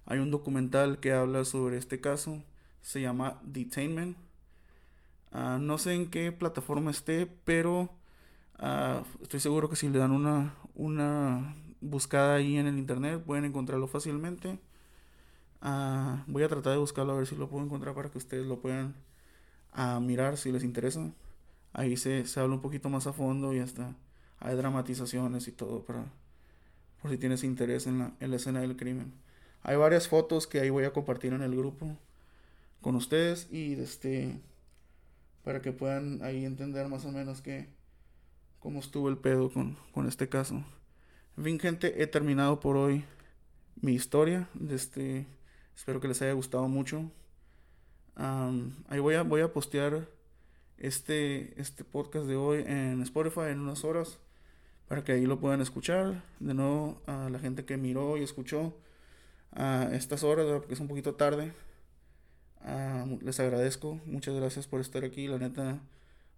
Hay 0.07 0.19
un 0.19 0.31
documental 0.31 1.01
que 1.01 1.13
habla 1.13 1.45
sobre 1.45 1.79
este 1.79 2.01
caso 2.01 2.43
se 2.83 3.01
llama 3.01 3.41
Detainment. 3.45 4.17
Ah, 5.33 5.59
no 5.61 5.79
sé 5.79 5.95
en 5.95 6.11
qué 6.11 6.33
plataforma 6.33 6.91
esté, 6.91 7.27
pero 7.45 7.91
ah, 8.59 9.05
estoy 9.23 9.41
seguro 9.41 9.69
que 9.69 9.77
si 9.77 9.89
le 9.89 9.99
dan 9.99 10.13
una, 10.13 10.55
una 10.75 11.57
buscada 11.81 12.37
ahí 12.37 12.57
en 12.57 12.67
el 12.67 12.79
internet 12.79 13.23
pueden 13.25 13.45
encontrarlo 13.45 13.87
fácilmente. 13.87 14.59
Ah, 15.61 16.25
voy 16.27 16.43
a 16.43 16.49
tratar 16.49 16.73
de 16.73 16.79
buscarlo 16.79 17.13
a 17.13 17.17
ver 17.17 17.27
si 17.27 17.37
lo 17.37 17.49
puedo 17.49 17.65
encontrar 17.65 17.95
para 17.95 18.11
que 18.11 18.19
ustedes 18.19 18.47
lo 18.47 18.61
puedan 18.61 18.95
mirar 20.01 20.37
si 20.37 20.53
les 20.53 20.65
interesa. 20.65 21.13
Ahí 21.73 21.97
se, 21.97 22.27
se 22.27 22.41
habla 22.41 22.57
un 22.57 22.63
poquito 22.63 22.89
más 22.91 23.07
a 23.07 23.13
fondo 23.13 23.55
y 23.55 23.61
hasta 23.61 23.95
hay 24.41 24.57
dramatizaciones 24.57 25.47
y 25.49 25.53
todo 25.53 25.85
para 25.85 26.07
por 27.01 27.11
si 27.11 27.19
tienes 27.19 27.45
interés 27.45 27.87
en 27.87 27.99
la, 27.99 28.13
en 28.21 28.31
la 28.31 28.37
escena 28.37 28.61
del 28.61 28.77
crimen. 28.77 29.13
Hay 29.63 29.77
varias 29.77 30.09
fotos 30.09 30.47
que 30.47 30.61
ahí 30.61 30.71
voy 30.71 30.85
a 30.85 30.93
compartir 30.93 31.33
en 31.33 31.43
el 31.43 31.57
grupo 31.57 31.97
con 32.81 32.97
ustedes 32.97 33.49
y 33.51 33.75
este 33.75 34.41
para 35.45 35.63
que 35.63 35.73
puedan 35.73 36.23
ahí 36.23 36.45
entender 36.45 36.89
más 36.89 37.05
o 37.05 37.13
menos 37.13 37.41
que 37.41 37.69
cómo 38.59 38.81
estuvo 38.81 39.09
el 39.09 39.19
pedo 39.19 39.51
con, 39.53 39.77
con 39.93 40.07
este 40.07 40.29
caso. 40.29 40.63
En 41.37 41.45
fin, 41.45 41.59
gente, 41.59 42.03
he 42.03 42.07
terminado 42.07 42.61
por 42.61 42.77
hoy 42.77 43.05
mi 43.81 43.95
historia. 43.95 44.49
Este, 44.69 45.27
espero 45.75 46.01
que 46.01 46.09
les 46.09 46.21
haya 46.23 46.33
gustado 46.33 46.69
mucho. 46.69 47.11
ahí 48.17 49.01
voy 49.01 49.15
a, 49.15 49.23
voy 49.23 49.41
a 49.41 49.53
postear 49.53 50.09
este, 50.77 51.59
este 51.61 51.85
podcast 51.85 52.27
de 52.27 52.37
hoy 52.37 52.65
en 52.67 53.01
Spotify 53.03 53.51
en 53.51 53.61
unas 53.61 53.85
horas 53.85 54.19
para 54.91 55.05
que 55.05 55.13
ahí 55.13 55.25
lo 55.25 55.39
puedan 55.39 55.61
escuchar. 55.61 56.21
De 56.41 56.53
nuevo, 56.53 57.01
a 57.07 57.31
la 57.31 57.39
gente 57.39 57.65
que 57.65 57.77
miró 57.77 58.17
y 58.17 58.25
escuchó 58.25 58.75
a 59.53 59.89
estas 59.93 60.25
horas, 60.25 60.47
porque 60.47 60.75
es 60.75 60.81
un 60.81 60.89
poquito 60.89 61.15
tarde. 61.15 61.53
Ah, 62.63 63.07
les 63.23 63.39
agradezco, 63.39 64.01
muchas 64.05 64.35
gracias 64.35 64.67
por 64.67 64.81
estar 64.81 65.05
aquí. 65.05 65.29
La 65.29 65.39
neta, 65.39 65.79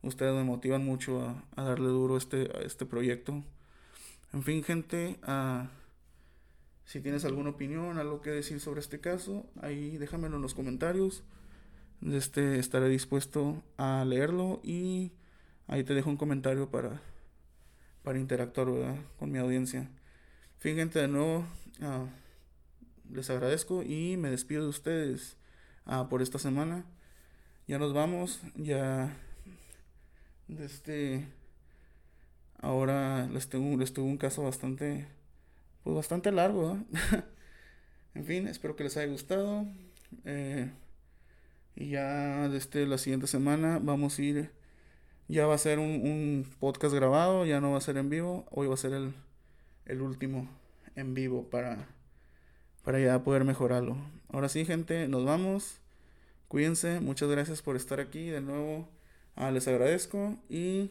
ustedes 0.03 0.35
me 0.35 0.45
motivan 0.45 0.85
mucho 0.85 1.35
a, 1.57 1.65
darle 1.65 1.89
duro 1.89 2.19
este, 2.19 2.51
a 2.55 2.61
este 2.61 2.85
proyecto. 2.85 3.43
En 4.35 4.43
fin, 4.43 4.63
gente, 4.63 5.19
uh, 5.27 5.67
si 6.85 7.01
tienes 7.01 7.25
alguna 7.25 7.49
opinión, 7.49 7.97
algo 7.97 8.21
que 8.21 8.33
decir 8.33 8.61
sobre 8.61 8.81
este 8.81 9.01
caso, 9.01 9.47
ahí 9.63 9.97
déjamelo 9.97 10.37
en 10.37 10.43
los 10.43 10.53
comentarios. 10.53 11.23
Este, 12.07 12.59
estaré 12.59 12.91
dispuesto 12.91 13.63
a 13.79 14.05
leerlo 14.05 14.61
y 14.63 15.13
ahí 15.69 15.85
te 15.85 15.95
dejo 15.95 16.11
un 16.11 16.19
comentario 16.19 16.69
para, 16.69 17.01
para 18.03 18.19
interactuar 18.19 18.69
con 19.19 19.31
mi 19.31 19.39
audiencia. 19.39 19.89
Gente, 20.61 20.99
de 21.01 21.09
nuevo, 21.09 21.45
uh, 21.81 22.07
les 23.13 23.31
agradezco 23.31 23.83
y 23.83 24.17
me 24.17 24.31
despido 24.31 24.63
de 24.63 24.69
ustedes. 24.69 25.37
Ah, 25.85 26.09
por 26.09 26.23
esta 26.23 26.39
semana. 26.39 26.85
Ya 27.67 27.79
nos 27.79 27.93
vamos, 27.93 28.41
ya 28.57 29.17
este 30.49 31.27
ahora 32.59 33.27
les 33.27 33.49
tengo, 33.49 33.77
les 33.77 33.93
tuvo 33.93 34.07
un 34.07 34.19
caso 34.19 34.43
bastante 34.43 35.07
pues 35.83 35.97
bastante 35.97 36.31
largo 36.31 36.79
en 38.15 38.25
fin 38.25 38.47
espero 38.47 38.77
que 38.77 38.85
les 38.85 38.97
haya 38.97 39.11
gustado 39.11 39.67
eh, 40.25 40.71
y 41.75 41.91
ya 41.91 42.49
desde 42.49 42.87
la 42.87 42.99
siguiente 42.99 43.27
semana 43.27 43.81
vamos 43.83 44.19
a 44.19 44.23
ir 44.23 44.51
ya 45.29 45.47
va 45.47 45.55
a 45.55 45.59
ser 45.59 45.79
un, 45.79 45.87
un, 45.87 46.47
podcast 46.61 46.95
grabado 46.95 47.47
ya 47.47 47.61
no 47.61 47.73
va 47.73 47.79
a 47.79 47.81
ser 47.81 47.97
en 47.97 48.11
vivo 48.11 48.47
hoy 48.51 48.67
va 48.67 48.75
a 48.75 48.77
ser 48.79 48.93
el, 48.93 49.15
el 49.87 50.03
último 50.03 50.49
en 50.97 51.15
vivo 51.15 51.49
para 51.49 51.89
para 52.83 52.99
ya 52.99 53.23
poder 53.23 53.45
mejorarlo. 53.45 53.97
Ahora 54.29 54.49
sí, 54.49 54.65
gente, 54.65 55.09
nos 55.09 55.25
vamos. 55.25 55.79
Cuídense, 56.49 57.01
muchas 57.01 57.31
gracias 57.31 57.63
por 57.63 57.77
estar 57.77 58.01
aquí 58.01 58.29
de 58.29 58.41
nuevo. 58.41 58.89
Ah, 59.37 59.51
les 59.51 59.67
agradezco 59.69 60.37
y 60.49 60.91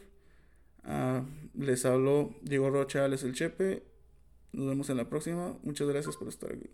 ah, 0.84 1.22
les 1.54 1.84
hablo 1.84 2.34
Diego 2.42 2.70
Rocha, 2.70 3.06
les 3.08 3.22
el 3.22 3.34
Chepe. 3.34 3.82
Nos 4.52 4.66
vemos 4.66 4.90
en 4.90 4.96
la 4.96 5.08
próxima. 5.08 5.54
Muchas 5.62 5.88
gracias 5.88 6.16
por 6.16 6.28
estar 6.28 6.52
aquí. 6.52 6.68